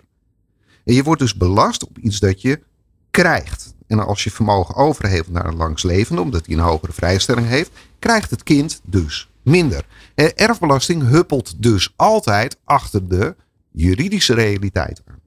En 0.84 0.93
je 0.93 1.03
wordt 1.03 1.21
dus 1.21 1.36
belast 1.36 1.88
op 1.88 1.97
iets 1.97 2.19
dat 2.19 2.41
je 2.41 2.63
krijgt. 3.12 3.75
En 3.88 4.06
als 4.06 4.23
je 4.23 4.32
vermogen 4.32 4.75
overhevelt 4.75 5.32
naar 5.32 5.45
een 5.45 5.56
langslevende, 5.56 6.21
omdat 6.21 6.45
hij 6.45 6.56
een 6.56 6.62
hogere 6.62 6.91
vrijstelling 6.91 7.47
heeft, 7.47 7.71
krijgt 7.99 8.30
het 8.30 8.43
kind 8.43 8.82
dus 8.84 9.30
minder. 9.41 9.86
Erfbelasting 10.15 11.03
huppelt 11.03 11.63
dus 11.63 11.93
altijd 11.95 12.58
achter 12.63 13.08
de 13.08 13.36
juridische 13.71 14.34
realiteit 14.34 15.01
aan. 15.06 15.19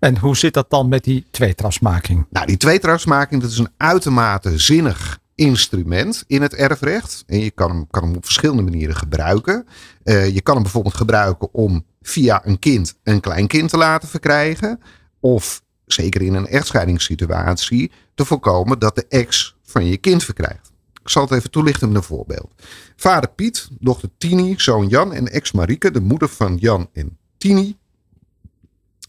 En 0.00 0.18
hoe 0.18 0.36
zit 0.36 0.54
dat 0.54 0.70
dan 0.70 0.88
met 0.88 1.04
die 1.04 1.26
tweetrapsmaking? 1.30 2.26
Nou, 2.30 2.46
die 2.46 2.56
tweetrapsmaking, 2.56 3.42
dat 3.42 3.50
is 3.50 3.58
een 3.58 3.72
uitermate 3.76 4.58
zinnig 4.58 5.18
instrument 5.34 6.24
in 6.26 6.42
het 6.42 6.54
erfrecht. 6.54 7.24
En 7.26 7.40
je 7.40 7.50
kan 7.50 7.70
hem, 7.70 7.86
kan 7.90 8.02
hem 8.02 8.16
op 8.16 8.24
verschillende 8.24 8.62
manieren 8.62 8.96
gebruiken. 8.96 9.66
Uh, 10.04 10.28
je 10.34 10.40
kan 10.40 10.54
hem 10.54 10.62
bijvoorbeeld 10.62 10.94
gebruiken 10.94 11.54
om 11.54 11.84
via 12.02 12.46
een 12.46 12.58
kind 12.58 12.98
een 13.02 13.20
kleinkind 13.20 13.70
te 13.70 13.76
laten 13.76 14.08
verkrijgen. 14.08 14.80
Of 15.20 15.62
zeker 15.86 16.22
in 16.22 16.34
een 16.34 16.46
echtscheidingssituatie 16.46 17.90
te 18.14 18.24
voorkomen 18.24 18.78
dat 18.78 18.94
de 18.94 19.06
ex 19.08 19.56
van 19.62 19.84
je 19.84 19.96
kind 19.96 20.24
verkrijgt. 20.24 20.72
Ik 21.02 21.08
zal 21.08 21.22
het 21.22 21.32
even 21.32 21.50
toelichten 21.50 21.88
met 21.88 21.96
een 21.96 22.02
voorbeeld. 22.02 22.50
Vader 22.96 23.30
Piet, 23.30 23.68
dochter 23.78 24.08
Tini, 24.18 24.54
zoon 24.56 24.88
Jan 24.88 25.12
en 25.12 25.28
ex 25.28 25.52
Marieke, 25.52 25.90
de 25.90 26.00
moeder 26.00 26.28
van 26.28 26.56
Jan 26.56 26.88
en 26.92 27.18
Tini. 27.38 27.78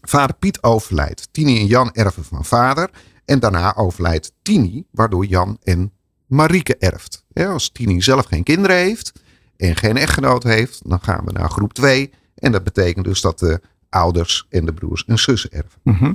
Vader 0.02 0.36
Piet 0.36 0.62
overlijdt. 0.62 1.28
Tini 1.30 1.58
en 1.58 1.66
Jan 1.66 1.92
erven 1.92 2.24
van 2.24 2.44
vader. 2.44 2.90
En 3.24 3.38
daarna 3.38 3.76
overlijdt 3.76 4.32
Tini, 4.42 4.84
waardoor 4.90 5.24
Jan 5.26 5.58
en 5.62 5.92
Marieke 6.26 6.76
erft. 6.76 7.24
als 7.34 7.70
Tini 7.70 8.02
zelf 8.02 8.26
geen 8.26 8.42
kinderen 8.42 8.76
heeft 8.76 9.12
en 9.56 9.76
geen 9.76 9.96
echtgenoot 9.96 10.42
heeft, 10.42 10.80
dan 10.88 11.00
gaan 11.00 11.24
we 11.24 11.32
naar 11.32 11.50
groep 11.50 11.72
2. 11.72 12.10
En 12.34 12.52
dat 12.52 12.64
betekent 12.64 13.04
dus 13.04 13.20
dat 13.20 13.38
de 13.38 13.60
ouders 13.88 14.46
en 14.48 14.64
de 14.64 14.72
broers 14.72 15.04
en 15.04 15.18
zussen 15.18 15.50
erven. 15.50 15.80
Mhm. 15.82 16.12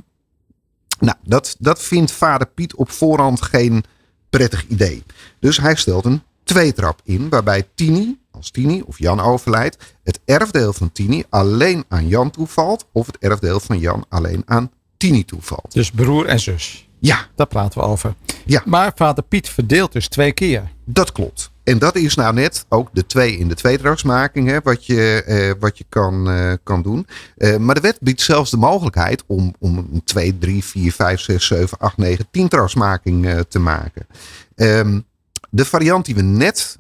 Nou, 1.00 1.18
dat, 1.24 1.56
dat 1.60 1.82
vindt 1.82 2.12
vader 2.12 2.48
Piet 2.48 2.76
op 2.76 2.92
voorhand 2.92 3.42
geen 3.42 3.84
prettig 4.30 4.68
idee. 4.68 5.04
Dus 5.40 5.58
hij 5.58 5.76
stelt 5.76 6.06
een 6.06 6.22
tweetrap 6.44 7.02
in, 7.04 7.30
waarbij 7.30 7.68
Tini, 7.76 8.20
als 8.38 8.52
Tini 8.52 8.82
of 8.86 9.00
Jan 9.00 9.20
overlijdt, 9.20 9.78
het 10.04 10.20
erfdeel 10.26 10.74
van 10.74 10.92
Tini 10.92 11.24
alleen 11.30 11.86
aan 11.88 12.08
Jan 12.08 12.32
toevalt, 12.32 12.86
of 12.92 13.06
het 13.06 13.18
erfdeel 13.18 13.60
van 13.60 13.80
Jan 13.80 14.06
alleen 14.10 14.44
aan 14.46 14.72
Tini 14.98 15.26
toevalt. 15.26 15.74
Dus 15.74 15.92
broer 15.92 16.26
en 16.26 16.40
zus. 16.40 16.88
Ja. 17.00 17.28
Daar 17.36 17.48
praten 17.48 17.82
we 17.82 17.88
over. 17.88 18.14
Ja. 18.46 18.62
Maar 18.66 18.92
vader 18.96 19.24
Piet 19.24 19.50
verdeelt 19.50 19.92
dus 19.92 20.08
twee 20.08 20.32
keer. 20.32 20.72
Dat 20.86 21.12
klopt. 21.12 21.52
En 21.64 21.80
dat 21.80 21.96
is 21.96 22.16
nou 22.16 22.34
net 22.34 22.66
ook 22.70 22.90
de 22.94 23.06
twee 23.06 23.38
in 23.38 23.48
de 23.48 23.56
tweedragsmaking, 23.56 24.48
hè, 24.48 24.60
wat 24.64 24.86
je, 24.86 25.24
eh, 25.24 25.52
wat 25.60 25.78
je 25.78 25.86
kan, 25.90 26.30
eh, 26.30 26.54
kan 26.64 26.82
doen. 26.82 27.08
Eh, 27.38 27.58
maar 27.58 27.76
de 27.76 27.82
wet 27.82 27.98
biedt 28.00 28.22
zelfs 28.22 28.52
de 28.52 28.58
mogelijkheid 28.58 29.24
om, 29.26 29.56
om 29.60 29.78
een 29.78 30.02
2, 30.04 30.38
3, 30.38 30.64
4, 30.64 30.92
5, 30.92 31.20
6, 31.20 31.48
7, 31.48 31.78
8, 31.78 31.98
9, 31.98 32.28
10 32.32 32.48
dragsmaking 32.48 33.28
eh, 33.28 33.40
te 33.40 33.60
maken. 33.60 34.08
Um, 34.56 35.06
de 35.50 35.66
variant 35.66 36.06
die 36.06 36.16
we 36.16 36.22
net 36.22 36.78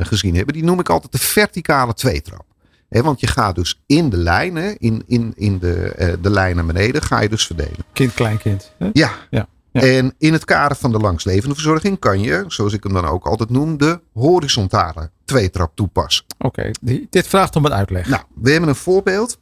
gezien 0.00 0.34
hebben, 0.34 0.54
die 0.54 0.64
noem 0.64 0.80
ik 0.80 0.88
altijd 0.88 1.12
de 1.12 1.18
verticale 1.18 1.94
tweetrap. 1.94 2.44
He, 2.88 3.02
want 3.02 3.20
je 3.20 3.26
gaat 3.26 3.54
dus 3.54 3.82
in 3.86 4.10
de 4.10 4.16
lijnen, 4.16 4.78
in, 4.78 5.02
in, 5.06 5.32
in 5.36 5.58
de, 5.58 5.94
uh, 5.98 6.12
de 6.22 6.30
lijn 6.30 6.56
naar 6.56 6.66
beneden, 6.66 7.02
ga 7.02 7.20
je 7.20 7.28
dus 7.28 7.46
verdelen. 7.46 7.84
Kind, 7.92 8.14
kleinkind. 8.14 8.72
Ja. 8.92 9.12
ja. 9.30 9.48
Ja. 9.70 9.82
En 9.82 10.14
in 10.18 10.32
het 10.32 10.44
kader 10.44 10.76
van 10.76 10.92
de 10.92 10.98
langslevende 10.98 11.54
verzorging 11.54 11.98
kan 11.98 12.20
je, 12.20 12.44
zoals 12.48 12.72
ik 12.72 12.82
hem 12.82 12.92
dan 12.92 13.04
ook 13.04 13.26
altijd 13.26 13.50
noem, 13.50 13.78
de 13.78 14.00
horizontale 14.12 15.10
tweetrap 15.24 15.72
toepassen. 15.74 16.24
Oké, 16.38 16.72
okay. 16.82 17.06
dit 17.10 17.26
vraagt 17.26 17.56
om 17.56 17.64
een 17.64 17.72
uitleg. 17.72 18.08
Nou, 18.08 18.22
we 18.34 18.50
hebben 18.50 18.68
een 18.68 18.74
voorbeeld. 18.74 19.38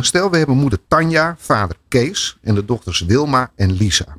Stel, 0.00 0.30
we 0.30 0.36
hebben 0.36 0.56
moeder 0.56 0.78
Tanja, 0.88 1.36
vader 1.38 1.76
Kees 1.88 2.38
en 2.42 2.54
de 2.54 2.64
dochters 2.64 3.00
Wilma 3.00 3.50
en 3.56 3.72
Lisa. 3.72 4.16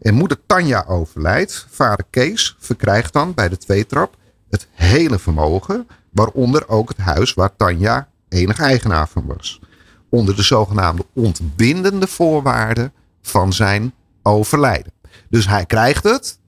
En 0.00 0.14
moeder 0.14 0.38
Tanja 0.46 0.84
overlijdt. 0.88 1.66
Vader 1.70 2.04
Kees 2.10 2.56
verkrijgt 2.58 3.12
dan 3.12 3.34
bij 3.34 3.48
de 3.48 3.56
tweetrap 3.56 4.16
het 4.50 4.68
hele 4.70 5.18
vermogen, 5.18 5.86
waaronder 6.10 6.68
ook 6.68 6.88
het 6.88 6.98
huis 6.98 7.34
waar 7.34 7.56
Tanja 7.56 8.08
enig 8.28 8.58
eigenaar 8.58 9.08
van 9.08 9.26
was. 9.26 9.60
Onder 10.08 10.36
de 10.36 10.42
zogenaamde 10.42 11.06
ontbindende 11.12 12.06
voorwaarden 12.06 12.92
van 13.22 13.52
zijn 13.52 13.94
overlijden. 14.22 14.92
Dus 15.28 15.48
hij 15.48 15.66
krijgt 15.66 16.04
het 16.04 16.38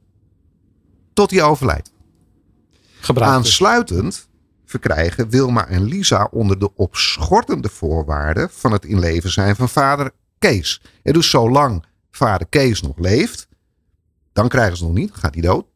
tot 1.12 1.30
hij 1.30 1.42
overlijdt. 1.42 1.92
Gebruikt 3.00 3.34
Aansluitend 3.34 4.28
verkrijgen 4.64 5.28
Wilma 5.28 5.66
en 5.66 5.82
Lisa 5.82 6.28
onder 6.30 6.58
de 6.58 6.74
opschortende 6.74 7.68
voorwaarden 7.68 8.50
van 8.50 8.72
het 8.72 8.84
in 8.84 8.98
leven 8.98 9.30
zijn 9.30 9.56
van 9.56 9.68
vader 9.68 10.10
Kees. 10.38 10.82
En 11.02 11.12
dus 11.12 11.30
zolang 11.30 11.84
vader 12.10 12.46
Kees 12.46 12.82
nog 12.82 12.98
leeft, 12.98 13.48
dan 14.32 14.48
krijgen 14.48 14.76
ze 14.76 14.84
het 14.84 14.92
nog 14.92 15.02
niet, 15.02 15.14
gaat 15.14 15.34
hij 15.34 15.42
dood, 15.42 15.66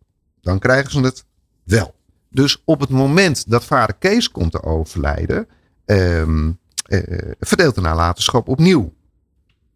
dan 0.41 0.59
krijgen 0.59 0.91
ze 0.91 1.01
het 1.01 1.25
wel. 1.65 1.95
Dus 2.33 2.63
op 2.65 2.81
het 2.81 2.91
moment 2.91 3.51
dat 3.51 3.65
vader 3.65 3.95
Kees 3.99 4.31
komt 4.31 4.53
te 4.53 4.63
overlijden, 4.63 5.47
eh, 5.85 6.21
eh, 6.23 6.27
verdeelt 7.41 7.75
de 7.75 7.81
nalatenschap 7.81 8.49
opnieuw. 8.49 8.93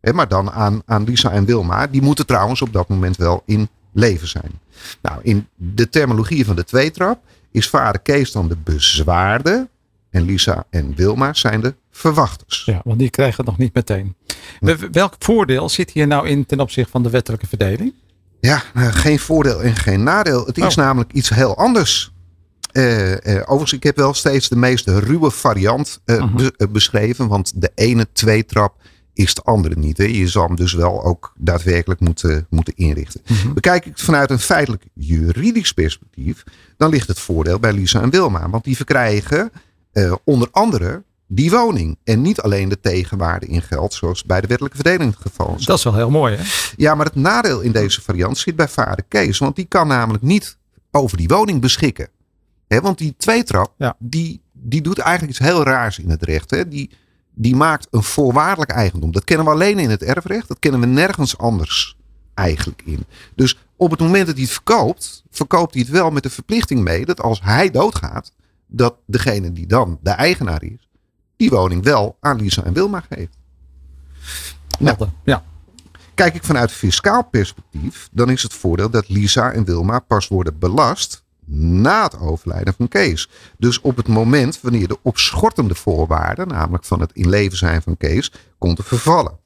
He, 0.01 0.13
maar 0.13 0.29
dan 0.29 0.51
aan, 0.51 0.83
aan 0.87 1.05
Lisa 1.05 1.31
en 1.31 1.45
Wilma, 1.45 1.87
die 1.87 2.03
moeten 2.03 2.27
trouwens 2.27 2.63
op 2.63 2.73
dat 2.73 2.89
moment 2.89 3.17
wel 3.17 3.43
in 3.47 3.69
leven 3.93 4.29
zijn. 4.29 4.61
Nou, 5.03 5.21
in 5.23 5.49
de 5.55 5.89
terminologie 5.89 6.45
van 6.45 6.57
de 6.57 6.65
tweetrap 6.65 7.21
is 7.51 7.69
vader 7.69 8.01
Kees 8.01 8.33
dan 8.33 8.49
de 8.49 8.57
bezwaarde 8.57 9.69
en 10.11 10.23
Lisa 10.23 10.65
en 10.71 10.95
Wilma 10.95 11.33
zijn 11.35 11.61
de 11.61 11.75
verwachters. 11.91 12.63
Ja, 12.65 12.81
want 12.85 12.99
die 12.99 13.11
krijgen 13.11 13.37
het 13.37 13.47
nog 13.47 13.59
niet 13.59 13.75
meteen. 13.75 14.15
Welk 14.93 15.15
voordeel 15.19 15.69
zit 15.69 15.91
hier 15.91 16.07
nou 16.07 16.29
in 16.29 16.47
ten 16.47 16.61
opzichte 16.61 16.91
van 16.91 17.03
de 17.03 17.11
wettelijke 17.11 17.47
verdeling? 17.47 17.93
Ja, 18.41 18.63
nou, 18.75 18.93
geen 18.93 19.19
voordeel 19.19 19.63
en 19.63 19.77
geen 19.77 20.03
nadeel. 20.03 20.47
Het 20.47 20.59
is 20.59 20.65
Oh. 20.65 20.77
namelijk 20.85 21.13
iets 21.13 21.29
heel 21.29 21.57
anders. 21.57 22.13
Eh, 22.77 23.13
eh, 23.13 23.41
overigens, 23.43 23.73
ik 23.73 23.83
heb 23.83 23.97
wel 23.97 24.15
steeds 24.15 24.49
de 24.49 24.57
meest 24.57 24.89
ruwe 24.89 25.31
variant 25.31 26.01
eh, 26.05 26.23
Mhm. 26.23 26.37
be- 26.37 26.69
beschreven. 26.69 27.29
Want 27.29 27.53
de 27.61 27.71
ene 27.75 28.07
tweetrap 28.13 28.75
is 29.15 29.35
de 29.35 29.43
andere 29.43 29.75
niet. 29.79 29.99
Hè. 29.99 30.05
Je 30.05 30.29
zal 30.29 30.47
hem 30.47 30.57
dus 30.57 30.73
wel 30.73 31.05
ook 31.05 31.33
daadwerkelijk 31.39 32.01
moeten, 32.01 32.47
moeten 32.51 32.75
inrichten. 32.77 33.21
Mhm. 33.27 33.53
Bekijk 33.53 33.85
ik 33.87 33.93
het 33.93 34.03
vanuit 34.03 34.31
een 34.31 34.39
feitelijk 34.39 34.85
juridisch 34.95 35.73
perspectief. 35.73 36.43
Dan 36.77 36.91
ligt 36.91 37.09
het 37.09 37.19
voordeel 37.19 37.59
bij 37.59 37.73
Lisa 37.73 38.03
en 38.03 38.11
Wilma. 38.11 38.49
Want 38.51 38.65
die 38.65 38.77
verkrijgen 38.77 39.51
onder 40.25 40.49
andere 40.51 41.03
die 41.27 41.51
woning. 41.51 41.99
En 42.05 42.21
niet 42.23 42.41
alleen 42.41 42.69
de 42.69 42.81
tegenwaarde 42.81 43.47
in 43.47 43.63
geld. 43.63 43.95
Zoals 43.95 44.25
bij 44.25 44.41
de 44.41 44.47
wettelijke 44.47 44.79
verdeling 44.83 45.11
het 45.15 45.23
geval 45.23 45.55
is. 45.59 45.65
Dat 45.65 45.79
is 45.79 45.85
wel 45.85 45.95
heel 45.95 46.11
mooi, 46.11 46.37
hè? 46.37 46.43
Ja, 46.77 46.95
maar 46.95 47.07
het 47.07 47.15
nadeel 47.15 47.61
in 47.61 47.73
deze 47.73 48.01
variant 48.03 48.39
zit 48.39 48.57
bij 48.57 48.69
vader 48.69 49.05
Kees. 49.09 49.39
Want 49.39 49.57
die 49.57 49.65
kan 49.65 49.89
namelijk 49.89 50.23
niet 50.25 50.57
over 50.91 51.17
die 51.17 51.29
woning 51.29 51.61
beschikken. 51.61 52.09
Want 52.69 52.99
die 52.99 53.15
tweetrap, 53.17 53.73
Ja. 53.79 53.97
die, 53.99 54.43
die 54.53 54.81
doet 54.83 54.99
eigenlijk 54.99 55.39
iets 55.39 55.49
heel 55.49 55.63
raars 55.63 55.99
in 55.99 56.11
het 56.11 56.23
recht. 56.23 56.71
Die, 56.71 56.91
die 57.35 57.57
maakt 57.57 57.87
een 57.91 58.03
voorwaardelijk 58.03 58.71
eigendom. 58.71 59.13
Dat 59.13 59.25
kennen 59.25 59.47
we 59.47 59.53
alleen 59.53 59.79
in 59.79 59.91
het 59.91 60.03
erfrecht. 60.03 60.49
Dat 60.49 60.59
kennen 60.59 60.81
we 60.81 60.87
nergens 60.87 61.39
anders 61.39 61.97
eigenlijk 62.35 62.83
in. 62.85 63.05
Dus 63.35 63.59
op 63.77 63.91
het 63.91 64.01
moment 64.01 64.27
dat 64.27 64.35
hij 64.35 64.45
het 64.45 64.53
verkoopt, 64.53 65.25
verkoopt 65.31 65.75
hij 65.75 65.83
het 65.83 65.91
wel 65.91 66.11
met 66.11 66.23
de 66.23 66.31
verplichting 66.31 66.81
mee 66.81 67.05
dat 67.05 67.21
als 67.21 67.41
hij 67.43 67.71
doodgaat, 67.71 68.33
dat 68.67 68.95
degene 69.07 69.53
die 69.53 69.67
dan 69.67 69.99
de 70.03 70.11
eigenaar 70.11 70.63
is, 70.63 70.89
die 71.37 71.51
woning 71.51 71.85
wel 71.85 72.17
aan 72.21 72.37
Lisa 72.37 72.63
en 72.65 72.73
Wilma 72.73 73.05
geeft. 73.11 73.37
Nou, 74.79 74.97
Helder. 74.97 75.09
Ja. 75.25 75.45
Kijk 76.15 76.35
ik 76.35 76.45
vanuit 76.45 76.73
fiscaal 76.73 77.25
perspectief, 77.25 78.09
dan 78.13 78.31
is 78.31 78.43
het 78.43 78.53
voordeel 78.55 78.91
dat 78.91 79.09
Lisa 79.09 79.51
en 79.53 79.65
Wilma 79.65 79.99
pas 79.99 80.29
worden 80.29 80.59
belast 80.59 81.25
na 81.55 82.03
het 82.03 82.19
overlijden 82.19 82.75
van 82.75 82.89
Kees. 82.89 83.31
Dus 83.59 83.81
op 83.81 83.97
het 83.97 84.09
moment 84.09 84.61
wanneer 84.61 84.89
de 84.89 84.99
opschortende 85.03 85.75
voorwaarden, 85.75 86.49
namelijk 86.49 86.85
van 86.85 87.01
het 87.01 87.11
in 87.13 87.29
leven 87.29 87.59
zijn 87.59 87.83
van 87.83 87.97
Kees, 87.97 88.33
komt 88.59 88.77
te 88.77 88.83
vervallen. 88.83 89.39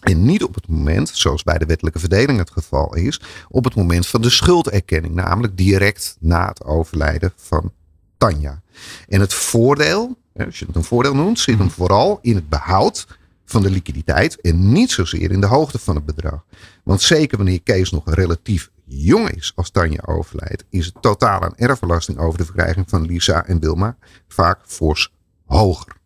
En 0.00 0.24
niet 0.24 0.44
op 0.44 0.54
het 0.54 0.68
moment, 0.68 1.08
zoals 1.08 1.42
bij 1.42 1.58
de 1.58 1.66
wettelijke 1.66 1.98
verdeling 1.98 2.38
het 2.38 2.50
geval 2.50 2.94
is, 2.94 3.20
op 3.48 3.64
het 3.64 3.74
moment 3.74 4.06
van 4.06 4.20
de 4.20 4.30
schulderkenning, 4.30 5.14
namelijk 5.14 5.56
direct 5.56 6.16
na 6.20 6.48
het 6.48 6.64
overlijden 6.64 7.32
van 7.36 7.72
Tanja. 8.18 8.62
En 9.08 9.20
het 9.20 9.34
voordeel, 9.34 10.16
als 10.36 10.58
je 10.58 10.66
het 10.66 10.76
een 10.76 10.84
voordeel 10.84 11.14
noemt, 11.14 11.38
zit 11.38 11.58
hem 11.58 11.70
vooral 11.70 12.18
in 12.22 12.34
het 12.34 12.48
behoud 12.48 13.06
van 13.50 13.62
de 13.62 13.70
liquiditeit 13.70 14.40
en 14.40 14.72
niet 14.72 14.90
zozeer 14.90 15.30
in 15.30 15.40
de 15.40 15.46
hoogte 15.46 15.78
van 15.78 15.94
het 15.94 16.04
bedrag. 16.04 16.44
Want 16.84 17.02
zeker 17.02 17.36
wanneer 17.36 17.62
Kees 17.62 17.90
nog 17.90 18.14
relatief 18.14 18.70
jong 18.84 19.30
is 19.30 19.52
als 19.54 19.70
Tanja 19.70 20.02
overlijdt, 20.06 20.64
is 20.70 20.86
het 20.86 20.94
totaal 21.00 21.40
aan 21.40 21.56
erfbelasting 21.56 22.18
over 22.18 22.38
de 22.38 22.44
verkrijging 22.44 22.88
van 22.88 23.06
Lisa 23.06 23.46
en 23.46 23.60
Wilma 23.60 23.96
vaak 24.28 24.58
fors 24.66 25.12
hoger. 25.46 25.96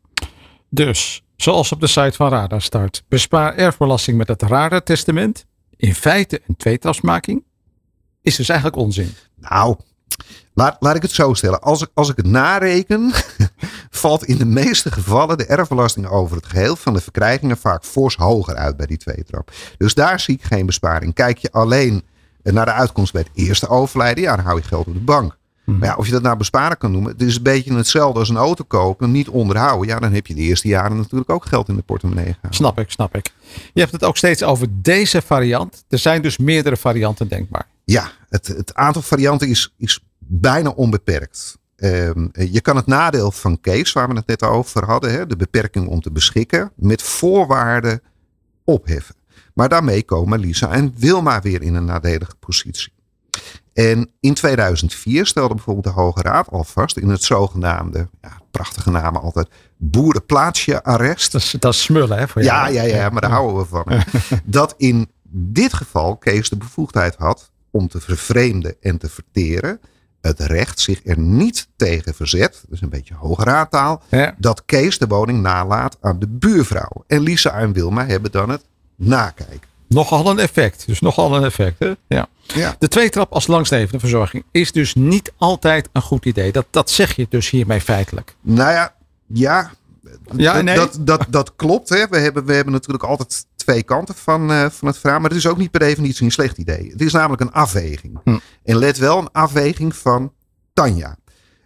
Dus, 0.68 1.22
zoals 1.36 1.72
op 1.72 1.80
de 1.80 1.86
site 1.86 2.12
van 2.12 2.30
Radar 2.30 2.62
staat, 2.62 3.02
bespaar 3.08 3.54
erfbelasting 3.54 4.16
met 4.16 4.28
het 4.28 4.42
Radar-testament. 4.42 5.46
In 5.76 5.94
feite 5.94 6.40
een 6.46 6.56
tweetrapsmaking. 6.56 7.44
Is 8.22 8.36
dus 8.36 8.48
eigenlijk 8.48 8.78
onzin. 8.78 9.14
Nou, 9.36 9.76
laat, 10.54 10.76
laat 10.80 10.96
ik 10.96 11.02
het 11.02 11.10
zo 11.10 11.34
stellen. 11.34 11.60
Als 11.60 11.82
ik, 11.82 11.88
als 11.94 12.08
ik 12.08 12.16
het 12.16 12.26
nareken, 12.26 13.12
valt 13.90 14.24
in 14.24 14.36
de 14.36 14.44
meeste 14.44 14.90
gevallen 14.90 15.38
de 15.38 15.46
erfbelasting 15.46 16.06
over 16.06 16.36
het 16.36 16.46
geheel 16.46 16.76
van 16.76 16.92
de 16.92 17.00
verkrijgingen 17.00 17.56
vaak 17.56 17.84
fors 17.84 18.16
hoger 18.16 18.54
uit 18.54 18.76
bij 18.76 18.86
die 18.86 18.96
tweetrap. 18.96 19.50
Dus 19.78 19.94
daar 19.94 20.20
zie 20.20 20.34
ik 20.34 20.44
geen 20.44 20.66
besparing. 20.66 21.14
Kijk 21.14 21.38
je 21.38 21.52
alleen 21.52 22.02
naar 22.42 22.64
de 22.64 22.72
uitkomst 22.72 23.12
bij 23.12 23.22
het 23.22 23.44
eerste 23.46 23.68
overlijden, 23.68 24.22
ja, 24.22 24.36
dan 24.36 24.44
hou 24.44 24.56
je 24.56 24.66
geld 24.66 24.86
op 24.86 24.94
de 24.94 25.00
bank. 25.00 25.36
Mhm. 25.64 25.78
Maar 25.78 25.88
ja, 25.88 25.94
of 25.96 26.06
je 26.06 26.12
dat 26.12 26.22
nou 26.22 26.36
besparen 26.36 26.78
kan 26.78 26.92
noemen, 26.92 27.12
het 27.12 27.22
is 27.22 27.36
een 27.36 27.42
beetje 27.42 27.74
hetzelfde 27.74 28.18
als 28.18 28.28
een 28.28 28.36
auto 28.36 28.64
kopen, 28.64 29.10
niet 29.10 29.28
onderhouden. 29.28 29.88
Ja, 29.88 29.98
dan 29.98 30.12
heb 30.12 30.26
je 30.26 30.34
de 30.34 30.40
eerste 30.40 30.68
jaren 30.68 30.96
natuurlijk 30.96 31.30
ook 31.30 31.46
geld 31.46 31.68
in 31.68 31.76
de 31.76 31.82
portemonnee 31.82 32.32
gehaald. 32.32 32.54
Snap 32.54 32.78
ik, 32.78 32.90
snap 32.90 33.16
ik. 33.16 33.32
Je 33.72 33.80
hebt 33.80 33.92
het 33.92 34.04
ook 34.04 34.16
steeds 34.16 34.42
over 34.42 34.66
deze 34.70 35.22
variant. 35.22 35.84
Er 35.88 35.98
zijn 35.98 36.22
dus 36.22 36.38
meerdere 36.38 36.76
varianten 36.76 37.28
denkbaar. 37.28 37.66
Ja, 37.84 38.10
het, 38.28 38.46
het 38.46 38.74
aantal 38.74 39.02
varianten 39.02 39.48
is, 39.48 39.74
is 39.76 40.03
bijna 40.26 40.70
onbeperkt. 40.70 41.58
Ehm, 41.76 42.26
je 42.32 42.60
kan 42.60 42.76
het 42.76 42.86
nadeel 42.86 43.30
van 43.30 43.60
Kees, 43.60 43.92
waar 43.92 44.08
we 44.08 44.14
het 44.14 44.26
net 44.26 44.42
over 44.42 44.84
hadden, 44.84 45.12
hè, 45.12 45.26
de 45.26 45.36
beperking 45.36 45.86
om 45.88 46.00
te 46.00 46.12
beschikken, 46.12 46.72
met 46.76 47.02
voorwaarden 47.02 48.00
opheffen. 48.64 49.14
Maar 49.54 49.68
daarmee 49.68 50.02
komen 50.02 50.38
Lisa 50.40 50.70
en 50.72 50.94
Wilma 50.96 51.40
weer 51.40 51.62
in 51.62 51.74
een 51.74 51.84
nadelige 51.84 52.34
positie. 52.40 52.92
En 53.72 54.10
in 54.20 54.34
2004 54.34 55.26
stelde 55.26 55.54
bijvoorbeeld 55.54 55.84
de 55.94 56.00
Hoge 56.00 56.22
Raad 56.22 56.48
al 56.50 56.64
vast 56.64 56.96
in 56.96 57.08
het 57.08 57.22
zogenaamde, 57.22 58.08
ja, 58.22 58.38
prachtige 58.50 58.90
namen 58.90 59.20
altijd, 59.20 59.48
boerenplaatsje-arrest. 59.76 61.32
Dat 61.32 61.40
is, 61.40 61.54
dat 61.58 61.74
is 61.74 61.82
smullen, 61.82 62.18
hè? 62.18 62.28
Voor 62.28 62.42
Ja, 62.42 62.70
jou. 62.70 62.88
ja, 62.88 62.96
ja, 62.96 63.08
maar 63.08 63.20
daar 63.20 63.30
houden 63.30 63.56
we 63.56 63.64
van. 63.64 63.84
Dat 64.44 64.74
in 64.76 65.10
dit 65.30 65.72
geval 65.72 66.16
Kees 66.16 66.48
de 66.48 66.56
bevoegdheid 66.56 67.16
had 67.16 67.50
om 67.70 67.88
te 67.88 68.00
vervreemden 68.00 68.76
en 68.80 68.98
te 68.98 69.08
verteren. 69.08 69.80
Het 70.24 70.40
recht 70.40 70.80
zich 70.80 71.00
er 71.04 71.18
niet 71.18 71.68
tegen 71.76 72.14
verzet, 72.14 72.64
dus 72.68 72.82
een 72.82 72.88
beetje 72.88 73.14
hoge 73.14 73.44
raadtaal, 73.44 74.02
Ja. 74.08 74.34
dat 74.38 74.62
Kees 74.66 74.98
de 74.98 75.06
woning 75.06 75.42
nalaat 75.42 75.96
aan 76.00 76.18
de 76.18 76.26
buurvrouw. 76.28 77.04
En 77.06 77.20
Lisa 77.20 77.52
en 77.52 77.72
Wilma 77.72 78.06
hebben 78.06 78.30
dan 78.30 78.48
het 78.48 78.64
nakijken. 78.96 79.68
Nogal 79.88 80.30
een 80.30 80.38
effect. 80.38 80.86
Dus 80.86 81.00
nogal 81.00 81.36
een 81.36 81.44
effect, 81.44 81.78
hè? 81.78 81.92
Ja. 82.08 82.26
Ja. 82.42 82.76
De 82.78 82.88
tweetrap 82.88 83.32
als 83.32 83.46
langslevende 83.46 83.98
verzorging 84.00 84.44
is 84.50 84.72
dus 84.72 84.94
niet 84.94 85.32
altijd 85.36 85.88
een 85.92 86.02
goed 86.02 86.24
idee. 86.24 86.52
Dat, 86.52 86.66
dat 86.70 86.90
zeg 86.90 87.16
je 87.16 87.26
dus 87.28 87.50
hiermee 87.50 87.80
feitelijk. 87.80 88.36
Nou 88.40 88.72
ja, 88.72 88.94
ja. 89.26 89.70
Ja, 90.36 90.52
dat, 90.54 90.62
nee. 90.62 90.74
dat, 90.76 90.98
dat, 91.00 91.26
dat 91.28 91.52
klopt. 91.56 91.88
Hè. 91.88 92.08
We, 92.08 92.18
hebben, 92.18 92.44
we 92.44 92.54
hebben 92.54 92.72
natuurlijk 92.72 93.04
altijd 93.04 93.46
twee 93.64 93.82
kanten 93.82 94.14
van, 94.14 94.50
eh, 94.50 94.66
van 94.70 94.88
het 94.88 94.98
verhaal. 94.98 95.20
Maar 95.20 95.28
het 95.28 95.38
is 95.38 95.46
ook 95.46 95.56
niet 95.56 95.70
per 95.70 95.80
definitie 95.80 96.24
een 96.24 96.32
slecht 96.32 96.58
idee. 96.58 96.90
Het 96.90 97.00
is 97.00 97.12
namelijk 97.12 97.42
een 97.42 97.52
afweging. 97.52 98.18
Hm. 98.24 98.38
En 98.64 98.76
let 98.76 98.98
wel, 98.98 99.18
een 99.18 99.32
afweging 99.32 99.96
van 99.96 100.32
Tanja. 100.72 101.16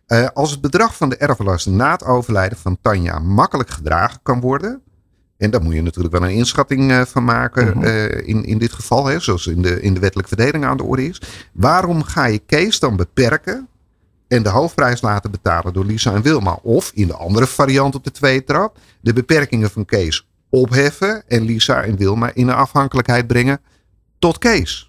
Eh, 0.06 0.26
als 0.34 0.50
het 0.50 0.60
bedrag 0.60 0.96
van 0.96 1.08
de 1.08 1.16
erfbelasting 1.16 1.76
na 1.76 1.92
het 1.92 2.04
overlijden 2.04 2.58
van 2.58 2.78
Tanja 2.82 3.18
makkelijk 3.18 3.70
gedragen 3.70 4.20
kan 4.22 4.40
worden. 4.40 4.82
En 5.36 5.50
daar 5.50 5.62
moet 5.62 5.74
je 5.74 5.82
natuurlijk 5.82 6.14
wel 6.14 6.28
een 6.28 6.36
inschatting 6.36 6.90
eh, 6.90 7.02
van 7.02 7.24
maken. 7.24 7.78
Mhm. 7.78 7.86
in, 8.24 8.44
in 8.44 8.58
dit 8.58 8.72
geval, 8.72 9.06
hè, 9.06 9.20
zoals 9.20 9.46
in 9.46 9.62
de, 9.62 9.80
in 9.80 9.94
de 9.94 10.00
wettelijke 10.00 10.34
verdeling 10.36 10.64
aan 10.64 10.76
de 10.76 10.84
orde 10.84 11.06
is. 11.06 11.22
Waarom 11.52 12.02
ga 12.02 12.26
je 12.26 12.38
Kees 12.38 12.78
dan 12.78 12.96
beperken 12.96 13.68
en 14.28 14.42
de 14.42 14.48
hoofdprijs 14.48 15.00
laten 15.00 15.30
betalen 15.30 15.72
door 15.72 15.84
Lisa 15.84 16.14
en 16.14 16.22
Wilma. 16.22 16.58
Of 16.62 16.90
in 16.94 17.06
de 17.06 17.16
andere 17.16 17.46
variant 17.46 17.94
op 17.94 18.04
de 18.04 18.10
tweede 18.10 18.44
trap, 18.44 18.78
de 19.00 19.12
beperkingen 19.12 19.70
van 19.70 19.84
Kees 19.84 20.27
opheffen 20.50 21.22
en 21.28 21.42
Lisa 21.42 21.82
en 21.82 21.96
Wilma 21.96 22.30
in 22.34 22.48
een 22.48 22.54
afhankelijkheid 22.54 23.26
brengen 23.26 23.60
tot 24.18 24.38
Kees. 24.38 24.88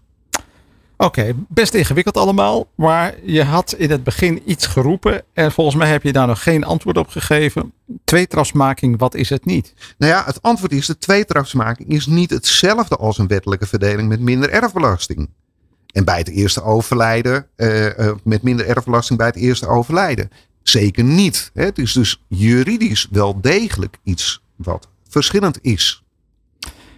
Oké, 1.01 1.33
best 1.47 1.73
ingewikkeld 1.73 2.17
allemaal. 2.17 2.67
Maar 2.75 3.15
je 3.23 3.43
had 3.43 3.73
in 3.73 3.91
het 3.91 4.03
begin 4.03 4.41
iets 4.45 4.65
geroepen. 4.65 5.23
En 5.33 5.51
volgens 5.51 5.75
mij 5.75 5.89
heb 5.89 6.03
je 6.03 6.11
daar 6.11 6.27
nog 6.27 6.43
geen 6.43 6.63
antwoord 6.63 6.97
op 6.97 7.07
gegeven. 7.07 7.73
Tweetrapsmaking, 8.03 8.99
wat 8.99 9.15
is 9.15 9.29
het 9.29 9.45
niet? 9.45 9.73
Nou 9.97 10.13
ja, 10.13 10.23
het 10.25 10.41
antwoord 10.41 10.71
is 10.71 10.85
de 10.85 10.97
tweetrapsmaking 10.97 11.89
is 11.89 12.05
niet 12.05 12.29
hetzelfde 12.29 12.95
als 12.95 13.17
een 13.17 13.27
wettelijke 13.27 13.67
verdeling 13.67 14.07
met 14.07 14.19
minder 14.19 14.49
erfbelasting. 14.49 15.29
En 15.91 16.05
bij 16.05 16.17
het 16.17 16.29
eerste 16.29 16.63
overlijden, 16.63 17.47
eh, 17.55 18.07
eh, 18.07 18.15
met 18.23 18.41
minder 18.41 18.65
erfbelasting 18.65 19.17
bij 19.17 19.27
het 19.27 19.35
eerste 19.35 19.67
overlijden. 19.67 20.29
Zeker 20.63 21.03
niet. 21.03 21.51
Hè. 21.53 21.63
Het 21.63 21.77
is 21.77 21.93
dus 21.93 22.23
juridisch 22.27 23.07
wel 23.11 23.41
degelijk 23.41 23.97
iets 24.03 24.43
wat 24.55 24.87
verschillend 25.09 25.59
is. 25.61 26.03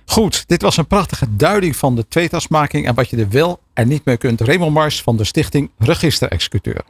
Goed, 0.05 0.43
dit 0.47 0.61
was 0.61 0.77
een 0.77 0.87
prachtige 0.87 1.35
duiding 1.35 1.75
van 1.75 1.95
de 1.95 2.07
tweetrapsmaking. 2.07 2.87
En 2.87 2.95
wat 2.95 3.09
je 3.09 3.17
er 3.17 3.29
wel 3.29 3.59
en 3.73 3.87
niet 3.87 4.05
mee 4.05 4.17
kunt. 4.17 4.41
Raymond 4.41 4.73
Mars 4.73 5.01
van 5.01 5.17
de 5.17 5.23
stichting 5.23 5.69
Registerexecuteur. 5.77 6.81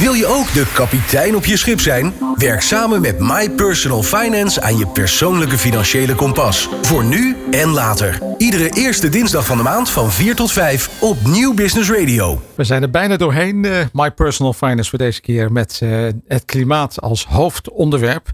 Wil 0.00 0.12
je 0.12 0.26
ook 0.26 0.52
de 0.52 0.66
kapitein 0.74 1.36
op 1.36 1.44
je 1.44 1.56
schip 1.56 1.80
zijn? 1.80 2.12
Werk 2.34 2.60
samen 2.60 3.00
met 3.00 3.18
My 3.18 3.50
Personal 3.50 4.02
Finance 4.02 4.60
aan 4.60 4.78
je 4.78 4.86
persoonlijke 4.86 5.58
financiële 5.58 6.14
kompas. 6.14 6.68
Voor 6.82 7.04
nu 7.04 7.36
en 7.50 7.68
later. 7.68 8.18
Iedere 8.38 8.68
eerste 8.70 9.08
dinsdag 9.08 9.46
van 9.46 9.56
de 9.56 9.62
maand 9.62 9.90
van 9.90 10.10
4 10.10 10.34
tot 10.34 10.52
5 10.52 10.90
op 11.00 11.16
Nieuw 11.26 11.54
Business 11.54 11.90
Radio. 11.90 12.42
We 12.54 12.64
zijn 12.64 12.82
er 12.82 12.90
bijna 12.90 13.16
doorheen. 13.16 13.64
eh, 13.64 13.84
My 13.92 14.10
Personal 14.10 14.52
Finance 14.52 14.90
voor 14.90 14.98
deze 14.98 15.20
keer 15.20 15.52
met 15.52 15.78
eh, 15.82 16.06
het 16.26 16.44
klimaat 16.44 17.00
als 17.00 17.24
hoofdonderwerp. 17.26 18.28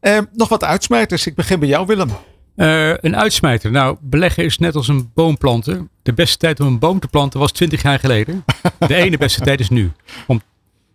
Eh, 0.00 0.18
nog 0.32 0.48
wat 0.48 0.64
uitsmijters. 0.64 1.26
Ik 1.26 1.34
begin 1.34 1.58
bij 1.58 1.68
jou 1.68 1.86
Willem. 1.86 2.10
Eh, 2.56 2.88
een 2.88 3.16
uitsmijter. 3.16 3.70
Nou, 3.70 3.96
beleggen 4.00 4.44
is 4.44 4.58
net 4.58 4.74
als 4.74 4.88
een 4.88 5.10
boom 5.14 5.38
planten. 5.38 5.88
De 6.02 6.12
beste 6.12 6.36
tijd 6.36 6.60
om 6.60 6.66
een 6.66 6.78
boom 6.78 7.00
te 7.00 7.08
planten 7.08 7.40
was 7.40 7.52
20 7.52 7.82
jaar 7.82 7.98
geleden. 7.98 8.44
De 8.78 8.94
ene 8.94 9.18
beste 9.18 9.40
tijd 9.40 9.60
is 9.60 9.68
nu. 9.68 9.92
Om, 10.26 10.40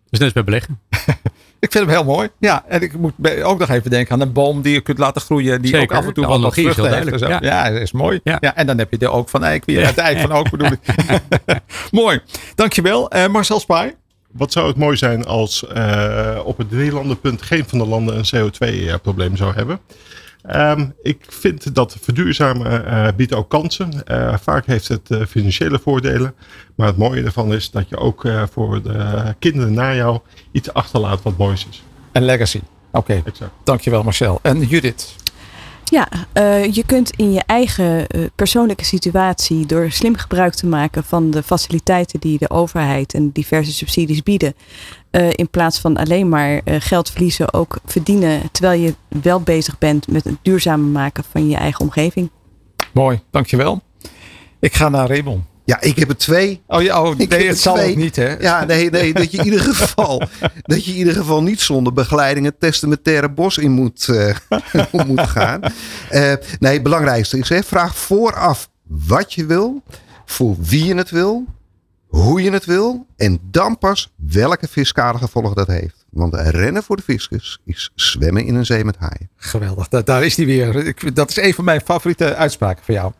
dus 0.09 0.19
net 0.19 0.21
als 0.21 0.33
bij 0.33 0.43
beleggen. 0.43 0.79
Ik 1.59 1.71
vind 1.71 1.85
hem 1.85 1.93
heel 1.95 2.03
mooi. 2.03 2.29
Ja, 2.39 2.63
en 2.67 2.81
ik 2.81 2.97
moet 2.97 3.13
ook 3.43 3.59
nog 3.59 3.69
even 3.69 3.89
denken 3.89 4.13
aan 4.13 4.21
een 4.21 4.31
boom 4.31 4.61
die 4.61 4.73
je 4.73 4.81
kunt 4.81 4.97
laten 4.97 5.21
groeien. 5.21 5.61
Die 5.61 5.71
Zeker, 5.75 5.95
ook 5.95 6.01
af 6.01 6.07
en 6.07 6.13
toe 6.13 6.23
de 6.23 6.29
wat 6.29 6.41
wat 6.41 6.53
vruchten 6.53 6.83
heeft. 6.93 7.19
duidelijk, 7.19 7.43
Ja. 7.43 7.69
dat 7.69 7.81
is 7.81 7.91
mooi. 7.91 8.19
Ja. 8.23 8.37
Ja. 8.39 8.55
en 8.55 8.67
dan 8.67 8.77
heb 8.77 8.91
je 8.91 8.97
de 8.97 9.09
ook 9.09 9.29
van 9.29 9.43
eik 9.43 9.65
weer. 9.65 9.85
Het 9.85 9.97
eik 9.97 10.19
van 10.19 10.31
ook 10.31 10.49
bedoel 10.49 10.67
ik. 10.71 10.79
mooi. 11.91 12.19
Dankjewel. 12.55 13.09
Eh 13.09 13.27
Marcel 13.27 13.59
Spaai. 13.59 13.93
Wat 14.31 14.51
zou 14.51 14.67
het 14.67 14.77
mooi 14.77 14.97
zijn 14.97 15.25
als 15.25 15.67
eh, 15.67 16.39
op 16.43 16.57
het 16.57 16.69
drielandenpunt 16.69 17.41
geen 17.41 17.63
van 17.67 17.77
de 17.77 17.85
landen 17.87 18.17
een 18.17 18.49
CO2-probleem 18.51 19.35
zou 19.37 19.53
hebben. 19.53 19.79
Ehm, 20.47 20.85
ik 21.01 21.25
vind 21.27 21.75
dat 21.75 21.97
verduurzamen 22.01 22.85
eh, 22.85 23.07
biedt 23.15 23.33
ook 23.33 23.49
kansen. 23.49 24.05
Eh, 24.05 24.37
vaak 24.41 24.65
heeft 24.65 24.87
het 24.87 25.11
eh, 25.11 25.21
financiële 25.27 25.79
voordelen. 25.79 26.33
Maar 26.75 26.87
het 26.87 26.97
mooie 26.97 27.23
ervan 27.23 27.53
is 27.53 27.71
dat 27.71 27.89
je 27.89 27.97
ook 27.97 28.25
eh, 28.25 28.43
voor 28.51 28.81
de 28.81 29.35
kinderen 29.39 29.73
na 29.73 29.95
jou 29.95 30.19
iets 30.51 30.73
achterlaat 30.73 31.21
wat 31.21 31.37
moois 31.37 31.67
is. 31.69 31.83
En 32.11 32.23
Legacy. 32.23 32.59
Oké, 32.91 33.21
Exact. 33.25 33.51
dankjewel 33.63 34.03
Marcel. 34.03 34.39
En 34.41 34.59
Judith. 34.59 35.15
Ja, 35.83 36.07
eh, 36.33 36.73
je 36.73 36.83
kunt 36.85 37.11
in 37.15 37.33
je 37.33 37.43
eigen 37.45 38.07
persoonlijke 38.35 38.85
situatie 38.85 39.65
door 39.65 39.91
slim 39.91 40.15
gebruik 40.15 40.53
te 40.53 40.65
maken 40.67 41.03
van 41.03 41.31
de 41.31 41.43
faciliteiten 41.43 42.19
die 42.19 42.37
de 42.37 42.49
overheid 42.49 43.13
en 43.13 43.29
diverse 43.31 43.73
subsidies 43.73 44.23
bieden, 44.23 44.53
eh, 45.15 45.29
in 45.31 45.49
plaats 45.49 45.79
van 45.79 45.97
alleen 45.97 46.29
maar 46.29 46.61
eh, 46.63 46.75
geld 46.79 47.09
verliezen, 47.09 47.53
ook 47.53 47.77
verdienen 47.85 48.41
terwijl 48.51 48.81
je 48.81 48.95
wel 49.21 49.41
bezig 49.41 49.77
bent 49.77 50.07
met 50.07 50.23
het 50.23 50.35
duurzamer 50.41 50.87
maken 50.87 51.23
van 51.31 51.49
je 51.49 51.55
eigen 51.55 51.81
omgeving. 51.81 52.29
Mooi, 52.93 53.21
dankjewel. 53.31 53.81
Ik 54.59 54.73
ga 54.73 54.89
naar 54.89 55.07
Raymond. 55.07 55.43
Ja, 55.65 55.81
ik 55.81 55.99
heb 55.99 56.09
er 56.09 56.17
twee. 56.17 56.61
Oh, 56.67 56.81
ja, 56.81 57.01
oh 57.01 57.19
Ik 57.19 57.29
nee, 57.29 57.39
heb 57.39 57.47
het 57.47 57.59
zal 57.59 57.75
twee. 57.75 57.91
ook 57.91 57.95
niet 57.95 58.15
hè. 58.15 58.37
Ja, 58.39 58.65
nee, 58.65 58.89
nee, 58.89 59.13
dat 59.13 59.31
je 59.31 59.37
in 59.37 59.43
ieder 59.43 59.59
geval, 59.73 60.21
dat 60.61 60.85
je 60.85 60.91
in 60.91 60.97
ieder 60.97 61.13
geval 61.13 61.43
niet 61.43 61.61
zonder 61.61 61.93
begeleiding 61.93 62.45
het 62.45 62.59
testamentaire 62.59 63.29
bos 63.29 63.57
in 63.57 63.71
moet, 63.71 64.07
eh, 64.07 64.35
moet 65.07 65.27
gaan. 65.27 65.61
Eh, 66.09 66.33
nee, 66.59 66.73
het 66.73 66.83
belangrijkste 66.83 67.37
is, 67.37 67.49
hè, 67.49 67.63
vraag 67.63 67.95
vooraf 67.95 68.69
wat 68.83 69.33
je 69.33 69.45
wil, 69.45 69.83
voor 70.25 70.55
wie 70.59 70.85
je 70.85 70.95
het 70.95 71.09
wil, 71.09 71.45
hoe 72.15 72.41
je 72.41 72.51
het 72.51 72.65
wil 72.65 73.05
en 73.17 73.39
dan 73.51 73.77
pas 73.77 74.11
welke 74.15 74.67
fiscale 74.67 75.17
gevolgen 75.17 75.55
dat 75.55 75.67
heeft. 75.67 76.05
Want 76.09 76.33
rennen 76.35 76.83
voor 76.83 76.95
de 76.95 77.01
fiscus 77.01 77.59
is 77.65 77.91
zwemmen 77.95 78.45
in 78.45 78.55
een 78.55 78.65
zee 78.65 78.83
met 78.85 78.95
haaien. 78.99 79.29
Geweldig, 79.35 79.87
da- 79.87 80.01
daar 80.01 80.23
is 80.25 80.35
die 80.35 80.45
weer. 80.45 80.93
Dat 81.13 81.29
is 81.29 81.37
een 81.37 81.53
van 81.53 81.63
mijn 81.65 81.81
favoriete 81.81 82.35
uitspraken 82.35 82.83
van 82.85 82.93
jou. 82.93 83.11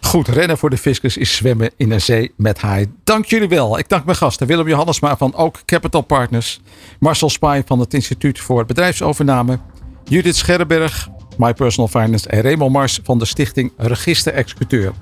Goed, 0.00 0.28
rennen 0.28 0.58
voor 0.58 0.70
de 0.70 0.76
fiscus 0.78 1.16
is 1.16 1.34
zwemmen 1.36 1.70
in 1.76 1.90
een 1.90 2.00
zee 2.00 2.32
met 2.36 2.58
haai. 2.58 2.92
Dank 3.04 3.24
jullie 3.24 3.48
wel. 3.48 3.78
Ik 3.78 3.88
dank 3.88 4.04
mijn 4.04 4.16
gasten 4.16 4.46
Willem 4.46 4.68
Johannesma 4.68 5.16
van 5.16 5.34
Ook 5.34 5.64
Capital 5.64 6.00
Partners. 6.00 6.60
Marcel 6.98 7.30
Spaai 7.30 7.62
van 7.66 7.78
het 7.78 7.94
Instituut 7.94 8.40
voor 8.40 8.64
Bedrijfsovername. 8.66 9.58
Judith 10.04 10.36
Scherrenberg, 10.36 11.08
My 11.38 11.54
Personal 11.54 11.88
Finance. 11.88 12.28
En 12.28 12.40
Raymond 12.42 12.72
Mars 12.72 13.00
van 13.02 13.18
de 13.18 13.24
stichting 13.24 13.72
Register 13.76 14.32
Executeur. 14.32 14.92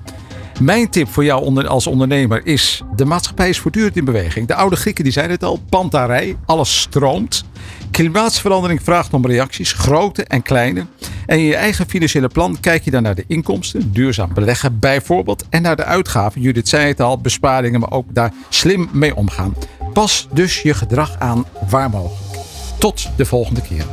Mijn 0.59 0.89
tip 0.89 1.07
voor 1.07 1.23
jou 1.23 1.67
als 1.67 1.87
ondernemer 1.87 2.45
is: 2.45 2.81
de 2.95 3.05
maatschappij 3.05 3.49
is 3.49 3.59
voortdurend 3.59 3.97
in 3.97 4.05
beweging. 4.05 4.47
De 4.47 4.55
oude 4.55 4.75
Grieken 4.75 5.03
die 5.03 5.13
zeiden 5.13 5.35
het 5.35 5.43
al: 5.43 5.59
pantarij, 5.69 6.37
alles 6.45 6.79
stroomt. 6.79 7.43
Klimaatverandering 7.91 8.83
vraagt 8.83 9.13
om 9.13 9.25
reacties, 9.25 9.71
grote 9.71 10.23
en 10.23 10.41
kleine. 10.41 10.85
En 11.25 11.37
in 11.37 11.43
je 11.43 11.55
eigen 11.55 11.89
financiële 11.89 12.27
plan 12.27 12.59
kijk 12.59 12.83
je 12.83 12.91
dan 12.91 13.03
naar 13.03 13.15
de 13.15 13.23
inkomsten, 13.27 13.91
duurzaam 13.93 14.33
beleggen 14.33 14.79
bijvoorbeeld, 14.79 15.45
en 15.49 15.61
naar 15.61 15.75
de 15.75 15.83
uitgaven. 15.83 16.41
Judith 16.41 16.69
zei 16.69 16.87
het 16.87 17.01
al, 17.01 17.17
besparingen, 17.17 17.79
maar 17.79 17.91
ook 17.91 18.05
daar 18.13 18.33
slim 18.49 18.89
mee 18.91 19.15
omgaan. 19.15 19.53
Pas 19.93 20.27
dus 20.33 20.61
je 20.61 20.73
gedrag 20.73 21.15
aan 21.19 21.45
waar 21.69 21.89
mogelijk. 21.89 22.45
Tot 22.77 23.09
de 23.15 23.25
volgende 23.25 23.61
keer. 23.61 23.85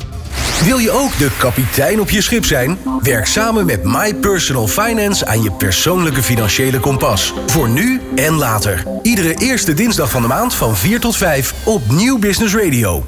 Wil 0.65 0.79
je 0.79 0.91
ook 0.91 1.19
de 1.19 1.31
kapitein 1.39 2.01
op 2.01 2.11
je 2.11 2.21
schip 2.21 2.45
zijn? 2.45 2.79
Werk 3.03 3.27
samen 3.27 3.67
met 3.67 3.85
My 3.85 4.15
Personal 4.15 4.69
Finance 4.69 5.27
aan 5.27 5.43
je 5.43 5.51
persoonlijke 5.51 6.23
financiële 6.23 6.81
kompas. 6.81 7.35
Voor 7.47 7.69
nu 7.69 8.01
en 8.15 8.35
later. 8.35 8.85
Iedere 9.03 9.35
eerste 9.35 9.75
dinsdag 9.75 10.11
van 10.11 10.23
de 10.23 10.29
maand 10.29 10.55
van 10.55 10.77
4 10.77 11.01
tot 11.01 11.17
5 11.17 11.55
op 11.65 11.91
Nieuw 11.91 12.19
Business 12.19 12.55
Radio. 12.55 13.05